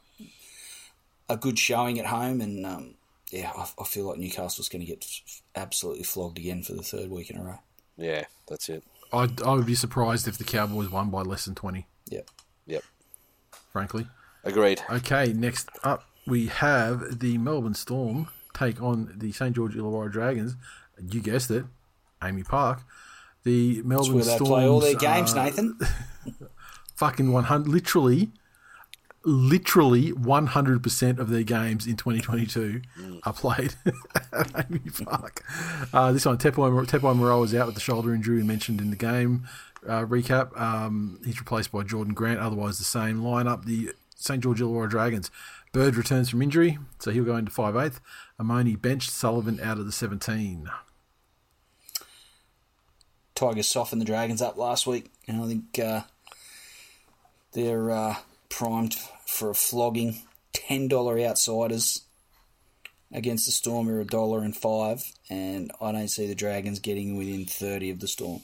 a 1.28 1.36
good 1.36 1.58
showing 1.58 1.98
at 1.98 2.06
home, 2.06 2.40
and 2.40 2.64
um, 2.64 2.94
yeah, 3.30 3.52
I, 3.56 3.68
I, 3.78 3.84
feel 3.84 4.06
like 4.06 4.18
Newcastle's 4.18 4.68
going 4.68 4.80
to 4.80 4.86
get 4.86 5.06
absolutely 5.54 6.04
flogged 6.04 6.38
again 6.38 6.62
for 6.62 6.72
the 6.72 6.82
third 6.82 7.10
week 7.10 7.30
in 7.30 7.36
a 7.36 7.42
row. 7.42 7.58
Yeah, 7.98 8.24
that's 8.48 8.68
it. 8.68 8.82
I'd, 9.12 9.42
I 9.42 9.54
would 9.54 9.66
be 9.66 9.74
surprised 9.74 10.26
if 10.26 10.38
the 10.38 10.44
Cowboys 10.44 10.90
won 10.90 11.10
by 11.10 11.22
less 11.22 11.44
than 11.44 11.54
20. 11.54 11.86
Yep. 12.08 12.30
Yep. 12.66 12.84
Frankly. 13.70 14.06
Agreed. 14.44 14.82
Okay, 14.90 15.32
next 15.34 15.68
up 15.84 16.04
we 16.26 16.46
have 16.46 17.20
the 17.20 17.38
Melbourne 17.38 17.74
Storm 17.74 18.28
take 18.54 18.80
on 18.82 19.12
the 19.16 19.32
St 19.32 19.54
George 19.54 19.74
Illawarra 19.74 20.10
Dragons. 20.10 20.56
You 21.00 21.20
guessed 21.20 21.50
it, 21.50 21.64
AAMI 22.20 22.46
Park. 22.46 22.80
The 23.44 23.82
Melbourne 23.82 24.18
That's 24.18 24.28
where 24.28 24.36
Storm 24.36 24.48
play 24.48 24.68
all 24.68 24.80
their 24.80 24.94
games, 24.94 25.34
Nathan. 25.34 25.78
fucking 26.94 27.32
100, 27.32 27.68
literally 27.68 28.30
literally 29.24 30.10
100% 30.10 31.18
of 31.20 31.30
their 31.30 31.44
games 31.44 31.86
in 31.86 31.96
2022 31.96 32.82
are 33.22 33.32
played 33.32 33.72
at 33.86 34.48
AAMI 34.48 35.04
Park. 35.04 35.44
Uh, 35.92 36.10
this 36.10 36.26
one, 36.26 36.38
Tepai, 36.38 36.86
Tepai 36.88 37.14
Moeroa 37.16 37.40
was 37.40 37.54
out 37.54 37.66
with 37.66 37.76
the 37.76 37.80
shoulder 37.80 38.12
injury 38.12 38.38
we 38.38 38.42
mentioned 38.42 38.80
in 38.80 38.90
the 38.90 38.96
game 38.96 39.46
uh, 39.86 40.04
recap. 40.04 40.58
Um, 40.60 41.20
he's 41.24 41.38
replaced 41.38 41.72
by 41.72 41.82
Jordan 41.82 42.14
Grant, 42.14 42.40
otherwise 42.40 42.78
the 42.78 42.84
same 42.84 43.18
lineup. 43.18 43.64
The 43.64 43.92
St. 44.16 44.42
George 44.42 44.60
Illawarra 44.60 44.88
Dragons. 44.88 45.30
Bird 45.72 45.96
returns 45.96 46.28
from 46.28 46.42
injury, 46.42 46.78
so 46.98 47.10
he'll 47.10 47.24
go 47.24 47.36
into 47.36 47.50
5'8". 47.50 47.98
Amone 48.38 48.80
benched, 48.80 49.10
Sullivan 49.10 49.58
out 49.60 49.78
of 49.78 49.86
the 49.86 49.92
17. 49.92 50.70
Tigers 53.34 53.66
softened 53.66 54.00
the 54.00 54.06
Dragons 54.06 54.42
up 54.42 54.56
last 54.56 54.86
week, 54.86 55.10
and 55.26 55.42
I 55.42 55.46
think 55.46 55.78
uh, 55.78 56.02
they're 57.52 57.90
uh, 57.90 58.16
primed 58.48 58.94
for 59.26 59.50
a 59.50 59.54
flogging. 59.54 60.18
Ten 60.52 60.86
dollar 60.86 61.18
outsiders 61.18 62.02
against 63.10 63.46
the 63.46 63.52
Storm 63.52 63.88
are 63.88 64.00
a 64.00 64.04
dollar 64.04 64.40
and 64.42 64.56
five, 64.56 65.10
and 65.30 65.72
I 65.80 65.92
don't 65.92 66.08
see 66.08 66.26
the 66.26 66.34
Dragons 66.34 66.78
getting 66.78 67.16
within 67.16 67.46
thirty 67.46 67.90
of 67.90 68.00
the 68.00 68.06
Storm. 68.06 68.42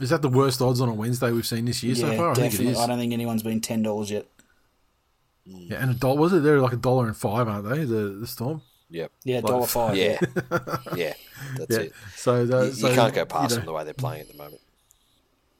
Is 0.00 0.10
that 0.10 0.22
the 0.22 0.28
worst 0.28 0.60
odds 0.60 0.80
on 0.80 0.88
a 0.88 0.94
Wednesday 0.94 1.30
we've 1.30 1.46
seen 1.46 1.66
this 1.66 1.82
year 1.82 1.94
yeah, 1.94 2.10
so 2.10 2.16
far? 2.16 2.30
I 2.30 2.34
definitely. 2.34 2.56
think 2.56 2.68
it 2.68 2.72
is. 2.72 2.78
I 2.78 2.86
don't 2.86 2.98
think 2.98 3.12
anyone's 3.12 3.42
been 3.42 3.60
ten 3.60 3.82
dollars 3.82 4.10
yet. 4.10 4.26
Yeah, 5.44 5.78
and 5.82 5.90
a 5.90 5.94
dollar 5.94 6.20
was 6.20 6.32
it? 6.32 6.42
They're 6.42 6.60
like 6.60 6.72
a 6.72 6.76
dollar 6.76 7.06
and 7.06 7.16
five, 7.16 7.48
aren't 7.48 7.68
they? 7.68 7.84
The 7.84 8.16
the 8.20 8.26
Storm. 8.26 8.62
Yep. 8.90 9.12
Yeah, 9.24 9.40
dollar 9.42 9.66
five. 9.66 9.96
Yeah. 9.96 10.18
yeah. 10.92 11.14
That's 11.56 11.76
Yeah. 11.76 11.78
it. 11.78 11.94
So, 12.16 12.44
the, 12.46 12.66
You, 12.66 12.72
so 12.72 12.88
you 12.88 12.90
can't 12.90 13.14
go 13.14 13.24
past 13.24 13.50
you 13.50 13.56
know, 13.56 13.56
them 13.56 13.66
the 13.66 13.72
way 13.72 13.84
they're 13.84 13.94
playing 13.94 14.22
at 14.22 14.28
the 14.28 14.34
moment. 14.34 14.62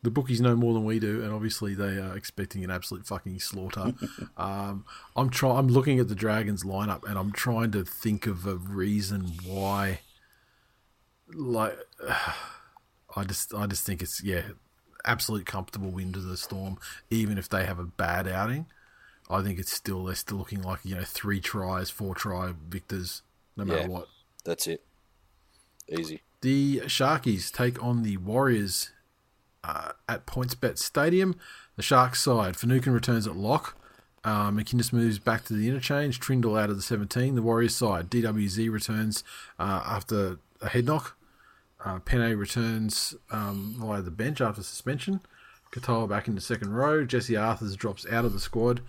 the 0.03 0.11
bookies 0.11 0.41
know 0.41 0.57
more 0.57 0.73
than 0.75 0.85
we 0.85 0.99
do, 0.99 1.23
and 1.23 1.33
obviously 1.33 1.75
they 1.75 1.99
are 1.99 2.17
expecting 2.17 2.65
an 2.65 2.71
absolute 2.71 3.07
fucking 3.07 3.39
slaughter. 3.41 3.93
um, 4.37 4.85
I'm 5.15 5.29
trying. 5.31 5.59
I'm 5.59 5.69
looking 5.69 5.99
at 6.01 6.09
the 6.09 6.15
Dragons 6.15 6.65
lineup, 6.65 7.05
and 7.09 7.19
I'm 7.19 7.33
trying 7.33 7.71
to 7.73 7.85
think 7.85 8.27
of 8.27 8.47
a 8.47 8.57
reason 8.57 9.33
why. 9.45 10.01
Like, 11.35 11.79
I 13.17 13.25
just, 13.25 13.55
I 13.55 13.67
just 13.67 13.85
think 13.85 14.03
it's 14.03 14.23
yeah, 14.23 14.43
absolute 15.05 15.47
comfortable 15.47 15.91
win 15.91 16.13
to 16.13 16.21
the 16.21 16.37
Storm, 16.37 16.79
even 17.11 17.39
if 17.39 17.49
they 17.49 17.67
have 17.67 17.79
a 17.79 17.85
bad 17.85 18.29
outing. 18.29 18.67
I 19.31 19.43
think 19.43 19.59
it's 19.59 19.73
still 19.73 20.05
they're 20.05 20.15
still 20.15 20.39
looking 20.39 20.63
like 20.63 20.81
you 20.85 20.97
know 20.97 21.05
three 21.05 21.41
tries, 21.41 21.89
four 21.91 22.15
try 22.15 22.53
victors, 22.69 23.23
no 23.57 23.65
matter 23.65 23.83
Yeah. 23.83 23.87
what. 23.89 24.09
That's 24.45 24.67
it. 24.67 24.85
Easy. 25.89 26.23
The 26.41 26.81
Sharkies 26.87 27.53
take 27.53 27.83
on 27.83 28.03
the 28.03 28.17
Warriors 28.17 28.91
uh, 29.63 29.93
at 30.09 30.27
PointsBet 30.27 30.79
Stadium. 30.79 31.37
The 31.77 31.83
Sharks 31.83 32.21
side, 32.23 32.57
Finucane 32.57 32.93
returns 32.93 33.27
at 33.27 33.37
lock. 33.37 33.77
Uh, 34.23 34.51
McInnes 34.51 34.93
moves 34.93 35.19
back 35.19 35.45
to 35.47 35.53
the 35.55 35.69
interchange. 35.69 36.21
Trindall 36.21 36.61
out 36.61 36.71
of 36.71 36.77
the 36.77 36.83
17. 36.83 37.35
The 37.35 37.43
Warriors 37.43 37.75
side, 37.75 38.11
DWZ 38.11 38.71
returns 38.71 39.25
uh, 39.59 39.83
after 39.87 40.39
a 40.61 40.69
head 40.69 40.85
knock. 40.87 41.17
Uh, 41.85 41.99
Penne 42.01 42.37
returns 42.37 43.15
um, 43.31 43.77
via 43.79 44.03
the 44.03 44.11
bench 44.11 44.41
after 44.41 44.63
suspension. 44.63 45.21
Katoa 45.73 46.09
back 46.09 46.29
in 46.29 46.35
the 46.35 46.41
second 46.41 46.75
row. 46.75 47.05
Jesse 47.05 47.35
Arthars 47.35 47.77
drops 47.77 48.07
out 48.11 48.25
of 48.25 48.33
the 48.33 48.41
squad 48.41 48.81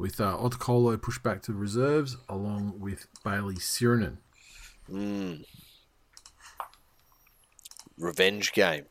with 0.00 0.20
uh, 0.20 0.36
Otakolo 0.38 1.00
pushed 1.00 1.22
back 1.22 1.42
to 1.42 1.52
reserves 1.52 2.16
along 2.26 2.80
with 2.80 3.06
Bayley 3.22 3.56
Sironen. 3.56 4.16
Revenge 7.98 8.52
game. 8.52 8.86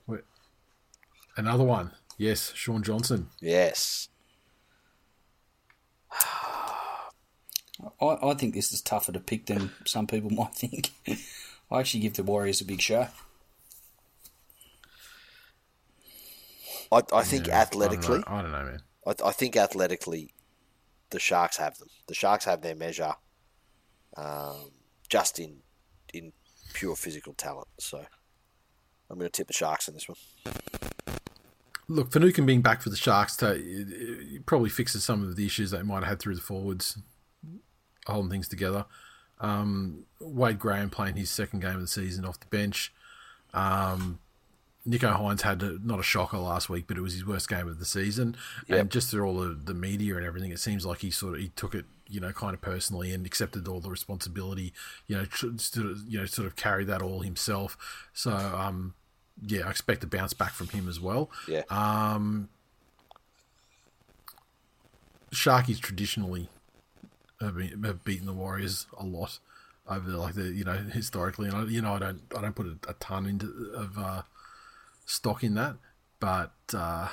Another 1.36 1.63
one. 1.63 1.91
Yes, 2.17 2.54
Shaun 2.56 2.84
Johnson. 2.84 3.28
Yes. 3.41 4.10
I, 6.13 6.19
I 8.02 8.34
think 8.36 8.54
this 8.54 8.72
is 8.72 8.82
tougher 8.82 9.12
to 9.12 9.19
pick 9.19 9.48
than 9.48 9.72
some 9.86 10.06
people 10.06 10.30
might 10.36 10.54
think. 10.54 10.91
I 11.72 11.80
actually 11.80 12.02
give 12.02 12.13
the 12.13 12.24
Warriors 12.24 12.62
a 12.62 12.65
big 12.65 12.82
show. 12.82 13.08
I, 16.91 17.02
I 17.13 17.24
think 17.24 17.48
Yeah, 17.48 17.62
athletically, 17.62 18.24
I 18.28 18.30
don't 18.30 18.30
know, 18.30 18.36
I 18.36 18.41
don't 18.41 18.52
know 18.52 18.63
man. 18.63 18.82
I, 19.08 19.15
I 19.30 19.32
think 19.32 19.56
athletically, 19.56 20.34
the 21.10 21.19
Sharks 21.19 21.58
have 21.58 21.78
them. 21.78 21.89
The 22.08 22.13
Sharks 22.13 22.45
have 22.45 22.62
their 22.62 22.76
measure, 22.76 23.13
um, 24.17 24.72
just 25.10 25.39
in 25.39 25.58
in 26.13 26.34
pure 26.74 26.95
physical 26.95 27.34
talent. 27.34 27.67
So, 27.80 28.06
I'm 29.10 29.17
going 29.17 29.30
to 29.30 29.36
tip 29.36 29.48
the 29.48 29.54
Sharks 29.54 29.88
in 29.88 29.93
this 29.93 30.08
one. 30.08 30.17
Look, 31.88 32.12
Finucane 32.12 32.45
being 32.45 32.62
back 32.62 32.82
for 32.82 32.89
the 32.89 32.95
Sharks 32.95 33.36
to, 33.38 33.54
it, 33.54 33.62
it 33.62 34.45
probably 34.45 34.69
fixes 34.69 35.04
some 35.04 35.24
of 35.24 35.36
the 35.36 35.45
issues 35.45 35.72
they 35.72 35.82
might 35.82 36.02
have 36.02 36.10
had 36.10 36.19
through 36.19 36.36
the 36.36 36.41
forwards, 36.41 37.00
holding 38.06 38.30
things 38.30 38.48
together. 38.48 38.86
Um, 39.39 40.06
Wade 40.19 40.60
Graham 40.60 40.91
playing 40.91 41.15
his 41.15 41.32
second 41.32 41.62
game 41.62 41.76
of 41.76 41.82
the 41.82 41.88
season 41.88 42.26
off 42.26 42.39
the 42.39 42.45
bench. 42.48 42.93
Um, 43.54 44.19
Nicho 44.89 45.15
Hynes 45.15 45.41
had 45.41 45.62
a, 45.62 45.78
not 45.84 45.99
a 45.99 46.04
shocker 46.04 46.38
last 46.38 46.69
week, 46.69 46.86
but 46.88 46.97
it 46.97 47.02
was 47.02 47.13
his 47.13 47.25
worst 47.25 47.47
game 47.47 47.67
of 47.67 47.78
the 47.78 47.86
season. 47.86 48.36
Yep. 48.67 48.80
And 48.80 48.89
just 48.89 49.12
through 49.12 49.25
all 49.25 49.36
the, 49.36 49.49
the 49.49 49.73
media 49.73 50.17
and 50.17 50.25
everything, 50.25 50.52
it 50.52 50.60
seems 50.60 50.86
like 50.86 50.99
he 50.99 51.12
sort 51.12 51.36
of 51.36 51.41
he 51.41 51.49
took 51.49 51.75
it, 51.75 51.86
you 52.08 52.19
know, 52.19 52.32
kind 52.32 52.54
of 52.54 52.62
personally 52.62 53.13
and 53.13 53.25
accepted 53.25 53.67
all 53.67 53.80
the 53.80 53.89
responsibility. 53.89 54.73
You 55.08 55.17
know, 55.17 55.25
sort 55.58 55.86
of, 55.86 56.02
you 56.08 56.19
know, 56.19 56.25
sort 56.25 56.47
of 56.47 56.56
carried 56.56 56.88
that 56.88 57.02
all 57.02 57.19
himself. 57.19 57.78
So, 58.13 58.32
um, 58.32 58.95
yeah, 59.45 59.67
I 59.67 59.69
expect 59.69 60.04
a 60.04 60.08
bounce 60.08 60.34
back 60.34 60.54
from 60.54 60.69
him 60.69 60.89
as 60.89 60.99
well. 60.99 61.30
Yeah. 61.47 61.63
Um, 61.69 62.49
Sharkies 65.32 65.80
traditionally 65.80 66.49
have, 67.39 67.56
been, 67.56 67.84
have 67.84 68.04
beaten 68.04 68.25
the 68.25 68.34
Warriors 68.34 68.88
a 68.97 69.06
lot 69.06 69.38
over 69.88 70.12
like 70.12 70.36
the 70.36 70.43
you 70.43 70.63
know 70.63 70.73
historically, 70.73 71.47
and 71.47 71.58
I, 71.58 71.63
you 71.65 71.82
know 71.82 71.93
I 71.93 71.99
don't 71.99 72.21
I 72.38 72.41
don't 72.41 72.56
put 72.56 72.67
a, 72.67 72.78
a 72.89 72.93
ton 72.93 73.25
into 73.25 73.47
of 73.75 73.97
uh, 73.97 74.21
stock 75.10 75.43
in 75.43 75.56
that, 75.56 75.76
but 76.19 76.54
uh, 76.74 77.08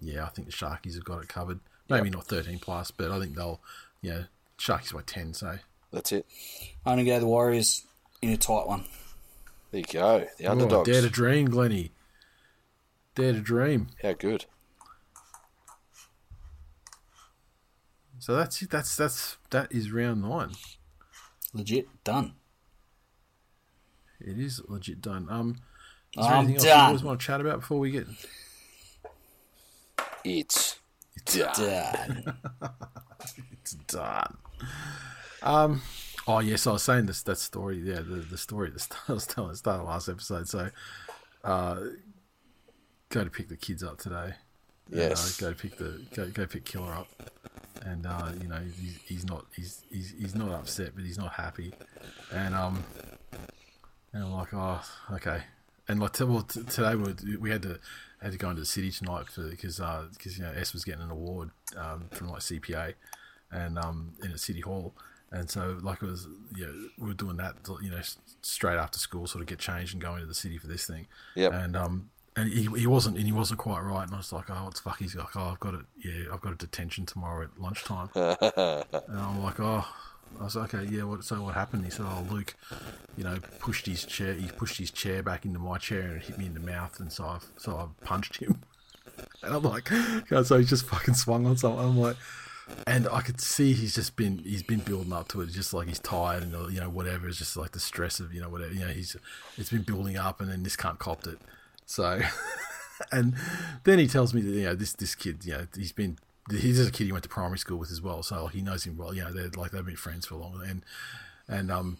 yeah, 0.00 0.24
I 0.24 0.28
think 0.28 0.46
the 0.48 0.52
Sharkies 0.52 0.94
have 0.94 1.04
got 1.04 1.22
it 1.22 1.28
covered. 1.28 1.60
Maybe 1.88 2.10
not 2.10 2.26
thirteen 2.26 2.58
plus, 2.58 2.90
but 2.90 3.10
I 3.10 3.18
think 3.18 3.34
they'll 3.36 3.60
yeah 4.02 4.24
Sharkies 4.58 4.92
by 4.92 5.02
ten. 5.06 5.32
So 5.34 5.58
That's 5.92 6.12
it. 6.12 6.26
I'm 6.84 6.94
going 6.96 7.04
to 7.06 7.10
go 7.10 7.20
the 7.20 7.26
Warriors 7.26 7.84
in 8.22 8.30
a 8.30 8.36
tight 8.36 8.66
one. 8.66 8.84
There 9.70 9.80
you 9.80 9.86
go. 9.92 10.26
The 10.38 10.46
Oh, 10.46 10.52
underdogs. 10.52 10.88
dare 10.88 11.02
to 11.02 11.10
dream, 11.10 11.46
Glenny. 11.50 11.90
Dare 13.14 13.32
to 13.32 13.40
dream. 13.40 13.88
How 14.02 14.12
good. 14.12 14.44
So 18.18 18.34
that's 18.36 18.60
it. 18.62 18.70
That's 18.70 18.96
that's 18.96 19.36
that 19.50 19.70
is 19.72 19.90
round 19.90 20.22
nine. 20.22 20.52
Legit 21.52 21.88
done. 22.04 22.34
It 24.20 24.38
is 24.38 24.62
legit 24.68 25.00
done. 25.02 25.26
Um, 25.28 25.56
is 26.18 26.24
there 26.26 26.34
I'm 26.34 26.44
anything 26.44 26.56
else 26.56 26.64
you 26.64 26.70
done. 26.70 26.92
guys 26.94 27.04
want 27.04 27.20
to 27.20 27.26
chat 27.26 27.40
about 27.40 27.60
before 27.60 27.78
we 27.78 27.90
get? 27.90 28.06
It's 30.24 30.78
done. 31.26 31.52
Done. 31.56 32.34
It's 33.62 33.72
done. 33.72 34.36
Um. 35.42 35.80
Oh 36.26 36.40
yes, 36.40 36.66
I 36.66 36.72
was 36.72 36.82
saying 36.82 37.06
this 37.06 37.22
that 37.22 37.38
story. 37.38 37.78
Yeah, 37.78 38.00
the, 38.00 38.16
the 38.16 38.36
story 38.36 38.68
at 38.68 38.74
the 38.74 38.80
start, 38.80 39.02
I 39.08 39.12
was 39.14 39.26
telling 39.26 39.48
at 39.50 39.54
the 39.54 39.58
start 39.58 39.80
of 39.80 39.86
last 39.86 40.08
episode. 40.10 40.46
So, 40.48 40.68
uh, 41.42 41.76
go 43.08 43.24
to 43.24 43.30
pick 43.30 43.48
the 43.48 43.56
kids 43.56 43.82
up 43.82 43.98
today. 43.98 44.34
And, 44.90 44.96
Yes. 45.00 45.42
uh, 45.42 45.46
go 45.48 45.54
pick 45.54 45.78
the 45.78 46.02
go, 46.14 46.28
go 46.28 46.46
pick 46.46 46.66
Killer 46.66 46.92
up, 46.92 47.08
and 47.82 48.04
uh, 48.06 48.32
you 48.42 48.48
know 48.48 48.60
he's, 48.78 48.98
he's 49.06 49.24
not 49.24 49.46
he's, 49.56 49.80
he's 49.90 50.12
he's 50.18 50.34
not 50.34 50.50
upset, 50.50 50.92
but 50.94 51.04
he's 51.04 51.16
not 51.18 51.32
happy, 51.32 51.72
and 52.30 52.54
um, 52.54 52.84
and 54.12 54.24
I'm 54.24 54.32
like, 54.32 54.52
oh, 54.52 54.82
okay. 55.12 55.42
And 55.88 56.00
like 56.00 56.18
well, 56.20 56.42
t- 56.42 56.62
today 56.64 56.94
we, 56.94 57.36
we 57.36 57.50
had 57.50 57.62
to 57.62 57.78
had 58.22 58.32
to 58.32 58.38
go 58.38 58.50
into 58.50 58.60
the 58.60 58.66
city 58.66 58.90
tonight 58.90 59.28
for 59.28 59.48
because 59.48 59.80
because 60.12 60.38
you 60.38 60.44
know 60.44 60.52
S 60.56 60.72
was 60.72 60.84
getting 60.84 61.02
an 61.02 61.10
award 61.10 61.50
um, 61.76 62.06
from 62.10 62.28
like 62.30 62.40
CPA 62.40 62.94
and 63.50 63.78
um 63.78 64.12
in 64.22 64.30
a 64.32 64.38
city 64.38 64.60
hall. 64.60 64.94
And 65.32 65.50
so, 65.50 65.78
like, 65.82 66.00
it 66.00 66.06
was, 66.06 66.28
you 66.54 66.64
know, 66.64 66.72
we 66.96 67.08
were 67.08 67.14
doing 67.14 67.38
that, 67.38 67.56
you 67.82 67.90
know, 67.90 68.00
straight 68.42 68.76
after 68.76 69.00
school, 69.00 69.26
sort 69.26 69.42
of 69.42 69.48
get 69.48 69.58
changed 69.58 69.92
and 69.92 70.00
go 70.00 70.14
into 70.14 70.26
the 70.26 70.34
city 70.34 70.58
for 70.58 70.68
this 70.68 70.86
thing. 70.86 71.08
Yep. 71.34 71.52
And 71.52 71.76
um, 71.76 72.10
and 72.36 72.52
he, 72.52 72.68
he 72.78 72.86
wasn't, 72.86 73.16
and 73.16 73.26
he 73.26 73.32
wasn't 73.32 73.58
quite 73.58 73.80
right. 73.80 74.04
And 74.04 74.14
I 74.14 74.18
was 74.18 74.32
like, 74.32 74.48
oh, 74.48 74.64
what's 74.64 74.80
fuck? 74.80 74.98
He's 74.98 75.16
like, 75.16 75.34
oh, 75.34 75.50
I've 75.52 75.60
got 75.60 75.74
it. 75.74 75.80
Yeah, 76.04 76.32
I've 76.32 76.40
got 76.40 76.52
a 76.52 76.56
detention 76.56 77.04
tomorrow 77.04 77.44
at 77.44 77.60
lunchtime. 77.60 78.10
and 78.14 79.18
I'm 79.18 79.42
like, 79.42 79.58
oh, 79.58 79.84
I 80.40 80.44
was 80.44 80.56
like, 80.56 80.74
okay, 80.74 80.88
yeah. 80.90 81.04
What? 81.04 81.24
So 81.24 81.42
what 81.42 81.54
happened? 81.54 81.84
He 81.84 81.90
said, 81.90 82.06
oh, 82.08 82.26
Luke, 82.30 82.54
you 83.16 83.24
know, 83.24 83.38
pushed 83.60 83.86
his 83.86 84.04
chair. 84.04 84.34
He 84.34 84.48
pushed 84.48 84.78
his 84.78 84.90
chair 84.90 85.22
back 85.22 85.44
into 85.44 85.58
my 85.58 85.78
chair 85.78 86.02
and 86.12 86.22
hit 86.22 86.38
me 86.38 86.46
in 86.46 86.54
the 86.54 86.60
mouth, 86.60 86.98
and 87.00 87.12
so 87.12 87.24
I 87.24 87.38
so 87.56 87.76
I 87.76 88.04
punched 88.04 88.36
him. 88.36 88.60
And 89.44 89.54
I'm 89.54 89.62
like, 89.62 89.88
so 90.44 90.58
he 90.58 90.64
just 90.64 90.86
fucking 90.86 91.14
swung 91.14 91.46
on 91.46 91.56
someone. 91.56 91.84
I'm 91.84 91.98
like, 91.98 92.16
and 92.86 93.08
I 93.08 93.20
could 93.20 93.40
see 93.40 93.72
he's 93.72 93.94
just 93.94 94.16
been 94.16 94.38
he's 94.38 94.62
been 94.62 94.80
building 94.80 95.12
up 95.12 95.28
to 95.28 95.42
it, 95.42 95.50
just 95.50 95.74
like 95.74 95.88
he's 95.88 95.98
tired 95.98 96.42
and 96.42 96.72
you 96.72 96.80
know 96.80 96.88
whatever. 96.88 97.28
It's 97.28 97.38
just 97.38 97.56
like 97.56 97.72
the 97.72 97.80
stress 97.80 98.20
of 98.20 98.32
you 98.32 98.40
know 98.40 98.48
whatever. 98.48 98.72
You 98.72 98.80
know 98.80 98.92
he's 98.92 99.16
it's 99.56 99.70
been 99.70 99.82
building 99.82 100.16
up, 100.16 100.40
and 100.40 100.50
then 100.50 100.62
this 100.62 100.76
cunt 100.76 100.98
copped 100.98 101.26
it. 101.26 101.38
So, 101.86 102.20
and 103.12 103.34
then 103.84 103.98
he 103.98 104.06
tells 104.06 104.32
me 104.32 104.40
that 104.40 104.50
you 104.50 104.64
know 104.64 104.74
this 104.74 104.94
this 104.94 105.14
kid, 105.14 105.44
you 105.44 105.52
know, 105.52 105.66
he's 105.76 105.92
been 105.92 106.18
he's 106.50 106.76
just 106.76 106.90
a 106.90 106.92
kid 106.92 107.04
he 107.04 107.12
went 107.12 107.24
to 107.24 107.28
primary 107.28 107.58
school 107.58 107.78
with 107.78 107.90
as 107.90 108.02
well, 108.02 108.22
so 108.22 108.46
he 108.48 108.60
knows 108.60 108.84
him 108.84 108.96
well. 108.96 109.14
You 109.14 109.24
know, 109.24 109.32
they're 109.32 109.50
like 109.56 109.70
they've 109.70 109.84
been 109.84 109.96
friends 109.96 110.26
for 110.26 110.34
a 110.34 110.38
long 110.38 110.60
and 110.66 110.84
and 111.48 111.70
um 111.70 111.98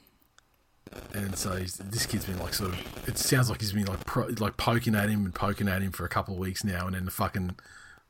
and 1.12 1.36
so 1.36 1.56
he's, 1.56 1.76
this 1.76 2.06
kid's 2.06 2.24
been 2.24 2.38
like 2.38 2.54
sort 2.54 2.72
of. 2.72 3.08
It 3.08 3.18
sounds 3.18 3.50
like 3.50 3.60
he's 3.60 3.72
been 3.72 3.86
like 3.86 4.04
pro, 4.04 4.26
like 4.38 4.56
poking 4.56 4.94
at 4.94 5.08
him 5.08 5.24
and 5.24 5.34
poking 5.34 5.68
at 5.68 5.82
him 5.82 5.92
for 5.92 6.04
a 6.04 6.08
couple 6.08 6.34
of 6.34 6.40
weeks 6.40 6.64
now, 6.64 6.86
and 6.86 6.94
then 6.94 7.04
the 7.04 7.10
fucking 7.10 7.56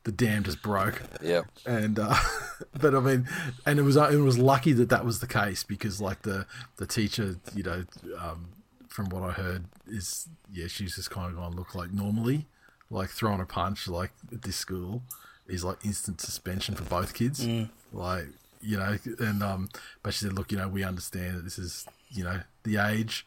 the 0.03 0.11
dam 0.11 0.43
just 0.43 0.61
broke. 0.61 1.01
Yeah. 1.21 1.43
And 1.65 1.97
uh, 1.99 2.15
but 2.79 2.95
I 2.95 2.99
mean, 2.99 3.27
and 3.65 3.79
it 3.79 3.83
was 3.83 3.95
it 3.95 4.17
was 4.17 4.37
lucky 4.37 4.73
that 4.73 4.89
that 4.89 5.05
was 5.05 5.19
the 5.19 5.27
case 5.27 5.63
because 5.63 6.01
like 6.01 6.23
the 6.23 6.45
the 6.77 6.85
teacher, 6.85 7.37
you 7.55 7.63
know, 7.63 7.85
um, 8.19 8.49
from 8.87 9.09
what 9.09 9.23
I 9.23 9.31
heard 9.31 9.65
is 9.87 10.27
yeah, 10.51 10.67
she's 10.67 10.95
just 10.95 11.11
kind 11.11 11.29
of 11.29 11.37
going 11.37 11.55
look 11.55 11.75
like 11.75 11.91
normally, 11.91 12.47
like 12.89 13.09
throwing 13.09 13.41
a 13.41 13.45
punch 13.45 13.87
like 13.87 14.11
at 14.31 14.43
this 14.43 14.57
school 14.57 15.03
is 15.47 15.63
like 15.63 15.77
instant 15.85 16.21
suspension 16.21 16.75
for 16.75 16.83
both 16.83 17.13
kids, 17.13 17.45
like 17.93 18.27
you 18.61 18.77
know, 18.77 18.97
and 19.19 19.43
um, 19.43 19.69
but 20.03 20.13
she 20.13 20.25
said, 20.25 20.33
look, 20.33 20.51
you 20.51 20.57
know, 20.57 20.67
we 20.67 20.83
understand 20.83 21.37
that 21.37 21.43
this 21.43 21.59
is 21.59 21.85
you 22.09 22.23
know 22.23 22.41
the 22.63 22.77
age 22.77 23.25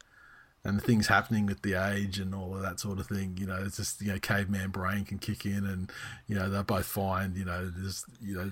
and 0.65 0.77
the 0.77 0.83
things 0.83 1.07
happening 1.07 1.47
with 1.47 1.63
the 1.63 1.75
age 1.75 2.19
and 2.19 2.35
all 2.35 2.57
of 2.57 2.63
that 2.63 2.81
sort 2.81 2.99
of 2.99 3.07
thing. 3.07 3.37
You 3.39 3.47
know, 3.47 3.63
it's 3.65 3.77
just 3.77 4.01
you 4.03 4.09
know 4.13 4.19
caveman 4.19 4.71
brain 4.71 5.05
can 5.05 5.19
kick 5.19 5.47
in, 5.47 5.65
and 5.65 5.91
you 6.27 6.35
know 6.35 6.49
they're 6.51 6.63
both 6.65 6.87
fine. 6.87 7.35
You 7.37 7.45
know, 7.45 7.71
there's 7.75 8.05
you 8.21 8.37
know. 8.37 8.51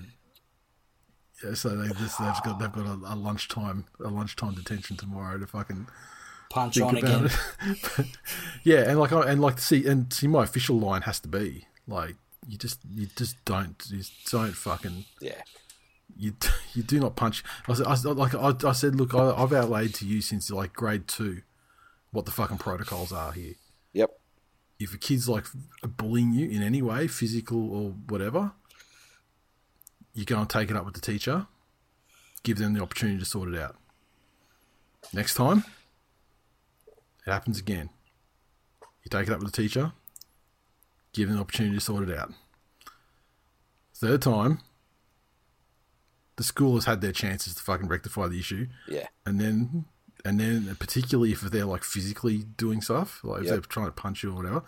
Yeah, 1.43 1.53
so 1.53 1.69
they 1.69 1.89
just, 1.89 2.17
they've 2.19 2.43
got 2.43 2.57
they've 2.59 2.71
got 2.71 2.85
a, 2.87 3.13
a 3.13 3.15
lunchtime 3.15 3.85
a 4.03 4.07
lunchtime 4.07 4.55
detention 4.55 4.97
tomorrow 4.97 5.37
to 5.37 5.45
fucking 5.45 5.87
Punch 6.49 6.79
on 6.81 6.95
again. 6.97 7.29
yeah, 8.63 8.89
and 8.89 8.99
like 8.99 9.11
I- 9.11 9.29
and 9.29 9.41
like 9.41 9.59
see 9.59 9.85
and 9.85 10.11
see 10.11 10.27
my 10.27 10.43
official 10.45 10.79
line 10.79 11.03
has 11.03 11.19
to 11.19 11.27
be 11.27 11.65
like 11.87 12.15
you 12.47 12.57
just 12.57 12.79
you 12.93 13.07
just 13.15 13.43
don't 13.45 13.75
you 13.89 13.97
just 13.97 14.31
don't 14.31 14.53
fucking 14.55 15.05
Yeah. 15.21 15.41
you 16.15 16.33
you 16.73 16.83
do 16.83 16.99
not 16.99 17.15
punch. 17.15 17.43
I 17.67 17.73
said, 17.73 17.85
I, 17.87 17.93
like 18.11 18.33
I, 18.35 18.53
I 18.67 18.71
said, 18.71 18.95
look, 18.95 19.13
I, 19.13 19.31
I've 19.35 19.53
outlaid 19.53 19.93
to 19.95 20.05
you 20.05 20.21
since 20.21 20.49
like 20.49 20.73
grade 20.73 21.07
two 21.07 21.41
what 22.11 22.25
the 22.25 22.31
fucking 22.31 22.57
protocols 22.57 23.11
are 23.11 23.31
here. 23.33 23.55
Yep. 23.93 24.11
If 24.79 24.93
a 24.93 24.97
kid's 24.97 25.27
like 25.27 25.45
bullying 25.83 26.31
you 26.33 26.49
in 26.49 26.61
any 26.63 26.81
way, 26.81 27.07
physical 27.07 27.69
or 27.73 27.89
whatever, 28.07 28.51
you 30.13 30.23
go 30.25 30.39
and 30.39 30.49
take 30.49 30.69
it 30.69 30.75
up 30.77 30.85
with 30.85 30.93
the 30.93 31.01
teacher. 31.01 31.47
Give 32.43 32.57
them 32.57 32.73
the 32.73 32.81
opportunity 32.81 33.19
to 33.19 33.25
sort 33.25 33.49
it 33.53 33.59
out. 33.59 33.75
Next 35.13 35.33
time, 35.33 35.63
it 37.25 37.31
happens 37.31 37.59
again. 37.59 37.89
You 39.03 39.09
take 39.09 39.27
it 39.27 39.33
up 39.33 39.39
with 39.41 39.51
the 39.51 39.61
teacher. 39.61 39.91
Give 41.17 41.29
them 41.29 41.37
the 41.37 41.41
opportunity 41.41 41.75
to 41.77 41.81
sort 41.81 42.07
it 42.07 42.15
out. 42.15 42.31
Third 43.95 44.21
time, 44.21 44.59
the 46.35 46.43
school 46.43 46.75
has 46.75 46.85
had 46.85 47.01
their 47.01 47.11
chances 47.11 47.55
to 47.55 47.63
fucking 47.63 47.87
rectify 47.87 48.27
the 48.27 48.37
issue, 48.37 48.67
Yeah. 48.87 49.07
and 49.25 49.41
then 49.41 49.85
and 50.25 50.39
then 50.39 50.75
particularly 50.75 51.31
if 51.31 51.41
they're 51.41 51.65
like 51.65 51.83
physically 51.83 52.43
doing 52.43 52.81
stuff, 52.83 53.23
like 53.23 53.39
if 53.41 53.45
Yep. 53.45 53.51
they're 53.53 53.61
trying 53.61 53.85
to 53.87 53.91
punch 53.93 54.21
you 54.21 54.31
or 54.31 54.35
whatever, 54.35 54.63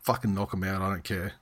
fucking 0.00 0.32
knock 0.32 0.52
them 0.52 0.64
out. 0.64 0.80
I 0.80 0.88
don't 0.88 1.04
care. 1.04 1.32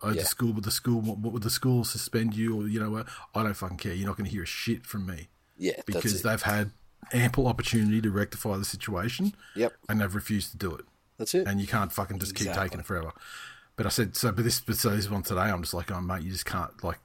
Oh, 0.00 0.08
Yeah. 0.12 0.22
the 0.22 0.26
school, 0.28 0.54
but 0.54 0.64
the 0.64 0.70
school, 0.70 1.02
what 1.02 1.32
would 1.34 1.42
the 1.42 1.50
school 1.50 1.84
suspend 1.84 2.34
you 2.34 2.56
or 2.58 2.68
you 2.68 2.80
know 2.80 2.88
what? 2.90 3.06
I 3.34 3.42
don't 3.42 3.52
fucking 3.54 3.76
care. 3.78 3.92
You're 3.92 4.06
not 4.06 4.16
going 4.16 4.24
to 4.26 4.30
hear 4.30 4.44
a 4.44 4.46
shit 4.46 4.86
from 4.86 5.04
me 5.04 5.28
Yeah. 5.58 5.82
because 5.84 6.22
they've 6.22 6.40
had 6.40 6.70
ample 7.12 7.46
opportunity 7.48 8.00
to 8.00 8.10
rectify 8.10 8.56
the 8.56 8.64
situation 8.64 9.34
Yep. 9.56 9.76
and 9.90 10.00
they've 10.00 10.14
refused 10.14 10.52
to 10.52 10.56
do 10.56 10.74
it 10.74 10.86
That's 11.20 11.34
it. 11.34 11.46
and 11.46 11.60
you 11.60 11.66
can't 11.66 11.92
fucking 11.92 12.18
just 12.18 12.34
keep 12.34 12.52
taking 12.52 12.80
it 12.80 12.86
forever. 12.86 13.12
But 13.76 13.86
I 13.86 13.90
said 13.90 14.16
so. 14.16 14.32
But 14.32 14.44
this, 14.44 14.60
but 14.60 14.76
so 14.76 14.90
this 14.90 15.08
one 15.08 15.22
today, 15.22 15.42
I'm 15.42 15.62
just 15.62 15.74
like, 15.74 15.90
oh 15.92 16.00
mate, 16.00 16.22
you 16.22 16.32
just 16.32 16.46
can't 16.46 16.82
like, 16.82 16.98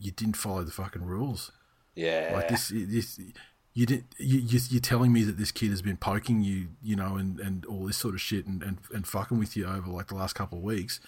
you 0.00 0.10
didn't 0.10 0.36
follow 0.36 0.64
the 0.64 0.70
fucking 0.72 1.04
rules. 1.04 1.52
yeah. 1.94 2.32
Like 2.34 2.48
this, 2.48 2.68
this, 2.74 3.20
you 3.74 3.86
didn't. 3.86 4.06
You, 4.18 4.38
you, 4.40 4.58
you're 4.70 4.80
telling 4.80 5.12
me 5.12 5.22
that 5.24 5.36
this 5.38 5.52
kid 5.52 5.70
has 5.70 5.82
been 5.82 5.96
poking 5.96 6.42
you, 6.42 6.68
you 6.82 6.96
know, 6.96 7.16
and, 7.16 7.38
and 7.38 7.64
all 7.66 7.86
this 7.86 7.96
sort 7.98 8.14
of 8.14 8.20
shit, 8.20 8.46
and, 8.46 8.62
and, 8.62 8.78
and 8.92 9.06
fucking 9.06 9.38
with 9.38 9.56
you 9.56 9.66
over 9.66 9.90
like 9.90 10.08
the 10.08 10.14
last 10.14 10.34
couple 10.34 10.58
of 10.58 10.64
weeks. 10.64 11.00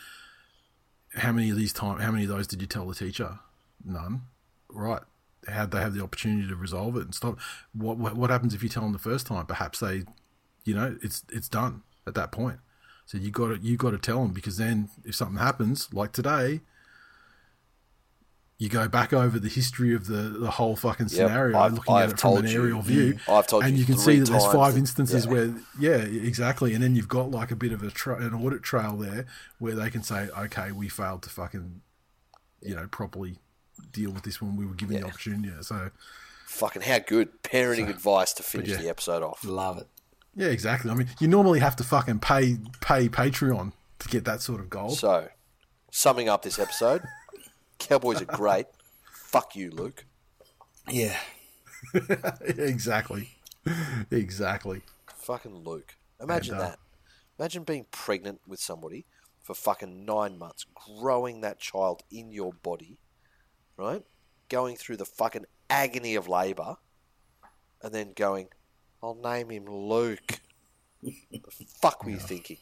How 1.15 1.33
many 1.33 1.51
of 1.51 1.57
these 1.57 1.73
time? 1.73 1.99
How 2.01 2.11
many 2.11 2.25
of 2.25 2.31
those 2.31 2.47
did 2.47 2.61
you 2.61 2.67
tell 2.67 2.87
the 2.87 2.95
teacher? 2.95 3.39
None. 3.85 4.23
Right. 4.71 5.03
How'd 5.49 5.73
they 5.73 5.81
have 5.81 5.95
the 5.95 6.03
opportunity 6.03 6.47
to 6.49 6.55
resolve 6.55 6.97
it 6.97 7.03
and 7.03 7.15
stop? 7.15 7.39
What, 7.75 7.99
what 7.99 8.15
what 8.17 8.31
happens 8.31 8.55
if 8.55 8.63
you 8.63 8.69
tell 8.69 8.85
them 8.85 8.93
the 8.93 8.99
first 8.99 9.27
time? 9.27 9.45
Perhaps 9.45 9.81
they, 9.81 10.05
you 10.65 10.75
know, 10.75 10.97
it's 11.03 11.25
it's 11.31 11.49
done 11.49 11.83
at 12.07 12.15
that 12.15 12.33
point. 12.33 12.59
So 13.07 13.19
you 13.19 13.31
got 13.31 13.49
to 13.49 13.59
you 13.59 13.77
got 13.77 13.91
to 13.91 13.99
tell 13.99 14.23
them 14.23 14.33
because 14.33 14.57
then 14.57 14.89
if 15.05 15.15
something 15.15 15.39
happens 15.39 15.93
like 15.93 16.13
today, 16.13 16.61
you 18.59 18.69
go 18.69 18.87
back 18.87 19.13
over 19.13 19.41
the 19.41 19.49
history 19.49 19.93
of 19.93 20.07
the, 20.07 20.15
the 20.39 20.53
whole 20.53 20.77
fucking 20.77 21.09
scenario, 21.09 21.59
I've- 21.59 21.75
looking 21.75 21.95
I've 21.95 22.11
at 22.11 22.15
it 22.15 22.21
from 22.21 22.31
an 22.31 22.37
told 22.43 22.49
you. 22.49 22.61
aerial 22.61 22.83
view. 22.83 23.19
I've 23.29 23.47
told 23.49 23.65
you. 23.65 23.69
and 23.69 23.77
you 23.77 23.81
you 23.81 23.87
can 23.87 23.99
see 23.99 24.19
that 24.21 24.31
there's 24.31 24.43
times 24.45 24.55
five 24.55 24.75
that- 24.75 24.79
instances 24.79 25.25
yeah. 25.27 25.31
where, 25.33 25.55
yeah, 25.81 25.97
exactly. 25.97 26.73
And 26.75 26.83
then 26.83 26.95
you've 26.95 27.09
got 27.09 27.31
like 27.33 27.51
a 27.51 27.57
bit 27.57 27.73
of 27.73 27.83
a 27.83 27.91
tra- 27.91 28.25
an 28.25 28.35
audit 28.35 28.63
trail 28.63 28.97
there 28.97 29.27
where 29.59 29.75
they 29.75 29.91
can 29.91 30.05
say, 30.05 30.29
okay, 30.39 30.71
we 30.71 30.89
failed 30.89 31.23
to 31.25 31.31
fucking, 31.31 31.81
you 32.61 32.77
know, 32.77 32.87
properly 32.87 33.39
deal 33.91 34.13
with 34.13 34.23
this 34.23 34.41
when 34.41 34.57
we 34.57 34.65
were 34.65 34.75
given 34.75 35.01
the 35.01 35.07
opportunity. 35.07 35.51
So, 35.63 35.91
Fucking 36.47 36.83
how 36.83 36.99
good 37.01 37.43
parenting 37.43 37.89
advice 37.89 38.33
to 38.35 38.43
finish 38.45 38.69
yeah. 38.69 38.77
the 38.77 38.89
episode 38.91 39.23
off. 39.25 39.43
Love 39.45 39.79
it. 39.79 39.89
Yeah, 40.35 40.49
exactly. 40.49 40.91
I 40.91 40.95
mean, 40.95 41.09
you 41.21 41.29
normally 41.29 41.61
have 41.61 41.77
to 41.77 41.85
fucking 41.85 42.21
pay 42.21 42.59
pay 42.81 43.09
Patreon 43.09 43.73
to 43.99 44.09
get 44.09 44.25
that 44.25 44.43
sort 44.43 44.61
of 44.61 44.71
gold. 44.71 44.99
So, 44.99 45.29
summing 45.91 46.29
up 46.29 46.43
this 46.43 46.59
episode, 46.59 47.03
Cowboys 47.79 48.21
are 48.23 48.27
great. 48.27 48.67
Fuck 49.13 49.57
you, 49.57 49.71
Luke. 49.71 50.05
Yeah. 50.91 51.19
exactly. 52.41 53.31
Exactly. 54.11 54.83
Fucking 55.15 55.65
Luke. 55.65 55.97
Imagine 56.21 56.55
And, 56.55 56.63
uh, 56.63 56.69
that. 56.69 56.79
Imagine 57.39 57.65
being 57.65 57.87
pregnant 57.91 58.41
with 58.47 58.61
somebody 58.61 59.07
for 59.43 59.55
fucking 59.55 60.05
nine 60.05 60.39
months, 60.39 60.65
growing 60.75 61.41
that 61.41 61.59
child 61.59 62.03
in 62.11 62.31
your 62.31 62.53
body, 62.53 62.99
right? 63.77 64.05
Going 64.49 64.77
through 64.77 64.99
the 64.99 65.05
fucking 65.05 65.47
agony 65.69 66.15
of 66.15 66.29
labour, 66.29 66.77
and 67.83 67.93
then 67.93 68.13
going, 68.15 68.49
I'll 69.03 69.15
name 69.17 69.51
him 69.51 69.67
Luke. 69.67 70.41
the 71.03 71.41
fuck 71.81 72.05
were 72.05 72.11
you 72.11 72.19
thinking? 72.19 72.59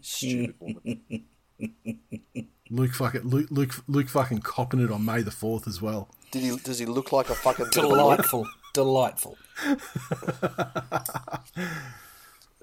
Stupid 0.00 0.54
woman. 0.60 1.24
Luke 2.70 2.94
fucking 2.94 3.22
Luke 3.22 3.46
Luke 3.50 3.74
Luke 3.86 4.08
fucking 4.08 4.40
copping 4.40 4.80
it 4.80 4.90
on 4.90 5.04
May 5.04 5.22
the 5.22 5.30
fourth 5.30 5.68
as 5.68 5.80
well. 5.80 6.08
Did 6.32 6.42
he? 6.42 6.56
Does 6.56 6.78
he 6.80 6.86
look 6.86 7.12
like 7.12 7.30
a 7.30 7.34
fucking 7.34 7.66
bit 7.66 7.78
of 7.78 7.84
a 7.84 7.88
Luke? 7.88 7.98
Delightful. 7.98 8.48
Delightful. 8.72 9.38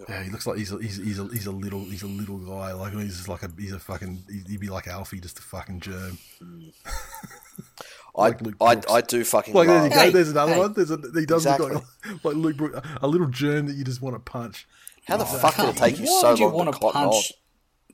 Yeah, 0.09 0.23
he 0.23 0.29
looks 0.31 0.47
like 0.47 0.57
he's 0.57 0.71
a, 0.71 0.77
he's, 0.79 0.97
he's 0.97 1.19
a 1.19 1.27
he's 1.27 1.45
a 1.45 1.51
little 1.51 1.85
he's 1.85 2.01
a 2.03 2.07
little 2.07 2.37
guy. 2.39 2.73
Like 2.73 2.93
he's 2.93 3.17
just 3.17 3.27
like 3.27 3.43
a 3.43 3.51
he's 3.57 3.73
a 3.73 3.79
fucking 3.79 4.23
he'd 4.47 4.59
be 4.59 4.69
like 4.69 4.87
Alfie, 4.87 5.19
just 5.19 5.39
a 5.39 5.43
fucking 5.43 5.79
germ. 5.79 6.17
Hmm. 6.39 6.69
I, 8.15 8.21
Like 8.21 8.41
Luke 8.41 8.55
I, 8.61 8.75
Brooks. 8.75 8.91
I 8.91 9.01
do 9.01 9.23
fucking 9.23 9.53
Like 9.53 9.67
there 9.67 9.83
you 9.85 9.89
go. 9.89 9.95
Hey, 9.99 10.09
There's 10.09 10.29
another 10.29 10.53
hey. 10.53 10.59
one. 10.59 10.73
There's 10.73 10.91
a, 10.91 10.97
he 10.97 11.25
does 11.25 11.45
look 11.45 11.59
Exactly. 11.59 11.71
like, 11.75 12.23
like 12.23 12.35
Luke 12.35 12.57
Brooks, 12.57 12.87
a 13.01 13.07
little 13.07 13.27
germ 13.27 13.67
that 13.67 13.73
you 13.75 13.83
just 13.83 14.01
want 14.01 14.15
to 14.15 14.19
punch. 14.19 14.67
How 15.05 15.17
the 15.17 15.25
fuck 15.25 15.55
did 15.55 15.69
it 15.69 15.75
take 15.77 15.97
you 15.99 16.05
Why 16.05 16.21
so 16.21 16.29
would 16.31 16.39
you 16.39 16.49
want 16.49 16.67
to 16.69 16.73
to 16.73 16.79
cotton 16.79 17.01
on? 17.01 17.09
punch? 17.11 17.33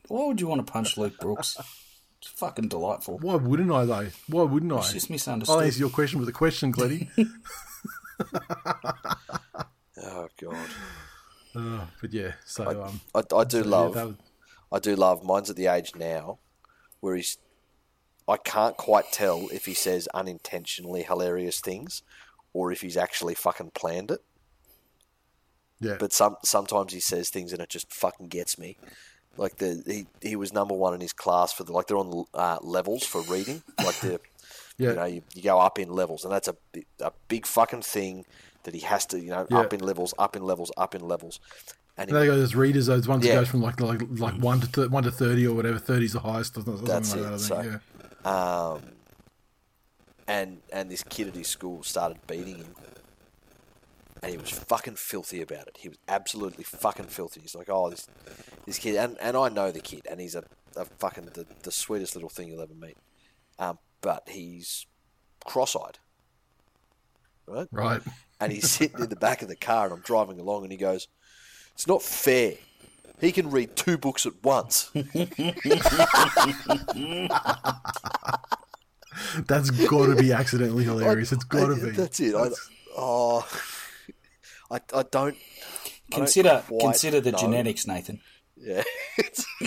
Why 0.07 0.26
would 0.26 0.41
you 0.41 0.47
want 0.47 0.65
to 0.65 0.72
punch 0.72 0.97
Luke 0.97 1.20
Brooks? 1.20 1.57
It's 2.20 2.28
fucking 2.32 2.68
delightful. 2.70 3.20
Why 3.20 3.36
wouldn't 3.36 3.72
I 3.72 3.86
though? 3.86 4.07
Why 4.28 4.43
wouldn't 4.43 4.72
I? 4.74 4.78
It's 4.80 4.93
just 4.93 5.09
I'll 5.09 5.13
misunderstood. 5.13 5.63
answer 5.63 5.80
your 5.80 5.89
question 5.89 6.20
with 6.20 6.28
a 6.30 6.34
question, 6.34 6.72
Glenny. 6.72 7.09
Oh 9.99 10.28
god. 10.39 10.70
Uh, 11.55 11.86
but 12.01 12.13
yeah, 12.13 12.34
so 12.45 12.84
um, 12.84 13.01
I, 13.15 13.20
I 13.36 13.43
do 13.43 13.63
so, 13.63 13.70
love. 13.70 13.93
that 13.95 14.07
was- 14.07 14.15
I 14.72 14.80
do 14.80 14.95
love. 14.95 15.24
Mine's 15.24 15.49
at 15.49 15.55
the 15.55 15.68
age 15.68 15.93
now 15.95 16.39
where 16.99 17.15
he's. 17.15 17.38
I 18.28 18.38
can't 18.38 18.75
quite 18.78 19.11
tell 19.11 19.47
if 19.53 19.65
he 19.65 19.73
says 19.73 20.07
unintentionally 20.13 21.03
hilarious 21.03 21.59
things, 21.61 22.01
or 22.53 22.71
if 22.71 22.82
he's 22.82 22.97
actually 22.97 23.36
fucking 23.36 23.71
planned 23.73 24.11
it. 24.11 24.19
yeah, 25.80 25.95
But 25.99 26.11
some 26.13 26.38
sometimes 26.43 26.93
he 26.93 26.99
says 26.99 27.30
things 27.30 27.53
and 27.53 27.61
it 27.61 27.69
just 27.69 27.91
fucking 27.93 28.28
gets 28.28 28.57
me. 28.57 28.78
Like 29.38 29.57
the 29.57 29.84
he, 29.86 30.07
he 30.28 30.36
was 30.36 30.51
number 30.51 30.73
one 30.73 30.93
in 30.95 31.01
his 31.01 31.13
class 31.13 31.53
for 31.53 31.63
the 31.63 31.71
like 31.71 31.88
they're 31.88 31.97
on 31.97 32.25
uh, 32.34 32.57
levels 32.61 33.05
for 33.05 33.21
reading. 33.23 33.61
Like 33.84 33.95
the 33.99 34.19
Yeah. 34.80 34.89
you 34.89 34.95
know 34.95 35.05
you, 35.05 35.21
you 35.34 35.41
go 35.41 35.59
up 35.59 35.80
in 35.80 35.89
levels 35.89 36.23
and 36.23 36.32
that's 36.32 36.47
a 36.47 36.55
a 37.01 37.11
big 37.28 37.47
fucking 37.47 37.82
thing 37.82 38.25
that 38.63 38.75
he 38.75 38.82
has 38.82 39.07
to 39.07 39.19
you 39.19 39.30
know 39.32 39.47
Yeah. 39.49 39.59
up 39.61 39.73
in 39.73 39.80
levels, 39.80 40.13
up 40.19 40.36
in 40.36 40.43
levels, 40.43 40.71
up 40.78 40.93
in 40.95 41.01
levels. 41.07 41.39
And 41.97 42.09
And 42.11 42.17
they 42.19 42.28
go 42.28 42.36
those 42.38 42.53
readers, 42.53 42.86
those 42.86 43.07
ones 43.07 43.25
Yeah. 43.25 43.36
that 43.36 43.41
goes 43.41 43.47
from 43.49 43.61
like 43.63 43.80
like 43.82 44.01
like 44.09 44.36
one 44.36 44.59
to 44.61 44.71
th- 44.71 44.89
one 44.89 45.03
to 45.03 45.11
thirty 45.11 45.47
or 45.47 45.55
whatever. 45.55 45.80
Thirty's 45.80 46.13
the 46.13 46.19
highest, 46.19 46.57
or 46.57 46.61
something 46.61 46.86
That's 46.86 47.11
like 47.15 47.21
it, 47.21 47.23
that. 47.23 47.34
I 47.34 47.38
think. 47.38 47.41
so- 47.41 47.61
yeah. 47.61 47.78
Um, 48.26 48.82
and 50.28 50.59
and 50.72 50.89
this 50.89 51.03
kid 51.03 51.28
at 51.28 51.36
his 51.36 51.47
school 51.47 51.84
started 51.84 52.20
beating 52.28 52.57
him, 52.57 52.76
and 54.22 54.32
he 54.32 54.38
was 54.38 54.49
fucking 54.49 54.95
filthy 54.95 55.41
about 55.41 55.68
it. 55.68 55.78
He 55.80 55.89
was 55.89 55.97
absolutely 56.07 56.63
fucking 56.63 57.05
filthy. 57.05 57.41
He's 57.41 57.55
like, 57.55 57.70
oh, 57.70 57.89
this 57.89 58.07
this 58.65 58.80
kid, 58.80 58.95
and, 58.95 59.18
and 59.20 59.38
I 59.38 59.49
know 59.49 59.72
the 59.72 59.80
kid, 59.80 60.01
and 60.09 60.20
he's 60.20 60.36
a, 60.36 60.43
a 60.76 60.86
fucking 60.86 61.26
the, 61.34 61.45
the 61.63 61.72
sweetest 61.72 62.15
little 62.15 62.30
thing 62.30 62.49
you'll 62.49 62.61
ever 62.61 62.74
meet. 62.74 62.97
Um, 63.59 63.80
but 64.01 64.28
he's 64.28 64.86
cross-eyed, 65.45 65.97
right? 67.47 67.68
Right. 67.72 68.01
And 68.39 68.51
he's 68.51 68.70
sitting 68.70 68.99
in 68.99 69.09
the 69.09 69.15
back 69.15 69.41
of 69.41 69.47
the 69.47 69.55
car, 69.55 69.86
and 69.86 69.93
I'm 69.93 70.01
driving 70.01 70.39
along, 70.39 70.63
and 70.63 70.72
he 70.72 70.78
goes, 70.78 71.07
"It's 71.74 71.88
not 71.88 72.03
fair." 72.03 72.53
He 73.20 73.32
can 73.32 73.49
read 73.49 73.76
two 73.76 73.97
books 73.97 74.26
at 74.26 74.34
once. 74.43 74.91
That's 79.47 79.70
got 79.72 80.05
to 80.07 80.15
be 80.15 80.32
accidentally 80.32 80.84
hilarious. 80.84 81.32
It's 81.32 81.43
got 81.43 81.68
to 81.68 81.76
be. 81.76 81.91
That's 81.91 82.20
it. 82.20 82.36
I, 82.36 82.49
oh, 82.95 83.47
I, 84.70 84.76
I 84.76 84.80
don't. 84.80 85.13
I 85.13 85.20
don't 85.20 85.36
Consider 86.11 86.63
consider 86.80 87.20
the 87.20 87.32
know. 87.32 87.38
genetics, 87.38 87.86
Nathan. 87.88 88.22
Yeah, 88.55 88.84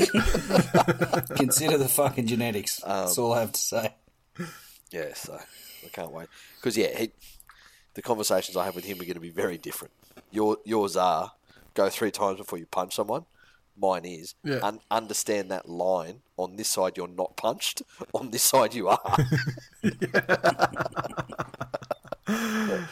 Consider 1.37 1.77
the 1.79 1.89
fucking 1.89 2.27
genetics. 2.27 2.83
Um, 2.83 3.05
That's 3.07 3.19
all 3.19 3.33
I 3.33 3.41
have 3.41 3.53
to 3.53 3.61
say. 3.61 3.95
yeah. 4.91 5.13
So 5.15 5.35
I 5.85 5.89
can't 5.93 6.11
wait 6.13 6.29
because 6.57 6.77
yeah, 6.77 6.97
he, 6.97 7.13
the 7.95 8.03
conversations 8.03 8.57
I 8.57 8.65
have 8.65 8.75
with 8.75 8.85
him 8.85 8.97
are 9.01 9.05
going 9.05 9.15
to 9.15 9.21
be 9.21 9.31
very 9.31 9.59
different. 9.59 9.93
Your 10.31 10.59
yours 10.65 10.97
are 10.97 11.33
go 11.75 11.89
three 11.89 12.11
times 12.11 12.39
before 12.39 12.59
you 12.59 12.67
punch 12.67 12.95
someone. 12.95 13.27
Mine 13.77 14.05
is 14.05 14.35
Yeah. 14.45 14.61
un- 14.63 14.81
understand 14.91 15.51
that 15.51 15.69
line. 15.69 16.21
On 16.37 16.57
this 16.57 16.69
side, 16.69 16.97
you're 16.97 17.09
not 17.09 17.37
punched. 17.37 17.83
On 18.15 18.31
this 18.31 18.43
side, 18.43 18.75
you 18.75 18.89
are. 18.89 19.17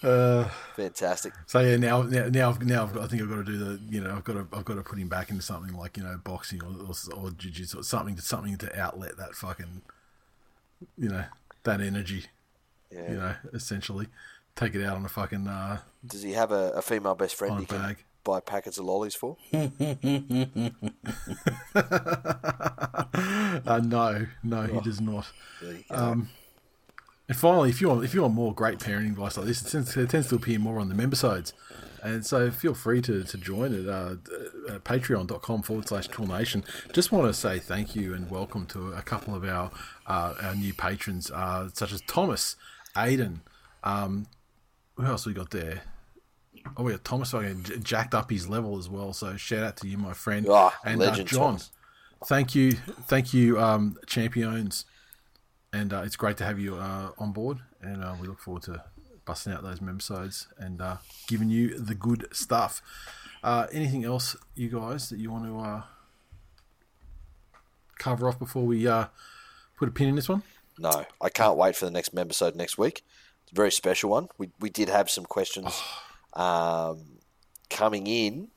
Uh, 0.00 0.48
Fantastic. 0.76 1.32
so 1.46 1.58
yeah, 1.58 1.76
now 1.76 2.02
now 2.02 2.28
now, 2.28 2.50
I've, 2.50 2.62
now 2.64 2.84
I've 2.84 2.94
got, 2.94 3.02
I 3.02 3.06
think 3.08 3.20
I've 3.20 3.28
got 3.28 3.38
to 3.38 3.44
do 3.44 3.58
the 3.58 3.80
you 3.90 4.00
know 4.00 4.14
I've 4.14 4.22
got 4.22 4.34
to 4.34 4.46
I've 4.56 4.64
got 4.64 4.74
to 4.74 4.82
put 4.82 4.96
him 4.96 5.08
back 5.08 5.28
into 5.30 5.42
something 5.42 5.76
like 5.76 5.96
you 5.96 6.04
know 6.04 6.16
boxing 6.22 6.62
or 6.62 6.68
or, 6.86 6.94
or 7.20 7.30
jiu-jitsu 7.32 7.80
or 7.80 7.82
something 7.82 8.14
to 8.14 8.22
something 8.22 8.56
to 8.58 8.80
outlet 8.80 9.16
that 9.16 9.34
fucking 9.34 9.82
you 10.96 11.08
know 11.08 11.24
that 11.64 11.80
energy. 11.80 12.26
Yeah. 12.92 13.10
You 13.10 13.16
know, 13.16 13.34
essentially, 13.52 14.06
take 14.54 14.76
it 14.76 14.84
out 14.84 14.98
on 14.98 15.04
a 15.04 15.08
fucking 15.08 15.48
uh, 15.48 15.78
Does 16.06 16.22
he 16.22 16.30
have 16.34 16.52
a, 16.52 16.70
a 16.76 16.82
female 16.82 17.16
best 17.16 17.34
friend 17.34 17.54
On 17.56 17.62
a 17.64 17.66
can 17.66 17.78
bag. 17.78 18.04
Buy 18.24 18.40
packets 18.40 18.78
of 18.78 18.84
lollies 18.84 19.14
for? 19.14 19.36
uh 19.52 19.68
no 23.82 24.26
no 24.42 24.62
he 24.62 24.80
does 24.80 25.00
not. 25.00 25.30
There 25.62 25.72
you 25.72 25.84
go. 25.90 25.96
Um, 25.96 26.28
and 27.28 27.36
finally, 27.36 27.68
if 27.68 27.80
you 27.80 27.88
want 27.88 28.04
if 28.04 28.14
you 28.14 28.22
want 28.22 28.34
more 28.34 28.54
great 28.54 28.78
parenting 28.78 29.10
advice 29.10 29.36
like 29.36 29.46
this, 29.46 29.62
it 29.62 29.70
tends, 29.70 29.96
it 29.96 30.10
tends 30.10 30.28
to 30.28 30.36
appear 30.36 30.58
more 30.58 30.80
on 30.80 30.88
the 30.88 30.94
member 30.94 31.16
sides, 31.16 31.52
And 32.02 32.24
so 32.24 32.50
feel 32.50 32.74
free 32.74 33.02
to, 33.02 33.22
to 33.24 33.36
join 33.36 33.74
at, 33.74 33.88
uh, 33.88 34.16
at 34.74 34.84
patreon.com 34.84 35.62
forward 35.62 35.88
slash 35.88 36.08
Tool 36.08 36.26
Nation. 36.26 36.64
Just 36.92 37.12
want 37.12 37.26
to 37.26 37.34
say 37.34 37.58
thank 37.58 37.94
you 37.94 38.14
and 38.14 38.30
welcome 38.30 38.64
to 38.66 38.92
a 38.92 39.02
couple 39.02 39.34
of 39.34 39.44
our 39.44 39.70
uh, 40.06 40.34
our 40.40 40.54
new 40.54 40.72
patrons, 40.72 41.30
uh, 41.30 41.68
such 41.74 41.92
as 41.92 42.00
Thomas, 42.02 42.56
Aiden, 42.96 43.40
um, 43.84 44.26
who 44.96 45.04
else 45.04 45.26
we 45.26 45.34
got 45.34 45.50
there? 45.50 45.82
Oh, 46.76 46.88
yeah, 46.88 46.96
Thomas 47.02 47.30
fucking 47.30 47.64
jacked 47.82 48.14
up 48.14 48.30
his 48.30 48.48
level 48.48 48.78
as 48.78 48.88
well. 48.88 49.12
So 49.12 49.36
shout 49.36 49.64
out 49.64 49.76
to 49.78 49.88
you, 49.88 49.98
my 49.98 50.12
friend. 50.12 50.46
Ah, 50.48 50.78
and 50.84 51.02
uh, 51.02 51.14
John, 51.14 51.26
Thomas. 51.26 51.70
thank 52.26 52.54
you, 52.54 52.72
thank 52.72 53.32
you, 53.32 53.60
um, 53.60 53.96
champions 54.06 54.84
and 55.72 55.92
uh, 55.92 56.02
it's 56.04 56.16
great 56.16 56.36
to 56.38 56.44
have 56.44 56.58
you 56.58 56.76
uh, 56.76 57.10
on 57.18 57.32
board. 57.32 57.58
And 57.80 58.02
uh, 58.02 58.14
we 58.20 58.26
look 58.26 58.40
forward 58.40 58.62
to 58.64 58.82
busting 59.24 59.52
out 59.52 59.62
those 59.62 59.80
membisodes 59.80 60.46
and 60.58 60.80
uh, 60.80 60.96
giving 61.26 61.50
you 61.50 61.78
the 61.78 61.94
good 61.94 62.26
stuff. 62.32 62.82
Uh, 63.42 63.66
anything 63.72 64.04
else, 64.04 64.36
you 64.54 64.68
guys, 64.68 65.10
that 65.10 65.18
you 65.18 65.30
want 65.30 65.44
to 65.44 65.58
uh, 65.58 65.82
cover 67.98 68.28
off 68.28 68.38
before 68.38 68.64
we 68.64 68.86
uh, 68.88 69.06
put 69.76 69.88
a 69.88 69.92
pin 69.92 70.08
in 70.08 70.16
this 70.16 70.28
one? 70.28 70.42
No, 70.78 71.04
I 71.20 71.28
can't 71.28 71.56
wait 71.56 71.76
for 71.76 71.84
the 71.84 71.90
next 71.90 72.14
membisode 72.14 72.54
next 72.54 72.78
week. 72.78 73.04
It's 73.42 73.52
a 73.52 73.54
very 73.54 73.72
special 73.72 74.10
one. 74.10 74.28
We 74.38 74.50
we 74.60 74.70
did 74.70 74.88
have 74.88 75.10
some 75.10 75.24
questions 75.24 75.82
um, 76.38 77.18
coming 77.68 78.06
in 78.06 78.48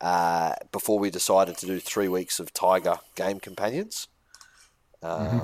uh, 0.00 0.54
before 0.72 0.98
we 0.98 1.10
decided 1.10 1.56
to 1.58 1.66
do 1.66 1.78
three 1.78 2.08
weeks 2.08 2.40
of 2.40 2.52
Tiger 2.52 2.96
game 3.14 3.38
companions. 3.38 4.08
Um, 5.02 5.42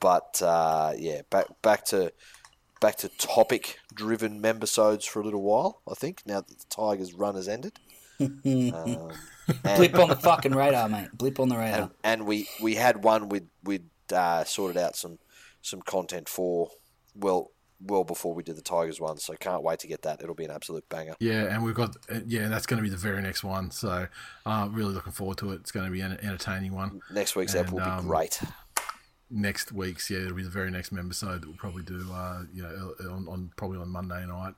But 0.00 0.40
uh, 0.40 0.94
yeah, 0.96 1.22
back 1.28 1.46
back 1.60 1.84
to 1.86 2.12
back 2.80 2.96
to 2.98 3.08
topic 3.18 3.78
driven 3.92 4.40
membisodes 4.40 5.04
for 5.06 5.20
a 5.20 5.24
little 5.24 5.42
while. 5.42 5.82
I 5.86 5.94
think 5.94 6.22
now 6.24 6.40
that 6.40 6.58
the 6.58 6.64
Tigers' 6.70 7.12
run 7.12 7.34
has 7.34 7.48
ended. 7.48 7.74
um, 8.20 8.32
and- 8.44 9.76
Blip 9.76 9.94
on 9.98 10.08
the 10.08 10.16
fucking 10.16 10.54
radar, 10.54 10.88
mate. 10.88 11.08
Blip 11.12 11.38
on 11.38 11.48
the 11.50 11.56
radar. 11.58 11.80
and, 11.82 11.90
and 12.02 12.26
we 12.26 12.48
we 12.62 12.76
had 12.76 13.04
one 13.04 13.28
with 13.28 13.44
we'd 13.62 13.90
uh, 14.12 14.44
sorted 14.44 14.78
out 14.78 14.96
some 14.96 15.18
some 15.60 15.82
content 15.82 16.28
for 16.28 16.70
well 17.14 17.50
well 17.86 18.04
before 18.04 18.34
we 18.34 18.42
did 18.42 18.56
the 18.56 18.62
Tigers 18.62 19.00
one, 19.00 19.18
so 19.18 19.34
can't 19.34 19.62
wait 19.62 19.78
to 19.80 19.86
get 19.86 20.02
that. 20.02 20.20
It'll 20.22 20.34
be 20.34 20.44
an 20.44 20.50
absolute 20.50 20.88
banger. 20.88 21.14
Yeah, 21.20 21.44
and 21.54 21.64
we've 21.64 21.74
got 21.74 21.96
uh, 22.10 22.20
yeah, 22.26 22.48
that's 22.48 22.66
going 22.66 22.78
to 22.78 22.82
be 22.82 22.90
the 22.90 22.96
very 22.96 23.22
next 23.22 23.42
one. 23.44 23.70
So 23.70 24.06
uh, 24.46 24.68
really 24.70 24.92
looking 24.92 25.12
forward 25.12 25.38
to 25.38 25.52
it. 25.52 25.56
It's 25.56 25.72
going 25.72 25.86
to 25.86 25.92
be 25.92 26.00
an 26.00 26.12
entertaining 26.22 26.74
one. 26.74 27.00
Next 27.12 27.36
week's 27.36 27.54
And, 27.54 27.66
app 27.66 27.72
will 27.72 27.80
be 27.80 27.84
um, 27.86 28.06
great. 28.06 28.40
next 29.30 29.70
week's 29.72 30.10
yeah 30.10 30.18
it'll 30.18 30.34
be 30.36 30.42
the 30.42 30.50
very 30.50 30.70
next 30.72 30.90
member 30.90 31.14
side 31.14 31.40
that 31.40 31.46
we'll 31.46 31.56
probably 31.56 31.84
do 31.84 32.04
uh 32.12 32.42
you 32.52 32.62
know 32.64 32.94
on, 33.12 33.28
on 33.28 33.50
probably 33.54 33.78
on 33.78 33.88
monday 33.88 34.26
night 34.26 34.54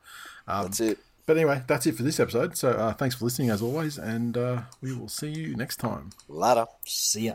um, 0.48 0.62
That's 0.64 0.80
it. 0.80 0.98
but 1.26 1.36
anyway 1.36 1.62
that's 1.66 1.84
it 1.86 1.94
for 1.94 2.02
this 2.02 2.18
episode 2.18 2.56
so 2.56 2.70
uh, 2.70 2.94
thanks 2.94 3.14
for 3.16 3.26
listening 3.26 3.50
as 3.50 3.60
always 3.60 3.98
and 3.98 4.34
uh, 4.38 4.62
we 4.80 4.94
will 4.96 5.08
see 5.08 5.28
you 5.28 5.54
next 5.56 5.76
time 5.76 6.08
Ladder. 6.26 6.64
See 6.86 7.26
ya. 7.26 7.34